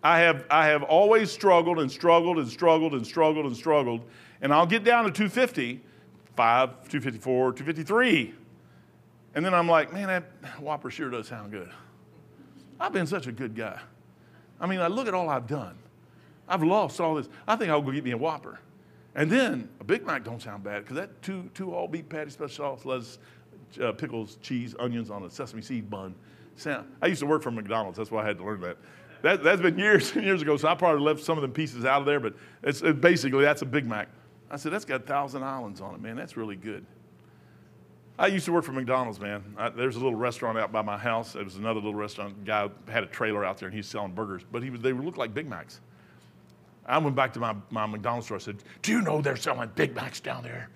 I 0.03 0.19
have, 0.19 0.45
I 0.49 0.65
have 0.65 0.83
always 0.83 1.31
struggled 1.31 1.79
and 1.79 1.89
struggled 1.89 2.39
and 2.39 2.49
struggled 2.49 2.93
and 2.93 3.05
struggled 3.05 3.45
and 3.45 3.55
struggled, 3.55 4.01
and 4.41 4.53
I'll 4.53 4.65
get 4.65 4.83
down 4.83 5.05
to 5.05 5.11
250, 5.11 5.79
5, 6.35 6.69
254, 6.69 7.53
253. 7.53 8.33
And 9.33 9.45
then 9.45 9.53
I'm 9.53 9.67
like, 9.67 9.93
man, 9.93 10.07
that 10.07 10.59
Whopper 10.59 10.91
sure 10.91 11.09
does 11.09 11.27
sound 11.27 11.51
good. 11.51 11.69
I've 12.79 12.93
been 12.93 13.07
such 13.07 13.27
a 13.27 13.31
good 13.31 13.55
guy. 13.55 13.79
I 14.59 14.67
mean, 14.67 14.79
I 14.79 14.87
look 14.87 15.07
at 15.07 15.13
all 15.13 15.29
I've 15.29 15.47
done. 15.47 15.77
I've 16.47 16.63
lost 16.63 16.99
all 16.99 17.15
this. 17.15 17.29
I 17.47 17.55
think 17.55 17.69
I'll 17.71 17.81
go 17.81 17.91
get 17.91 18.03
me 18.03 18.11
a 18.11 18.17
Whopper. 18.17 18.59
And 19.15 19.31
then 19.31 19.69
a 19.79 19.83
Big 19.83 20.05
Mac 20.05 20.23
don't 20.23 20.41
sound 20.41 20.63
bad 20.63 20.83
because 20.83 20.97
that 20.97 21.21
two, 21.21 21.49
two 21.53 21.73
all 21.73 21.87
beef 21.87 22.07
patty, 22.09 22.29
special 22.29 22.77
sauce, 22.77 22.85
lettuce, 22.85 23.19
uh, 23.81 23.91
pickles, 23.91 24.37
cheese, 24.41 24.75
onions 24.79 25.09
on 25.09 25.23
a 25.23 25.29
sesame 25.29 25.61
seed 25.61 25.89
bun. 25.89 26.15
Sound, 26.55 26.87
I 27.01 27.07
used 27.07 27.21
to 27.21 27.25
work 27.25 27.41
for 27.41 27.51
McDonald's. 27.51 27.97
That's 27.97 28.11
why 28.11 28.23
I 28.23 28.27
had 28.27 28.37
to 28.37 28.43
learn 28.43 28.61
that. 28.61 28.77
that 29.21 29.43
that's 29.43 29.61
been 29.61 29.77
years 29.77 30.15
and 30.15 30.23
years 30.25 30.41
ago, 30.41 30.57
so 30.57 30.67
I 30.67 30.75
probably 30.75 31.01
left 31.01 31.21
some 31.21 31.37
of 31.37 31.41
the 31.41 31.49
pieces 31.49 31.85
out 31.85 32.01
of 32.01 32.05
there, 32.05 32.19
but 32.19 32.35
it's, 32.63 32.81
it, 32.81 33.01
basically 33.01 33.43
that's 33.43 33.61
a 33.61 33.65
Big 33.65 33.85
Mac. 33.85 34.09
I 34.49 34.57
said, 34.57 34.73
that's 34.73 34.85
got 34.85 35.05
Thousand 35.05 35.43
Islands 35.43 35.79
on 35.79 35.95
it, 35.95 36.01
man. 36.01 36.15
That's 36.15 36.35
really 36.35 36.57
good. 36.57 36.85
I 38.19 38.27
used 38.27 38.45
to 38.45 38.51
work 38.51 38.63
for 38.65 38.71
McDonald's, 38.71 39.19
man. 39.19 39.55
I, 39.57 39.69
there's 39.69 39.95
a 39.95 39.99
little 39.99 40.15
restaurant 40.15 40.57
out 40.57 40.71
by 40.71 40.81
my 40.81 40.97
house. 40.97 41.33
There 41.33 41.43
was 41.43 41.55
another 41.55 41.79
little 41.79 41.95
restaurant. 41.95 42.45
guy 42.45 42.69
had 42.87 43.03
a 43.03 43.07
trailer 43.07 43.43
out 43.43 43.57
there, 43.57 43.67
and 43.67 43.75
he's 43.75 43.87
selling 43.87 44.11
burgers, 44.11 44.43
but 44.51 44.61
he 44.61 44.69
was, 44.69 44.81
they 44.81 44.93
looked 44.93 45.17
like 45.17 45.33
Big 45.33 45.47
Macs. 45.47 45.79
I 46.85 46.97
went 46.97 47.15
back 47.15 47.33
to 47.33 47.39
my, 47.39 47.55
my 47.69 47.85
McDonald's 47.85 48.27
store. 48.27 48.37
I 48.37 48.41
said, 48.41 48.57
Do 48.81 48.91
you 48.91 49.01
know 49.01 49.21
they're 49.21 49.35
selling 49.35 49.69
Big 49.75 49.95
Macs 49.95 50.19
down 50.19 50.43
there? 50.43 50.69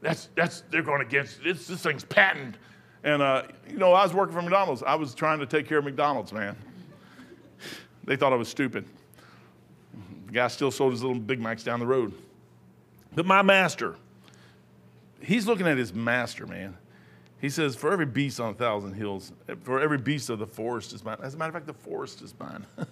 That's, 0.00 0.30
that's, 0.34 0.62
they're 0.70 0.82
going 0.82 1.02
against, 1.02 1.42
this, 1.44 1.66
this 1.66 1.82
thing's 1.82 2.04
patent. 2.04 2.56
And, 3.04 3.20
uh, 3.20 3.42
you 3.68 3.78
know, 3.78 3.92
I 3.92 4.02
was 4.02 4.14
working 4.14 4.34
for 4.34 4.42
McDonald's. 4.42 4.82
I 4.82 4.94
was 4.94 5.14
trying 5.14 5.38
to 5.40 5.46
take 5.46 5.68
care 5.68 5.78
of 5.78 5.84
McDonald's, 5.84 6.32
man. 6.32 6.56
They 8.04 8.16
thought 8.16 8.32
I 8.32 8.36
was 8.36 8.48
stupid. 8.48 8.86
The 10.26 10.32
guy 10.32 10.48
still 10.48 10.70
sold 10.70 10.92
his 10.92 11.02
little 11.02 11.18
Big 11.18 11.40
Macs 11.40 11.62
down 11.62 11.80
the 11.80 11.86
road. 11.86 12.12
But 13.14 13.26
my 13.26 13.42
master, 13.42 13.96
he's 15.20 15.46
looking 15.46 15.66
at 15.66 15.78
his 15.78 15.92
master, 15.92 16.46
man. 16.46 16.76
He 17.40 17.48
says, 17.48 17.74
For 17.74 17.92
every 17.92 18.06
beast 18.06 18.40
on 18.40 18.50
a 18.50 18.54
thousand 18.54 18.94
hills, 18.94 19.32
for 19.62 19.80
every 19.80 19.98
beast 19.98 20.30
of 20.30 20.38
the 20.38 20.46
forest 20.46 20.92
is 20.92 21.04
mine. 21.04 21.16
As 21.22 21.34
a 21.34 21.36
matter 21.36 21.48
of 21.48 21.54
fact, 21.54 21.66
the 21.66 21.72
forest 21.72 22.22
is 22.22 22.34
mine. 22.38 22.66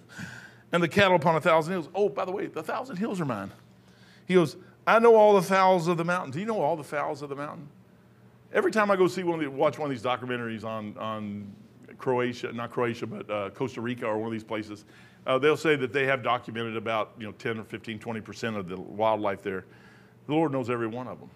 and 0.71 0.81
the 0.81 0.87
cattle 0.87 1.15
upon 1.15 1.35
a 1.35 1.41
thousand 1.41 1.73
hills. 1.73 1.89
Oh, 1.93 2.09
by 2.09 2.25
the 2.25 2.31
way, 2.31 2.47
the 2.47 2.63
thousand 2.63 2.97
hills 2.97 3.21
are 3.21 3.25
mine. 3.25 3.51
He 4.27 4.33
goes, 4.33 4.57
I 4.87 4.99
know 4.99 5.15
all 5.15 5.35
the 5.35 5.41
fowls 5.41 5.87
of 5.87 5.97
the 5.97 6.05
mountain. 6.05 6.31
Do 6.31 6.39
you 6.39 6.45
know 6.45 6.61
all 6.61 6.75
the 6.75 6.83
fowls 6.83 7.21
of 7.21 7.29
the 7.29 7.35
mountain? 7.35 7.67
Every 8.51 8.71
time 8.71 8.89
I 8.89 8.95
go 8.95 9.07
see 9.07 9.23
one 9.23 9.35
of 9.39 9.45
the, 9.45 9.51
watch 9.51 9.77
one 9.77 9.91
of 9.91 9.95
these 9.95 10.03
documentaries 10.03 10.63
on, 10.63 10.97
on 10.97 11.53
Croatia, 11.99 12.51
not 12.51 12.71
Croatia, 12.71 13.05
but 13.05 13.29
uh, 13.29 13.49
Costa 13.51 13.81
Rica 13.81 14.07
or 14.07 14.17
one 14.17 14.27
of 14.27 14.31
these 14.31 14.43
places, 14.43 14.85
uh, 15.27 15.37
they'll 15.37 15.57
say 15.57 15.75
that 15.75 15.93
they 15.93 16.05
have 16.07 16.23
documented 16.23 16.75
about 16.75 17.11
you 17.19 17.27
know 17.27 17.33
10 17.33 17.59
or 17.59 17.63
15, 17.63 17.99
20% 17.99 18.57
of 18.57 18.67
the 18.67 18.79
wildlife 18.79 19.43
there. 19.43 19.65
The 20.25 20.33
Lord 20.33 20.51
knows 20.51 20.69
every 20.71 20.87
one 20.87 21.07
of 21.07 21.19
them. 21.19 21.29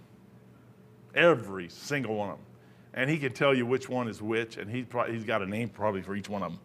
Every 1.15 1.69
single 1.69 2.15
one 2.15 2.29
of 2.29 2.37
them. 2.37 2.45
And 2.93 3.09
he 3.09 3.17
can 3.17 3.33
tell 3.33 3.53
you 3.53 3.65
which 3.65 3.89
one 3.89 4.07
is 4.07 4.21
which, 4.21 4.57
and 4.57 4.69
he 4.69 4.85
he's 5.09 5.23
got 5.23 5.41
a 5.41 5.45
name 5.45 5.69
probably 5.69 6.01
for 6.01 6.15
each 6.15 6.29
one 6.29 6.43
of 6.43 6.51
them. 6.51 6.59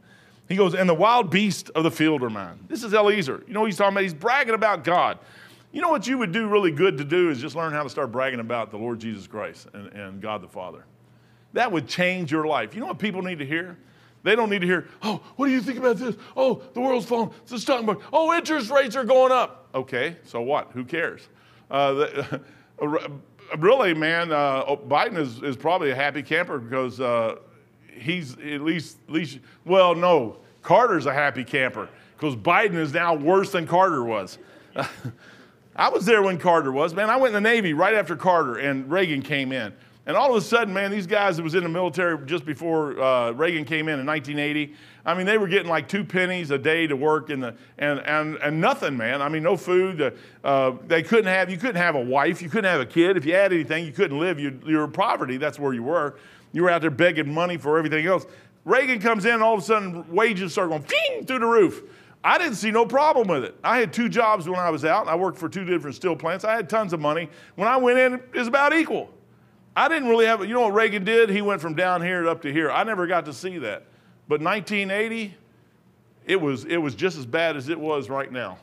He 0.48 0.56
goes, 0.56 0.74
and 0.74 0.88
the 0.88 0.94
wild 0.94 1.30
beasts 1.30 1.68
of 1.70 1.84
the 1.84 1.90
field 1.90 2.22
are 2.22 2.30
mine. 2.30 2.58
This 2.68 2.82
is 2.82 2.94
Eliezer. 2.94 3.44
You 3.46 3.52
know 3.52 3.60
what 3.60 3.66
he's 3.66 3.76
talking 3.76 3.92
about? 3.92 4.02
He's 4.02 4.14
bragging 4.14 4.54
about 4.54 4.82
God. 4.82 5.18
You 5.72 5.82
know 5.82 5.90
what 5.90 6.06
you 6.06 6.16
would 6.18 6.32
do 6.32 6.48
really 6.48 6.70
good 6.70 6.96
to 6.98 7.04
do 7.04 7.30
is 7.30 7.40
just 7.40 7.54
learn 7.54 7.72
how 7.72 7.82
to 7.82 7.90
start 7.90 8.10
bragging 8.10 8.40
about 8.40 8.70
the 8.70 8.78
Lord 8.78 8.98
Jesus 8.98 9.26
Christ 9.26 9.68
and, 9.74 9.88
and 9.88 10.20
God 10.22 10.42
the 10.42 10.48
Father. 10.48 10.84
That 11.52 11.70
would 11.70 11.86
change 11.86 12.32
your 12.32 12.46
life. 12.46 12.74
You 12.74 12.80
know 12.80 12.86
what 12.86 12.98
people 12.98 13.22
need 13.22 13.38
to 13.40 13.46
hear? 13.46 13.76
They 14.22 14.34
don't 14.34 14.50
need 14.50 14.60
to 14.62 14.66
hear, 14.66 14.88
oh, 15.02 15.22
what 15.36 15.46
do 15.46 15.52
you 15.52 15.60
think 15.60 15.78
about 15.78 15.96
this? 15.96 16.16
Oh, 16.36 16.62
the 16.72 16.80
world's 16.80 17.06
falling. 17.06 17.30
It's 17.42 17.52
a 17.52 17.58
stock 17.58 17.84
market. 17.84 18.04
Oh, 18.12 18.34
interest 18.34 18.70
rates 18.70 18.96
are 18.96 19.04
going 19.04 19.32
up. 19.32 19.68
Okay, 19.74 20.16
so 20.24 20.40
what? 20.40 20.70
Who 20.72 20.84
cares? 20.84 21.28
Uh, 21.70 21.92
the, 21.92 22.40
really, 23.58 23.94
man, 23.94 24.32
uh, 24.32 24.64
Biden 24.88 25.16
is, 25.16 25.42
is 25.42 25.56
probably 25.56 25.90
a 25.90 25.94
happy 25.94 26.22
camper 26.22 26.58
because 26.58 27.00
uh, 27.00 27.36
he's 27.92 28.34
at 28.34 28.60
least, 28.60 28.98
at 29.08 29.14
least, 29.14 29.38
well, 29.64 29.94
no, 29.94 30.38
Carter's 30.62 31.06
a 31.06 31.12
happy 31.12 31.44
camper 31.44 31.88
because 32.16 32.36
Biden 32.36 32.74
is 32.74 32.92
now 32.92 33.14
worse 33.14 33.52
than 33.52 33.66
Carter 33.66 34.04
was. 34.04 34.38
I 35.76 35.88
was 35.88 36.04
there 36.04 36.22
when 36.22 36.38
Carter 36.38 36.72
was, 36.72 36.92
man. 36.92 37.08
I 37.08 37.16
went 37.16 37.34
in 37.34 37.42
the 37.42 37.48
Navy 37.48 37.72
right 37.72 37.94
after 37.94 38.16
Carter 38.16 38.56
and 38.56 38.90
Reagan 38.90 39.22
came 39.22 39.52
in. 39.52 39.72
And 40.08 40.16
all 40.16 40.30
of 40.30 40.36
a 40.36 40.40
sudden, 40.40 40.72
man, 40.72 40.90
these 40.90 41.06
guys 41.06 41.36
that 41.36 41.42
was 41.42 41.54
in 41.54 41.62
the 41.62 41.68
military 41.68 42.16
just 42.24 42.46
before 42.46 42.98
uh, 42.98 43.30
Reagan 43.32 43.66
came 43.66 43.88
in 43.88 44.00
in 44.00 44.06
1980, 44.06 44.74
I 45.04 45.12
mean, 45.12 45.26
they 45.26 45.36
were 45.36 45.48
getting 45.48 45.68
like 45.68 45.86
two 45.86 46.02
pennies 46.02 46.50
a 46.50 46.56
day 46.56 46.86
to 46.86 46.96
work 46.96 47.28
in 47.28 47.40
the, 47.40 47.54
and, 47.76 48.00
and, 48.00 48.36
and 48.36 48.58
nothing, 48.58 48.96
man. 48.96 49.20
I 49.20 49.28
mean, 49.28 49.42
no 49.42 49.54
food. 49.54 50.18
Uh, 50.42 50.72
they 50.86 51.02
couldn't 51.02 51.26
have, 51.26 51.50
you 51.50 51.58
couldn't 51.58 51.76
have 51.76 51.94
a 51.94 52.00
wife. 52.00 52.40
You 52.40 52.48
couldn't 52.48 52.70
have 52.70 52.80
a 52.80 52.86
kid. 52.86 53.18
If 53.18 53.26
you 53.26 53.34
had 53.34 53.52
anything, 53.52 53.84
you 53.84 53.92
couldn't 53.92 54.18
live. 54.18 54.40
You, 54.40 54.58
you 54.64 54.78
were 54.78 54.84
in 54.84 54.92
poverty. 54.92 55.36
That's 55.36 55.58
where 55.58 55.74
you 55.74 55.82
were. 55.82 56.16
You 56.52 56.62
were 56.62 56.70
out 56.70 56.80
there 56.80 56.90
begging 56.90 57.30
money 57.30 57.58
for 57.58 57.76
everything 57.76 58.06
else. 58.06 58.24
Reagan 58.64 59.00
comes 59.00 59.26
in, 59.26 59.42
all 59.42 59.52
of 59.52 59.60
a 59.60 59.62
sudden, 59.62 60.10
wages 60.10 60.52
start 60.52 60.70
going 60.70 60.84
ping 60.84 61.26
through 61.26 61.40
the 61.40 61.46
roof. 61.46 61.82
I 62.24 62.38
didn't 62.38 62.54
see 62.54 62.70
no 62.70 62.86
problem 62.86 63.28
with 63.28 63.44
it. 63.44 63.56
I 63.62 63.78
had 63.78 63.92
two 63.92 64.08
jobs 64.08 64.48
when 64.48 64.58
I 64.58 64.70
was 64.70 64.86
out. 64.86 65.06
I 65.06 65.16
worked 65.16 65.36
for 65.36 65.50
two 65.50 65.66
different 65.66 65.96
steel 65.96 66.16
plants. 66.16 66.46
I 66.46 66.56
had 66.56 66.70
tons 66.70 66.94
of 66.94 67.00
money. 67.00 67.28
When 67.56 67.68
I 67.68 67.76
went 67.76 67.98
in, 67.98 68.14
it 68.14 68.34
was 68.34 68.48
about 68.48 68.72
equal. 68.72 69.10
I 69.78 69.86
didn't 69.86 70.08
really 70.08 70.26
have, 70.26 70.40
you 70.44 70.54
know 70.54 70.62
what 70.62 70.74
Reagan 70.74 71.04
did? 71.04 71.30
He 71.30 71.40
went 71.40 71.60
from 71.60 71.74
down 71.74 72.02
here 72.02 72.26
up 72.28 72.42
to 72.42 72.52
here. 72.52 72.68
I 72.68 72.82
never 72.82 73.06
got 73.06 73.26
to 73.26 73.32
see 73.32 73.58
that. 73.58 73.84
But 74.26 74.40
1980, 74.40 75.36
it 76.26 76.40
was, 76.40 76.64
it 76.64 76.78
was 76.78 76.96
just 76.96 77.16
as 77.16 77.24
bad 77.24 77.56
as 77.56 77.68
it 77.68 77.78
was 77.78 78.10
right 78.10 78.30
now. 78.32 78.58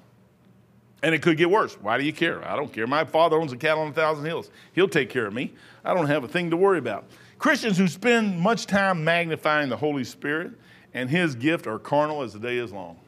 And 1.01 1.15
it 1.15 1.21
could 1.21 1.37
get 1.37 1.49
worse. 1.49 1.75
Why 1.75 1.97
do 1.97 2.03
you 2.03 2.11
care? 2.11 2.45
I 2.45 2.57
don't 2.57 2.71
care. 2.71 2.85
My 2.85 3.05
father 3.05 3.37
owns 3.37 3.53
a 3.53 3.55
cattle 3.55 3.83
on 3.83 3.91
a 3.91 3.93
thousand 3.93 4.25
hills. 4.25 4.51
He'll 4.73 4.89
take 4.89 5.09
care 5.09 5.25
of 5.25 5.33
me. 5.33 5.53
I 5.85 5.93
don't 5.93 6.07
have 6.07 6.25
a 6.25 6.27
thing 6.27 6.49
to 6.49 6.57
worry 6.57 6.79
about. 6.79 7.05
Christians 7.37 7.77
who 7.77 7.87
spend 7.87 8.37
much 8.37 8.65
time 8.65 9.01
magnifying 9.01 9.69
the 9.69 9.77
Holy 9.77 10.03
Spirit 10.03 10.51
and 10.93 11.09
his 11.09 11.33
gift 11.33 11.65
are 11.65 11.79
carnal 11.79 12.23
as 12.23 12.33
the 12.33 12.39
day 12.39 12.57
is 12.57 12.73
long. 12.73 12.99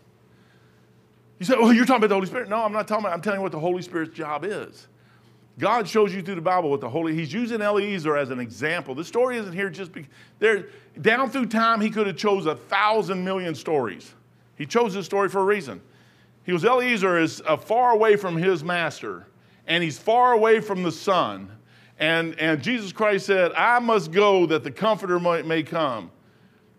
You 1.39 1.45
say, 1.45 1.55
well, 1.57 1.73
you're 1.73 1.83
talking 1.83 1.97
about 1.97 2.07
the 2.07 2.15
Holy 2.15 2.27
Spirit. 2.27 2.47
No, 2.47 2.63
I'm 2.63 2.71
not 2.71 2.87
talking 2.87 3.03
about, 3.03 3.15
I'm 3.15 3.21
telling 3.21 3.39
you 3.39 3.43
what 3.43 3.51
the 3.51 3.59
Holy 3.59 3.81
Spirit's 3.81 4.15
job 4.15 4.45
is. 4.45 4.87
God 5.59 5.87
shows 5.87 6.13
you 6.13 6.21
through 6.21 6.35
the 6.35 6.41
Bible 6.41 6.69
what 6.69 6.81
the 6.81 6.89
Holy, 6.89 7.15
he's 7.15 7.33
using 7.33 7.61
Eliezer 7.61 8.15
as 8.15 8.29
an 8.29 8.39
example. 8.39 8.93
The 8.93 9.03
story 9.03 9.37
isn't 9.37 9.53
here 9.53 9.69
just 9.69 9.91
because, 9.91 10.11
there, 10.37 10.67
down 11.01 11.31
through 11.31 11.47
time, 11.47 11.81
he 11.81 11.89
could 11.89 12.05
have 12.05 12.17
chose 12.17 12.45
a 12.45 12.55
thousand 12.55 13.23
million 13.23 13.55
stories. 13.55 14.13
He 14.55 14.65
chose 14.67 14.93
this 14.93 15.05
story 15.05 15.29
for 15.29 15.39
a 15.39 15.45
reason. 15.45 15.81
He 16.43 16.53
was, 16.53 16.63
Eliezer 16.63 17.17
is 17.19 17.41
uh, 17.45 17.57
far 17.57 17.91
away 17.91 18.15
from 18.15 18.37
his 18.37 18.63
master, 18.63 19.27
and 19.65 19.83
he's 19.83 19.97
far 19.97 20.33
away 20.33 20.61
from 20.61 20.83
the 20.83 20.91
son. 20.91 21.51
And, 21.99 22.39
and 22.39 22.61
Jesus 22.61 22.91
Christ 22.91 23.25
said, 23.25 23.51
I 23.53 23.79
must 23.79 24.11
go 24.11 24.45
that 24.45 24.63
the 24.63 24.71
Comforter 24.71 25.19
may, 25.19 25.41
may 25.41 25.63
come. 25.63 26.11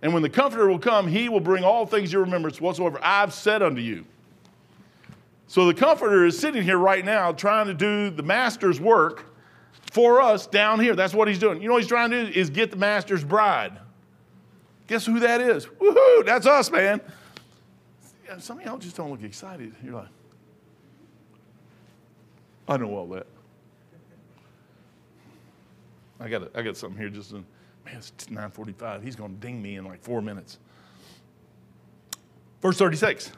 And 0.02 0.14
when 0.14 0.22
the 0.22 0.30
Comforter 0.30 0.68
will 0.68 0.78
come, 0.78 1.08
he 1.08 1.28
will 1.28 1.40
bring 1.40 1.64
all 1.64 1.84
things 1.84 2.12
your 2.12 2.22
remembrance 2.22 2.60
whatsoever 2.60 3.00
I've 3.02 3.34
said 3.34 3.62
unto 3.62 3.80
you. 3.80 4.04
So 5.48 5.66
the 5.66 5.74
Comforter 5.74 6.26
is 6.26 6.38
sitting 6.38 6.62
here 6.62 6.76
right 6.76 7.02
now 7.04 7.32
trying 7.32 7.66
to 7.66 7.74
do 7.74 8.10
the 8.10 8.22
Master's 8.22 8.80
work 8.80 9.24
for 9.90 10.20
us 10.20 10.46
down 10.46 10.78
here. 10.78 10.94
That's 10.94 11.14
what 11.14 11.26
he's 11.26 11.38
doing. 11.38 11.62
You 11.62 11.68
know 11.68 11.74
what 11.74 11.82
he's 11.82 11.88
trying 11.88 12.10
to 12.10 12.26
do 12.26 12.38
is 12.38 12.50
get 12.50 12.70
the 12.70 12.76
Master's 12.76 13.24
bride. 13.24 13.78
Guess 14.86 15.06
who 15.06 15.20
that 15.20 15.40
is? 15.40 15.64
Woohoo! 15.66 16.26
That's 16.26 16.46
us, 16.46 16.70
man. 16.70 17.00
Some 18.38 18.58
of 18.58 18.66
y'all 18.66 18.76
just 18.76 18.94
don't 18.94 19.10
look 19.10 19.22
excited. 19.22 19.74
You're 19.82 19.94
like, 19.94 20.08
I 22.68 22.76
know 22.76 22.94
all 22.94 23.06
that. 23.08 23.26
I 26.20 26.28
got 26.28 26.54
I 26.54 26.60
got 26.60 26.76
something 26.76 27.00
here. 27.00 27.08
Just 27.08 27.32
in, 27.32 27.44
man, 27.86 27.96
it's 27.96 28.12
9:45. 28.30 29.02
He's 29.02 29.16
going 29.16 29.34
to 29.34 29.40
ding 29.40 29.62
me 29.62 29.76
in 29.76 29.86
like 29.86 30.02
four 30.02 30.20
minutes. 30.20 30.58
Verse 32.60 32.76
36. 32.76 33.32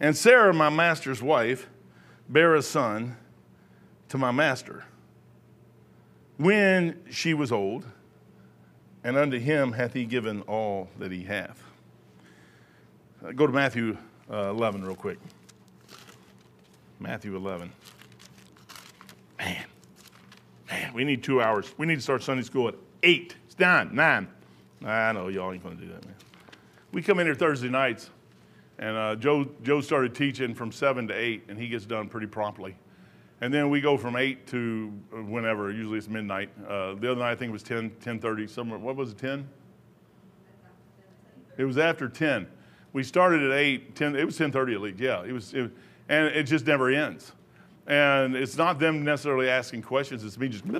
And 0.00 0.16
Sarah, 0.16 0.54
my 0.54 0.70
master's 0.70 1.22
wife, 1.22 1.68
bare 2.28 2.54
a 2.54 2.62
son 2.62 3.16
to 4.08 4.16
my 4.16 4.30
master 4.30 4.84
when 6.38 6.98
she 7.10 7.34
was 7.34 7.52
old, 7.52 7.84
and 9.04 9.16
unto 9.18 9.38
him 9.38 9.72
hath 9.72 9.92
he 9.92 10.06
given 10.06 10.40
all 10.42 10.88
that 10.98 11.12
he 11.12 11.22
hath. 11.22 11.62
Uh, 13.22 13.32
go 13.32 13.46
to 13.46 13.52
Matthew 13.52 13.98
uh, 14.32 14.48
11 14.50 14.82
real 14.82 14.94
quick. 14.94 15.18
Matthew 16.98 17.36
11. 17.36 17.70
Man, 19.38 19.64
man, 20.70 20.94
we 20.94 21.04
need 21.04 21.22
two 21.22 21.42
hours. 21.42 21.74
We 21.76 21.86
need 21.86 21.96
to 21.96 22.00
start 22.00 22.22
Sunday 22.22 22.42
school 22.42 22.68
at 22.68 22.74
8. 23.02 23.34
It's 23.46 23.58
nine, 23.58 23.94
9. 23.94 24.28
I 24.86 25.12
know 25.12 25.28
y'all 25.28 25.52
ain't 25.52 25.62
going 25.62 25.76
to 25.76 25.84
do 25.84 25.92
that, 25.92 26.06
man. 26.06 26.14
We 26.92 27.02
come 27.02 27.18
in 27.18 27.26
here 27.26 27.34
Thursday 27.34 27.68
nights 27.68 28.08
and 28.80 28.96
uh, 28.96 29.14
Joe, 29.14 29.46
Joe 29.62 29.82
started 29.82 30.14
teaching 30.14 30.54
from 30.54 30.72
7 30.72 31.06
to 31.08 31.14
8, 31.14 31.44
and 31.48 31.58
he 31.58 31.68
gets 31.68 31.84
done 31.84 32.08
pretty 32.08 32.26
promptly. 32.26 32.74
And 33.42 33.52
then 33.52 33.68
we 33.68 33.82
go 33.82 33.98
from 33.98 34.16
8 34.16 34.46
to 34.48 34.88
whenever, 35.12 35.70
usually 35.70 35.98
it's 35.98 36.08
midnight. 36.08 36.48
Uh, 36.66 36.94
the 36.94 37.10
other 37.10 37.20
night 37.20 37.32
I 37.32 37.34
think 37.34 37.50
it 37.50 37.52
was 37.52 37.62
10, 37.62 37.90
10.30, 38.02 38.48
somewhere. 38.48 38.78
What 38.78 38.96
was 38.96 39.12
it, 39.12 39.18
10? 39.18 39.46
It 41.58 41.64
was 41.64 41.76
after 41.76 42.08
10. 42.08 42.46
We 42.94 43.02
started 43.02 43.42
at 43.42 43.52
8, 43.52 43.94
10, 43.94 44.16
it 44.16 44.24
was 44.24 44.38
10.30 44.38 44.74
at 44.74 44.80
least, 44.80 44.98
yeah. 44.98 45.22
It 45.24 45.32
was, 45.32 45.52
it, 45.52 45.70
and 46.08 46.28
it 46.28 46.44
just 46.44 46.66
never 46.66 46.88
ends. 46.88 47.32
And 47.86 48.34
it's 48.34 48.56
not 48.56 48.78
them 48.78 49.04
necessarily 49.04 49.50
asking 49.50 49.82
questions, 49.82 50.24
it's 50.24 50.38
me 50.38 50.48
just. 50.48 50.64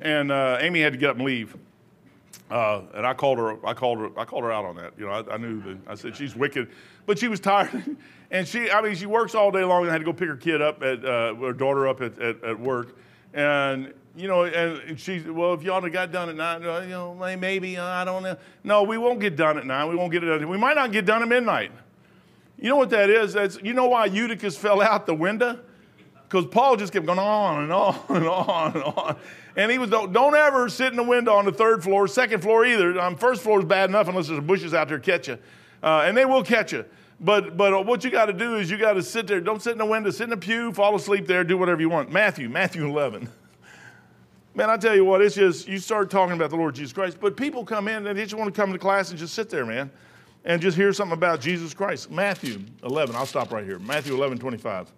And 0.00 0.30
uh, 0.30 0.58
Amy 0.60 0.80
had 0.80 0.92
to 0.92 0.98
get 0.98 1.10
up 1.10 1.16
and 1.16 1.24
leave. 1.26 1.56
Uh, 2.50 2.82
and 2.94 3.06
I 3.06 3.12
called 3.12 3.38
her, 3.38 3.66
I 3.66 3.74
called 3.74 3.98
her, 3.98 4.18
I 4.18 4.24
called 4.24 4.44
her 4.44 4.52
out 4.52 4.64
on 4.64 4.76
that. 4.76 4.94
You 4.98 5.06
know, 5.06 5.12
I, 5.12 5.34
I 5.34 5.36
knew 5.36 5.60
that. 5.62 5.78
I 5.86 5.94
said 5.94 6.16
she's 6.16 6.34
wicked, 6.34 6.70
but 7.04 7.18
she 7.18 7.28
was 7.28 7.40
tired, 7.52 7.96
and 8.30 8.48
she, 8.48 8.70
I 8.70 8.80
mean, 8.80 8.94
she 8.94 9.06
works 9.06 9.34
all 9.34 9.50
day 9.50 9.64
long. 9.64 9.82
and 9.82 9.90
I 9.90 9.92
had 9.92 9.98
to 9.98 10.04
go 10.04 10.12
pick 10.12 10.28
her 10.28 10.36
kid 10.36 10.62
up 10.62 10.82
at, 10.82 11.04
uh, 11.04 11.34
her 11.34 11.52
daughter 11.52 11.86
up 11.86 12.00
at, 12.00 12.18
at, 12.18 12.42
at, 12.42 12.58
work, 12.58 12.96
and 13.34 13.92
you 14.16 14.28
know, 14.28 14.44
and 14.44 14.98
she, 14.98 15.20
well, 15.20 15.52
if 15.52 15.62
y'all 15.62 15.80
have 15.80 15.92
got 15.92 16.10
done 16.10 16.30
at 16.30 16.36
nine, 16.36 16.62
you 16.62 16.88
know, 16.88 17.14
maybe 17.38 17.76
uh, 17.76 17.84
I 17.84 18.04
don't 18.04 18.22
know. 18.22 18.36
No, 18.64 18.82
we 18.82 18.96
won't 18.96 19.20
get 19.20 19.36
done 19.36 19.58
at 19.58 19.66
nine. 19.66 19.88
We 19.88 19.94
won't 19.94 20.10
get 20.10 20.24
it 20.24 20.26
done. 20.26 20.48
We 20.48 20.58
might 20.58 20.74
not 20.74 20.90
get 20.90 21.04
done 21.04 21.22
at 21.22 21.28
midnight. 21.28 21.70
You 22.58 22.70
know 22.70 22.76
what 22.76 22.90
that 22.90 23.10
is? 23.10 23.34
That's 23.34 23.58
you 23.62 23.74
know 23.74 23.88
why 23.88 24.06
Eutychus 24.06 24.56
fell 24.56 24.80
out 24.80 25.06
the 25.06 25.14
window 25.14 25.60
because 26.28 26.46
Paul 26.46 26.76
just 26.76 26.92
kept 26.92 27.06
going 27.06 27.18
on 27.18 27.64
and 27.64 27.72
on 27.72 28.00
and 28.08 28.26
on 28.26 28.72
and 28.74 28.82
on. 28.82 29.16
And 29.58 29.72
he 29.72 29.78
was, 29.78 29.90
don't, 29.90 30.12
don't 30.12 30.36
ever 30.36 30.68
sit 30.68 30.92
in 30.92 30.96
the 30.96 31.02
window 31.02 31.34
on 31.34 31.44
the 31.44 31.50
third 31.50 31.82
floor, 31.82 32.06
second 32.06 32.42
floor 32.42 32.64
either. 32.64 32.98
Um, 33.00 33.16
first 33.16 33.42
floor 33.42 33.58
is 33.58 33.64
bad 33.64 33.90
enough 33.90 34.06
unless 34.06 34.28
there's 34.28 34.38
bushes 34.38 34.72
out 34.72 34.86
there 34.86 35.00
catch 35.00 35.26
you. 35.26 35.36
Uh, 35.82 36.04
and 36.06 36.16
they 36.16 36.24
will 36.24 36.44
catch 36.44 36.72
you. 36.72 36.84
But, 37.18 37.56
but 37.56 37.84
what 37.84 38.04
you 38.04 38.10
got 38.10 38.26
to 38.26 38.32
do 38.32 38.54
is 38.54 38.70
you 38.70 38.78
got 38.78 38.92
to 38.92 39.02
sit 39.02 39.26
there. 39.26 39.40
Don't 39.40 39.60
sit 39.60 39.72
in 39.72 39.78
the 39.78 39.84
window, 39.84 40.10
sit 40.10 40.24
in 40.24 40.30
the 40.30 40.36
pew, 40.36 40.72
fall 40.72 40.94
asleep 40.94 41.26
there, 41.26 41.42
do 41.42 41.58
whatever 41.58 41.80
you 41.80 41.88
want. 41.88 42.12
Matthew, 42.12 42.48
Matthew 42.48 42.86
11. 42.86 43.28
Man, 44.54 44.70
I 44.70 44.76
tell 44.76 44.94
you 44.94 45.04
what, 45.04 45.22
it's 45.22 45.34
just, 45.34 45.66
you 45.66 45.78
start 45.78 46.08
talking 46.08 46.36
about 46.36 46.50
the 46.50 46.56
Lord 46.56 46.76
Jesus 46.76 46.92
Christ, 46.92 47.18
but 47.20 47.36
people 47.36 47.64
come 47.64 47.88
in 47.88 48.06
and 48.06 48.16
they 48.16 48.22
just 48.22 48.34
want 48.34 48.54
to 48.54 48.60
come 48.60 48.72
to 48.72 48.78
class 48.78 49.10
and 49.10 49.18
just 49.18 49.34
sit 49.34 49.50
there, 49.50 49.66
man, 49.66 49.90
and 50.44 50.62
just 50.62 50.76
hear 50.76 50.92
something 50.92 51.16
about 51.16 51.40
Jesus 51.40 51.74
Christ. 51.74 52.12
Matthew 52.12 52.60
11, 52.84 53.16
I'll 53.16 53.26
stop 53.26 53.52
right 53.52 53.64
here. 53.64 53.80
Matthew 53.80 54.14
11, 54.14 54.38
25. 54.38 54.92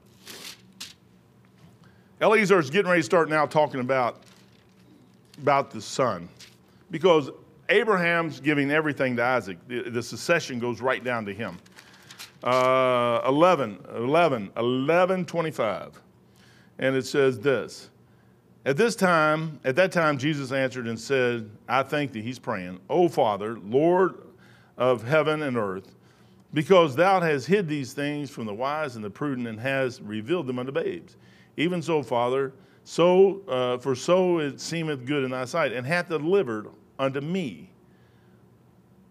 Eliezer 2.20 2.58
is 2.58 2.68
getting 2.68 2.90
ready 2.90 3.00
to 3.00 3.06
start 3.06 3.30
now 3.30 3.46
talking 3.46 3.80
about, 3.80 4.22
about 5.41 5.70
the 5.70 5.80
son 5.80 6.28
because 6.91 7.30
Abraham's 7.68 8.41
giving 8.41 8.70
everything 8.70 9.16
to 9.16 9.24
Isaac. 9.24 9.59
The, 9.68 9.91
the 9.91 10.03
succession 10.03 10.59
goes 10.59 10.80
right 10.80 11.03
down 11.03 11.24
to 11.26 11.34
him. 11.34 11.59
Uh, 12.43 13.20
11, 13.26 13.78
11, 13.95 14.51
11, 14.57 15.24
25. 15.24 16.03
And 16.78 16.97
it 16.97 17.07
says 17.07 17.38
this. 17.38 17.91
At 18.66 18.76
this 18.76 18.97
time, 18.97 19.61
at 19.64 19.76
that 19.76 19.93
time, 19.93 20.18
Jesus 20.18 20.53
answered 20.53 20.86
and 20.86 20.99
said, 20.99 21.51
I 21.68 21.82
thank 21.82 22.12
thee, 22.12 22.22
he's 22.22 22.38
praying, 22.38 22.80
O 22.91 23.09
Father, 23.09 23.59
Lord 23.59 24.16
of 24.76 25.03
heaven 25.03 25.43
and 25.43 25.57
earth, 25.57 25.95
because 26.53 26.97
thou 26.97 27.20
hast 27.20 27.47
hid 27.47 27.68
these 27.68 27.93
things 27.93 28.30
from 28.30 28.47
the 28.47 28.55
wise 28.55 28.97
and 28.97 29.05
the 29.05 29.11
prudent 29.11 29.47
and 29.47 29.59
hast 29.59 30.01
revealed 30.03 30.47
them 30.47 30.59
unto 30.59 30.72
babes. 30.72 31.16
Even 31.57 31.80
so, 31.80 32.03
Father, 32.03 32.53
so 32.84 33.42
uh, 33.48 33.78
for 33.78 33.94
so 33.94 34.38
it 34.38 34.60
seemeth 34.60 35.04
good 35.04 35.24
in 35.24 35.30
thy 35.30 35.44
sight, 35.44 35.72
and 35.72 35.86
hath 35.86 36.08
delivered 36.08 36.68
unto 36.98 37.20
me 37.20 37.70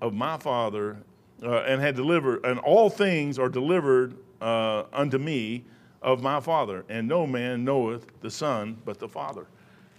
of 0.02 0.14
my 0.14 0.38
Father, 0.38 0.98
uh, 1.44 1.62
and 1.62 1.82
had 1.82 1.96
delivered, 1.96 2.46
and 2.46 2.60
all 2.60 2.90
things 2.90 3.38
are 3.40 3.50
delivered 3.50 4.16
uh, 4.42 4.84
unto 4.94 5.18
me 5.18 5.64
of 6.02 6.22
my 6.22 6.40
Father, 6.40 6.86
and 6.90 7.08
no 7.08 7.28
man 7.28 7.64
knoweth 7.64 8.08
the 8.22 8.32
Son 8.32 8.78
but 8.86 9.00
the 9.00 9.08
Father. 9.08 9.46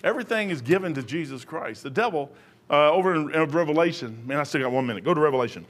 Everything 0.03 0.51
is 0.51 0.63
given 0.63 0.95
to 0.95 1.03
Jesus 1.03 1.45
Christ. 1.45 1.83
The 1.83 1.91
devil, 1.91 2.31
uh, 2.71 2.91
over 2.91 3.15
in, 3.15 3.35
in 3.35 3.51
Revelation, 3.51 4.23
man, 4.27 4.39
I 4.39 4.45
still 4.45 4.63
got 4.63 4.73
one 4.73 4.87
minute. 4.87 5.05
Go 5.05 5.13
to 5.13 5.21
Revelation. 5.21 5.67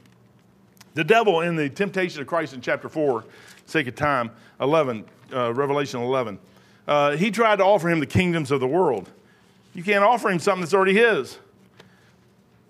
The 0.93 1.03
devil 1.03 1.41
in 1.41 1.55
the 1.55 1.69
temptation 1.69 2.21
of 2.21 2.27
Christ 2.27 2.53
in 2.53 2.61
chapter 2.61 2.87
4, 2.87 3.25
sake 3.65 3.87
of 3.87 3.95
time, 3.95 4.31
11, 4.59 5.05
uh, 5.33 5.53
Revelation 5.53 6.01
11 6.01 6.39
uh, 6.87 7.15
he 7.15 7.31
tried 7.31 7.57
to 7.57 7.65
offer 7.65 7.89
him 7.89 7.99
the 7.99 8.05
kingdoms 8.05 8.51
of 8.51 8.59
the 8.59 8.67
world. 8.67 9.09
You 9.73 9.83
can't 9.83 10.03
offer 10.03 10.29
him 10.29 10.39
something 10.39 10.61
that's 10.61 10.73
already 10.73 10.95
his. 10.95 11.37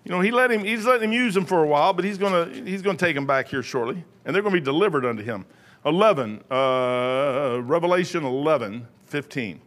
You 0.04 0.10
know, 0.10 0.20
he 0.20 0.30
let 0.30 0.50
him, 0.50 0.64
he's 0.64 0.84
letting 0.84 1.10
him 1.10 1.12
use 1.12 1.34
them 1.34 1.44
for 1.44 1.62
a 1.62 1.66
while, 1.66 1.92
but 1.92 2.04
he's 2.04 2.18
going 2.18 2.32
to 2.32 2.64
he's 2.64 2.82
gonna 2.82 2.98
take 2.98 3.14
them 3.14 3.26
back 3.26 3.48
here 3.48 3.62
shortly, 3.62 4.04
and 4.24 4.34
they're 4.34 4.42
going 4.42 4.54
to 4.54 4.60
be 4.60 4.64
delivered 4.64 5.04
unto 5.04 5.22
him. 5.22 5.44
11, 5.84 6.42
uh, 6.50 7.60
Revelation 7.62 8.24
11, 8.24 8.86
15. 9.06 9.60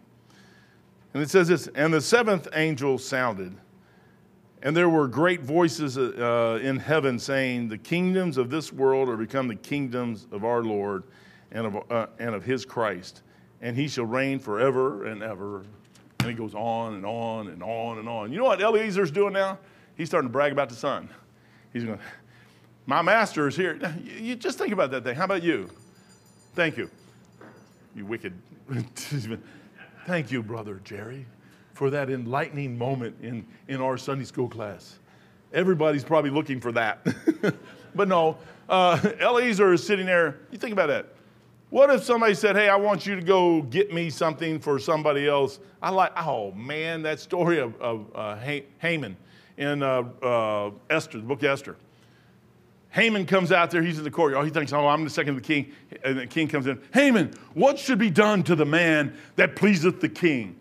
And 1.13 1.23
it 1.23 1.29
says 1.29 1.47
this 1.47 1.67
And 1.75 1.93
the 1.93 2.01
seventh 2.01 2.47
angel 2.53 2.97
sounded, 2.97 3.55
and 4.61 4.75
there 4.75 4.89
were 4.89 5.07
great 5.07 5.41
voices 5.41 5.97
uh, 5.97 6.59
in 6.61 6.77
heaven 6.77 7.19
saying, 7.19 7.69
The 7.69 7.77
kingdoms 7.77 8.37
of 8.37 8.49
this 8.49 8.73
world 8.73 9.09
are 9.09 9.17
become 9.17 9.47
the 9.47 9.55
kingdoms 9.55 10.27
of 10.31 10.43
our 10.43 10.63
Lord 10.63 11.03
and 11.51 11.67
of, 11.67 11.91
uh, 11.91 12.07
and 12.19 12.35
of 12.35 12.43
his 12.43 12.65
Christ, 12.65 13.21
and 13.65 13.75
he 13.75 13.87
shall 13.87 14.05
reign 14.05 14.37
forever 14.37 15.05
and 15.05 15.23
ever. 15.23 15.65
And 16.19 16.29
he 16.29 16.35
goes 16.35 16.53
on 16.53 16.93
and 16.93 17.03
on 17.03 17.47
and 17.47 17.63
on 17.63 17.97
and 17.97 18.07
on. 18.07 18.31
You 18.31 18.37
know 18.37 18.43
what 18.43 18.61
Eliezer's 18.61 19.09
doing 19.09 19.33
now? 19.33 19.57
He's 19.95 20.07
starting 20.07 20.29
to 20.29 20.31
brag 20.31 20.51
about 20.51 20.69
the 20.69 20.75
Son. 20.75 21.09
He's 21.73 21.83
going, 21.83 21.97
My 22.85 23.01
master 23.01 23.47
is 23.47 23.55
here. 23.55 23.79
You 24.03 24.35
just 24.35 24.59
think 24.59 24.71
about 24.71 24.91
that 24.91 25.03
thing. 25.03 25.15
How 25.15 25.25
about 25.25 25.41
you? 25.41 25.67
Thank 26.53 26.77
you. 26.77 26.91
You 27.95 28.05
wicked. 28.05 28.33
Thank 30.05 30.31
you, 30.31 30.43
Brother 30.43 30.79
Jerry, 30.83 31.25
for 31.73 31.89
that 31.89 32.11
enlightening 32.11 32.77
moment 32.77 33.15
in, 33.23 33.43
in 33.67 33.81
our 33.81 33.97
Sunday 33.97 34.25
school 34.25 34.47
class. 34.47 34.99
Everybody's 35.53 36.03
probably 36.03 36.29
looking 36.29 36.59
for 36.59 36.71
that. 36.73 37.03
but 37.95 38.07
no, 38.07 38.37
uh, 38.69 38.99
Eliezer 39.19 39.73
is 39.73 39.83
sitting 39.83 40.05
there. 40.05 40.37
You 40.51 40.59
think 40.59 40.73
about 40.73 40.87
that. 40.87 41.14
What 41.69 41.89
if 41.89 42.03
somebody 42.03 42.35
said, 42.35 42.55
Hey, 42.55 42.69
I 42.69 42.75
want 42.75 43.05
you 43.05 43.15
to 43.15 43.21
go 43.21 43.61
get 43.63 43.93
me 43.93 44.09
something 44.09 44.59
for 44.59 44.79
somebody 44.79 45.27
else? 45.27 45.59
I 45.81 45.89
like, 45.89 46.11
oh 46.15 46.51
man, 46.51 47.01
that 47.03 47.19
story 47.19 47.59
of, 47.59 47.79
of 47.81 48.07
uh, 48.15 48.37
Haman 48.79 49.17
in 49.57 49.83
uh, 49.83 50.03
uh, 50.21 50.71
Esther, 50.89 51.17
the 51.19 51.23
book 51.23 51.39
of 51.39 51.49
Esther. 51.49 51.75
Haman 52.89 53.25
comes 53.25 53.51
out 53.51 53.71
there, 53.71 53.81
he's 53.81 53.97
in 53.97 54.05
the 54.05 54.11
courtyard. 54.11 54.45
He 54.45 54.51
thinks, 54.51 54.71
oh, 54.71 54.87
I'm 54.87 55.03
the 55.03 55.09
second 55.09 55.35
of 55.35 55.43
the 55.43 55.47
king. 55.47 55.73
And 56.03 56.17
the 56.17 56.27
king 56.27 56.47
comes 56.47 56.65
in, 56.65 56.81
Haman, 56.93 57.33
what 57.53 57.77
should 57.77 57.99
be 57.99 58.09
done 58.09 58.41
to 58.43 58.55
the 58.55 58.65
man 58.65 59.17
that 59.35 59.57
pleaseth 59.57 59.99
the 59.99 60.07
king? 60.07 60.57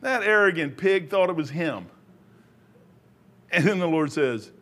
That 0.00 0.22
arrogant 0.22 0.78
pig 0.78 1.10
thought 1.10 1.28
it 1.28 1.36
was 1.36 1.50
him. 1.50 1.86
And 3.52 3.64
then 3.64 3.78
the 3.78 3.86
Lord 3.86 4.10
says, 4.10 4.52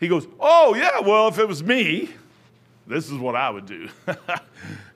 He 0.00 0.08
goes, 0.08 0.26
Oh, 0.40 0.74
yeah, 0.74 1.00
well, 1.00 1.28
if 1.28 1.38
it 1.38 1.46
was 1.46 1.62
me, 1.62 2.10
this 2.88 3.10
is 3.10 3.18
what 3.18 3.36
I 3.36 3.50
would 3.50 3.66
do. 3.66 3.88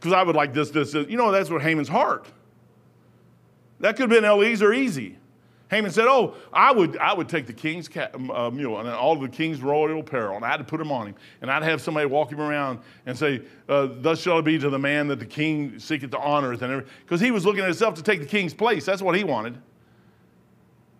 Because 0.00 0.14
I 0.14 0.24
would 0.24 0.34
like 0.34 0.52
this, 0.52 0.70
this, 0.70 0.90
this. 0.90 1.08
You 1.08 1.16
know, 1.16 1.30
that's 1.30 1.48
what 1.48 1.62
Haman's 1.62 1.88
heart. 1.88 2.26
That 3.78 3.94
could 3.94 4.10
have 4.10 4.10
been 4.10 4.24
Eliezer 4.24 4.72
easy. 4.72 5.16
Haman 5.70 5.92
said, 5.92 6.06
Oh, 6.06 6.34
I 6.52 6.72
would, 6.72 6.98
I 6.98 7.14
would 7.14 7.28
take 7.28 7.46
the 7.46 7.52
king's 7.52 7.86
cat, 7.86 8.14
um, 8.14 8.30
uh, 8.30 8.50
mule 8.50 8.78
and 8.78 8.88
all 8.88 9.16
the 9.16 9.28
king's 9.28 9.62
royal 9.62 10.00
apparel, 10.00 10.36
and 10.36 10.44
I'd 10.44 10.66
put 10.66 10.78
them 10.78 10.92
on 10.92 11.06
him. 11.06 11.14
And 11.40 11.50
I'd 11.50 11.62
have 11.62 11.80
somebody 11.80 12.06
walk 12.06 12.30
him 12.30 12.40
around 12.40 12.80
and 13.06 13.16
say, 13.16 13.42
uh, 13.68 13.88
Thus 13.90 14.20
shall 14.20 14.40
it 14.40 14.42
be 14.42 14.58
to 14.58 14.68
the 14.68 14.78
man 14.78 15.06
that 15.06 15.20
the 15.20 15.24
king 15.24 15.78
seeketh 15.78 16.10
to 16.10 16.18
honor. 16.18 16.56
Because 16.56 17.20
he 17.20 17.30
was 17.30 17.46
looking 17.46 17.60
at 17.60 17.66
himself 17.66 17.94
to 17.94 18.02
take 18.02 18.20
the 18.20 18.26
king's 18.26 18.52
place. 18.52 18.84
That's 18.84 19.02
what 19.02 19.16
he 19.16 19.24
wanted. 19.24 19.56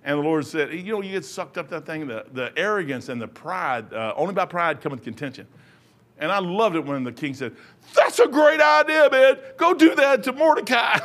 And 0.05 0.19
the 0.19 0.23
Lord 0.23 0.47
said, 0.47 0.73
You 0.73 0.93
know, 0.93 1.03
you 1.03 1.13
get 1.13 1.25
sucked 1.25 1.59
up 1.59 1.69
that 1.69 1.85
thing, 1.85 2.07
the, 2.07 2.25
the 2.33 2.57
arrogance 2.57 3.09
and 3.09 3.21
the 3.21 3.29
pride, 3.29 3.93
uh, 3.93 4.15
only 4.17 4.33
by 4.33 4.47
pride 4.47 4.81
cometh 4.81 5.03
contention. 5.03 5.47
And 6.23 6.31
I 6.31 6.39
loved 6.39 6.77
it 6.77 6.87
when 6.87 7.03
the 7.03 7.11
king 7.11 7.35
said, 7.35 7.53
That's 7.97 8.21
a 8.21 8.29
great 8.29 8.61
idea, 8.61 9.09
man. 9.11 9.39
Go 9.57 9.75
do 9.75 9.93
that 9.97 10.23
to 10.23 10.33
Mordecai. 10.33 11.01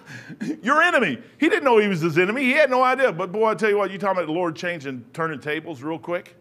Your 0.62 0.82
enemy. 0.82 1.22
He 1.38 1.48
didn't 1.48 1.62
know 1.62 1.78
he 1.78 1.86
was 1.86 2.00
his 2.00 2.18
enemy. 2.18 2.42
He 2.42 2.50
had 2.50 2.68
no 2.68 2.82
idea. 2.82 3.12
But 3.12 3.30
boy, 3.30 3.50
I 3.50 3.54
tell 3.54 3.70
you 3.70 3.78
what, 3.78 3.92
you 3.92 3.98
talking 3.98 4.18
about 4.18 4.26
the 4.26 4.32
Lord 4.32 4.56
changing, 4.56 5.04
turning 5.12 5.38
tables 5.38 5.80
real 5.80 5.98
quick. 5.98 6.34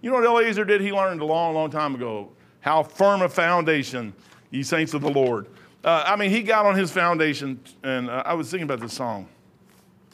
You 0.00 0.10
know 0.10 0.16
what 0.16 0.24
Eliezer 0.24 0.64
did? 0.64 0.80
He 0.80 0.90
learned 0.90 1.20
a 1.20 1.24
long, 1.24 1.54
long 1.54 1.70
time 1.70 1.94
ago 1.94 2.30
how 2.62 2.82
firm 2.82 3.22
a 3.22 3.28
foundation, 3.28 4.12
ye 4.50 4.64
saints 4.64 4.92
of 4.92 5.02
the 5.02 5.10
Lord. 5.10 5.46
Uh, 5.84 6.02
I 6.04 6.16
mean, 6.16 6.30
he 6.30 6.42
got 6.42 6.66
on 6.66 6.74
his 6.74 6.90
foundation, 6.90 7.60
and 7.84 8.10
uh, 8.10 8.24
I 8.26 8.34
was 8.34 8.50
thinking 8.50 8.64
about 8.64 8.80
this 8.80 8.92
song. 8.92 9.28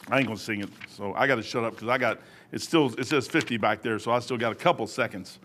I 0.07 0.19
ain't 0.19 0.27
gonna 0.27 0.37
sing 0.37 0.61
it, 0.61 0.69
so 0.87 1.15
I 1.15 1.25
got 1.25 1.35
to 1.35 1.43
shut 1.43 1.63
up 1.63 1.73
because 1.73 1.87
I 1.87 1.97
got 1.97 2.19
it. 2.51 2.61
Still, 2.61 2.93
it 2.99 3.07
says 3.07 3.27
50 3.27 3.57
back 3.57 3.81
there, 3.81 3.97
so 3.97 4.11
I 4.11 4.19
still 4.19 4.37
got 4.37 4.51
a 4.51 4.55
couple 4.55 4.85
seconds. 4.85 5.39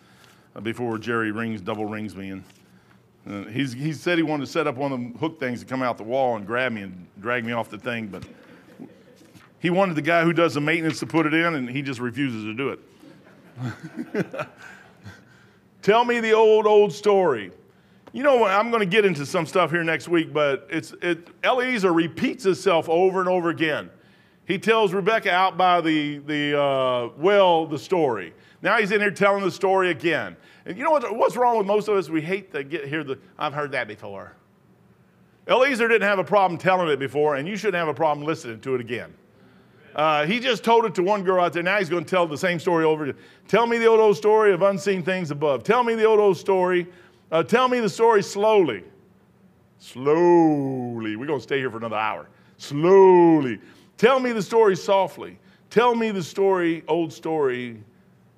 Before 0.62 0.98
Jerry 0.98 1.32
rings, 1.32 1.61
double 1.61 1.86
rings 1.86 2.14
me. 2.14 2.30
And 2.30 2.44
uh, 3.28 3.44
he 3.50 3.92
said 3.92 4.18
he 4.18 4.22
wanted 4.22 4.46
to 4.46 4.52
set 4.52 4.66
up 4.66 4.76
one 4.76 4.92
of 4.92 4.98
them 4.98 5.14
hook 5.14 5.40
things 5.40 5.61
to 5.61 5.66
come 5.66 5.82
out 5.82 5.96
the 5.96 6.05
wall 6.05 6.36
and 6.36 6.46
grab 6.46 6.72
me 6.72 6.82
and 6.82 7.07
drag 7.20 7.44
me 7.44 7.52
off 7.52 7.70
the 7.70 7.78
thing, 7.78 8.07
but 8.07 8.24
he 9.59 9.70
wanted 9.70 9.96
the 9.96 10.02
guy 10.02 10.24
who 10.24 10.34
does 10.34 10.55
the 10.55 10.61
maintenance 10.61 11.00
to 11.00 11.07
put 11.07 11.24
it 11.24 11.32
in, 11.32 11.55
and 11.55 11.70
he 11.70 11.80
just 11.80 11.98
refuses 11.98 12.44
to 12.44 12.55
do 12.55 12.68
it. 12.68 12.78
Tell 15.82 16.05
me 16.05 16.20
the 16.20 16.32
old, 16.32 16.66
old 16.66 16.92
story. 16.92 17.50
You 18.12 18.22
know, 18.22 18.36
what? 18.36 18.50
I'm 18.50 18.70
going 18.70 18.80
to 18.80 18.86
get 18.86 19.05
into 19.05 19.24
some 19.24 19.46
stuff 19.46 19.70
here 19.70 19.82
next 19.82 20.07
week, 20.07 20.32
but 20.32 20.68
it's, 20.70 20.92
it, 21.00 21.28
Eliezer 21.42 21.92
repeats 21.92 22.44
itself 22.46 22.88
over 22.88 23.20
and 23.20 23.28
over 23.28 23.48
again. 23.48 23.88
He 24.46 24.59
tells 24.59 24.92
Rebecca 24.92 25.30
out 25.30 25.57
by 25.57 25.80
the, 25.80 26.18
the 26.18 26.61
uh, 26.61 27.09
well 27.16 27.66
the 27.66 27.78
story. 27.78 28.34
Now 28.64 28.78
he's 28.78 28.92
in 28.92 29.00
here 29.00 29.10
telling 29.10 29.44
the 29.44 29.50
story 29.50 29.90
again. 29.90 30.38
And 30.64 30.78
you 30.78 30.84
know 30.84 30.90
what, 30.90 31.14
what's 31.14 31.36
wrong 31.36 31.58
with 31.58 31.66
most 31.66 31.86
of 31.86 31.98
us? 31.98 32.08
We 32.08 32.22
hate 32.22 32.50
to 32.52 32.64
get 32.64 32.88
hear 32.88 33.04
the, 33.04 33.18
I've 33.38 33.52
heard 33.52 33.72
that 33.72 33.86
before. 33.86 34.32
Eliezer 35.46 35.86
didn't 35.86 36.08
have 36.08 36.18
a 36.18 36.24
problem 36.24 36.58
telling 36.58 36.88
it 36.88 36.98
before, 36.98 37.36
and 37.36 37.46
you 37.46 37.56
shouldn't 37.56 37.76
have 37.76 37.88
a 37.88 37.94
problem 37.94 38.26
listening 38.26 38.60
to 38.60 38.74
it 38.74 38.80
again. 38.80 39.12
Uh, 39.94 40.24
he 40.24 40.40
just 40.40 40.64
told 40.64 40.86
it 40.86 40.94
to 40.94 41.02
one 41.02 41.22
girl 41.22 41.44
out 41.44 41.52
there. 41.52 41.62
Now 41.62 41.78
he's 41.78 41.90
going 41.90 42.04
to 42.04 42.10
tell 42.10 42.26
the 42.26 42.38
same 42.38 42.58
story 42.58 42.86
over. 42.86 43.14
Tell 43.48 43.66
me 43.66 43.76
the 43.76 43.84
old 43.84 44.00
old 44.00 44.16
story 44.16 44.54
of 44.54 44.62
unseen 44.62 45.02
things 45.02 45.30
above. 45.30 45.62
Tell 45.62 45.84
me 45.84 45.94
the 45.94 46.04
old 46.04 46.18
old 46.18 46.38
story. 46.38 46.86
Uh, 47.30 47.42
tell 47.42 47.68
me 47.68 47.80
the 47.80 47.88
story 47.90 48.22
slowly. 48.22 48.82
Slowly. 49.78 51.16
We're 51.16 51.26
going 51.26 51.38
to 51.38 51.42
stay 51.42 51.58
here 51.58 51.70
for 51.70 51.76
another 51.76 51.96
hour. 51.96 52.30
Slowly. 52.56 53.60
Tell 53.98 54.18
me 54.18 54.32
the 54.32 54.42
story 54.42 54.74
softly. 54.74 55.38
Tell 55.68 55.94
me 55.94 56.10
the 56.10 56.22
story, 56.22 56.82
old 56.88 57.12
story, 57.12 57.82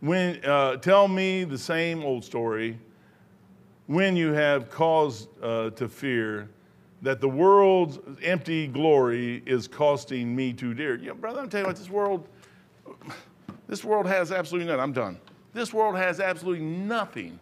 when, 0.01 0.45
uh, 0.45 0.77
tell 0.77 1.09
me 1.09 1.45
the 1.45 1.59
same 1.59 2.03
old 2.03 2.25
story 2.25 2.79
when 3.87 4.17
you 4.17 4.33
have 4.33 4.71
cause 4.71 5.29
uh, 5.43 5.71
to 5.71 5.89
fear 5.89 6.49
that 7.03 7.21
the 7.21 7.29
world's 7.29 7.99
empty 8.23 8.67
glory 8.67 9.43
is 9.47 9.69
costing 9.69 10.35
me 10.35 10.53
too 10.53 10.75
dear. 10.75 10.97
You 10.97 11.09
know, 11.09 11.15
brother, 11.15 11.41
I'm 11.41 11.49
telling 11.49 11.67
you 11.67 11.69
what, 11.69 11.77
this 11.77 11.91
world, 11.91 12.29
this 13.69 13.85
world 13.85 14.07
has 14.07 14.33
absolutely 14.33 14.67
nothing. 14.67 14.83
I'm 14.83 14.93
done. 14.93 15.19
This 15.53 15.73
world 15.73 15.97
has 15.97 16.21
absolutely 16.21 16.65
nothing 16.65 17.39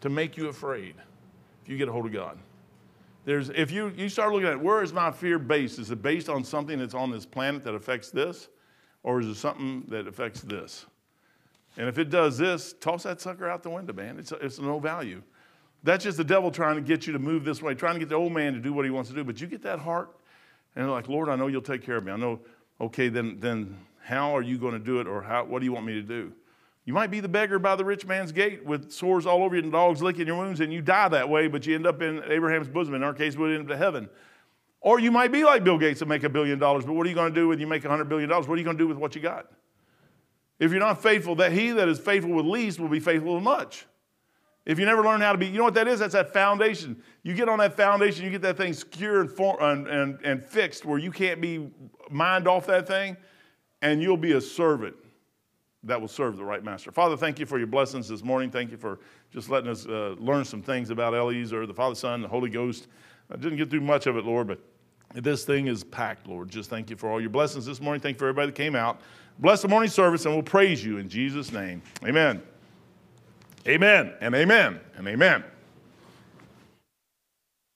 to 0.00 0.08
make 0.08 0.36
you 0.36 0.48
afraid 0.48 0.94
if 1.62 1.68
you 1.68 1.78
get 1.78 1.88
a 1.88 1.92
hold 1.92 2.06
of 2.06 2.12
God. 2.12 2.38
There's, 3.24 3.50
if 3.50 3.70
you, 3.70 3.92
you 3.96 4.08
start 4.08 4.32
looking 4.32 4.48
at 4.48 4.60
where 4.60 4.82
is 4.82 4.92
my 4.92 5.10
fear 5.10 5.38
based? 5.38 5.78
Is 5.78 5.90
it 5.90 6.02
based 6.02 6.28
on 6.28 6.44
something 6.44 6.78
that's 6.78 6.94
on 6.94 7.10
this 7.10 7.24
planet 7.24 7.62
that 7.64 7.74
affects 7.74 8.10
this? 8.10 8.48
Or 9.04 9.20
is 9.20 9.26
it 9.26 9.36
something 9.36 9.84
that 9.88 10.06
affects 10.06 10.40
this? 10.42 10.86
And 11.76 11.88
if 11.88 11.98
it 11.98 12.10
does 12.10 12.36
this, 12.36 12.74
toss 12.80 13.04
that 13.04 13.20
sucker 13.20 13.48
out 13.48 13.62
the 13.62 13.70
window, 13.70 13.92
man. 13.92 14.18
It's, 14.18 14.32
it's 14.40 14.58
no 14.58 14.78
value. 14.78 15.22
That's 15.82 16.04
just 16.04 16.16
the 16.16 16.24
devil 16.24 16.50
trying 16.50 16.76
to 16.76 16.82
get 16.82 17.06
you 17.06 17.12
to 17.12 17.18
move 17.18 17.44
this 17.44 17.62
way, 17.62 17.74
trying 17.74 17.94
to 17.94 18.00
get 18.00 18.08
the 18.08 18.14
old 18.14 18.32
man 18.32 18.52
to 18.52 18.60
do 18.60 18.72
what 18.72 18.84
he 18.84 18.90
wants 18.90 19.10
to 19.10 19.16
do. 19.16 19.24
But 19.24 19.40
you 19.40 19.46
get 19.46 19.62
that 19.62 19.78
heart, 19.78 20.10
and 20.76 20.90
like, 20.90 21.08
Lord, 21.08 21.28
I 21.28 21.36
know 21.36 21.48
you'll 21.48 21.62
take 21.62 21.82
care 21.82 21.96
of 21.96 22.04
me. 22.04 22.12
I 22.12 22.16
know, 22.16 22.40
okay, 22.80 23.08
then, 23.08 23.38
then 23.40 23.78
how 24.02 24.36
are 24.36 24.42
you 24.42 24.58
going 24.58 24.74
to 24.74 24.78
do 24.78 25.00
it, 25.00 25.06
or 25.06 25.22
how, 25.22 25.44
what 25.44 25.58
do 25.58 25.64
you 25.64 25.72
want 25.72 25.86
me 25.86 25.94
to 25.94 26.02
do? 26.02 26.32
You 26.84 26.92
might 26.92 27.10
be 27.10 27.20
the 27.20 27.28
beggar 27.28 27.58
by 27.58 27.76
the 27.76 27.84
rich 27.84 28.06
man's 28.06 28.32
gate 28.32 28.64
with 28.64 28.90
sores 28.90 29.24
all 29.24 29.42
over 29.44 29.54
you 29.54 29.62
and 29.62 29.72
dogs 29.72 30.02
licking 30.02 30.26
your 30.26 30.36
wounds, 30.36 30.60
and 30.60 30.72
you 30.72 30.82
die 30.82 31.08
that 31.08 31.28
way, 31.28 31.48
but 31.48 31.66
you 31.66 31.74
end 31.74 31.86
up 31.86 32.02
in 32.02 32.22
Abraham's 32.24 32.68
bosom. 32.68 32.94
In 32.94 33.02
our 33.02 33.14
case, 33.14 33.36
we 33.36 33.54
end 33.54 33.62
up 33.62 33.68
to 33.68 33.76
heaven. 33.76 34.08
Or 34.80 34.98
you 34.98 35.12
might 35.12 35.30
be 35.30 35.44
like 35.44 35.62
Bill 35.62 35.78
Gates 35.78 36.00
and 36.00 36.08
make 36.08 36.24
a 36.24 36.28
billion 36.28 36.58
dollars, 36.58 36.84
but 36.84 36.94
what 36.94 37.06
are 37.06 37.08
you 37.08 37.14
going 37.14 37.32
to 37.32 37.40
do 37.40 37.48
when 37.48 37.60
you 37.60 37.68
make 37.68 37.84
a 37.84 37.88
hundred 37.88 38.08
billion 38.08 38.28
dollars? 38.28 38.48
What 38.48 38.54
are 38.54 38.58
you 38.58 38.64
going 38.64 38.76
to 38.76 38.82
do 38.82 38.88
with 38.88 38.98
what 38.98 39.14
you 39.14 39.20
got? 39.20 39.46
If 40.62 40.70
you're 40.70 40.78
not 40.78 41.02
faithful, 41.02 41.34
that 41.36 41.50
he 41.50 41.72
that 41.72 41.88
is 41.88 41.98
faithful 41.98 42.30
with 42.30 42.46
least 42.46 42.78
will 42.78 42.88
be 42.88 43.00
faithful 43.00 43.34
with 43.34 43.42
much. 43.42 43.84
If 44.64 44.78
you 44.78 44.84
never 44.84 45.02
learn 45.02 45.20
how 45.20 45.32
to 45.32 45.38
be, 45.38 45.48
you 45.48 45.58
know 45.58 45.64
what 45.64 45.74
that 45.74 45.88
is? 45.88 45.98
That's 45.98 46.12
that 46.12 46.32
foundation. 46.32 47.02
You 47.24 47.34
get 47.34 47.48
on 47.48 47.58
that 47.58 47.76
foundation, 47.76 48.24
you 48.24 48.30
get 48.30 48.42
that 48.42 48.56
thing 48.56 48.72
secure 48.72 49.22
and, 49.22 49.28
for, 49.28 49.60
and, 49.60 49.88
and, 49.88 50.20
and 50.22 50.40
fixed 50.40 50.84
where 50.84 51.00
you 51.00 51.10
can't 51.10 51.40
be 51.40 51.68
mind 52.10 52.46
off 52.46 52.64
that 52.68 52.86
thing, 52.86 53.16
and 53.82 54.00
you'll 54.00 54.16
be 54.16 54.34
a 54.34 54.40
servant 54.40 54.94
that 55.82 56.00
will 56.00 56.06
serve 56.06 56.36
the 56.36 56.44
right 56.44 56.62
master. 56.62 56.92
Father, 56.92 57.16
thank 57.16 57.40
you 57.40 57.46
for 57.46 57.58
your 57.58 57.66
blessings 57.66 58.08
this 58.08 58.22
morning. 58.22 58.48
Thank 58.48 58.70
you 58.70 58.76
for 58.76 59.00
just 59.32 59.50
letting 59.50 59.68
us 59.68 59.84
uh, 59.84 60.14
learn 60.20 60.44
some 60.44 60.62
things 60.62 60.90
about 60.90 61.12
Eliezer, 61.12 61.66
the 61.66 61.74
Father, 61.74 61.96
Son, 61.96 62.22
the 62.22 62.28
Holy 62.28 62.50
Ghost. 62.50 62.86
I 63.32 63.36
didn't 63.36 63.58
get 63.58 63.68
through 63.68 63.80
much 63.80 64.06
of 64.06 64.16
it, 64.16 64.24
Lord, 64.24 64.46
but 64.46 64.60
this 65.12 65.44
thing 65.44 65.66
is 65.66 65.82
packed, 65.82 66.28
Lord. 66.28 66.50
Just 66.50 66.70
thank 66.70 66.88
you 66.88 66.94
for 66.94 67.10
all 67.10 67.20
your 67.20 67.30
blessings 67.30 67.66
this 67.66 67.80
morning. 67.80 68.00
Thank 68.00 68.14
you 68.14 68.20
for 68.20 68.28
everybody 68.28 68.46
that 68.46 68.54
came 68.54 68.76
out. 68.76 69.00
Bless 69.38 69.62
the 69.62 69.68
morning 69.68 69.90
service, 69.90 70.24
and 70.24 70.34
we'll 70.34 70.42
praise 70.42 70.84
you 70.84 70.98
in 70.98 71.08
Jesus' 71.08 71.52
name. 71.52 71.82
Amen. 72.04 72.42
Amen, 73.66 74.12
and 74.20 74.34
amen, 74.34 74.80
and 74.96 75.06
amen. 75.06 75.44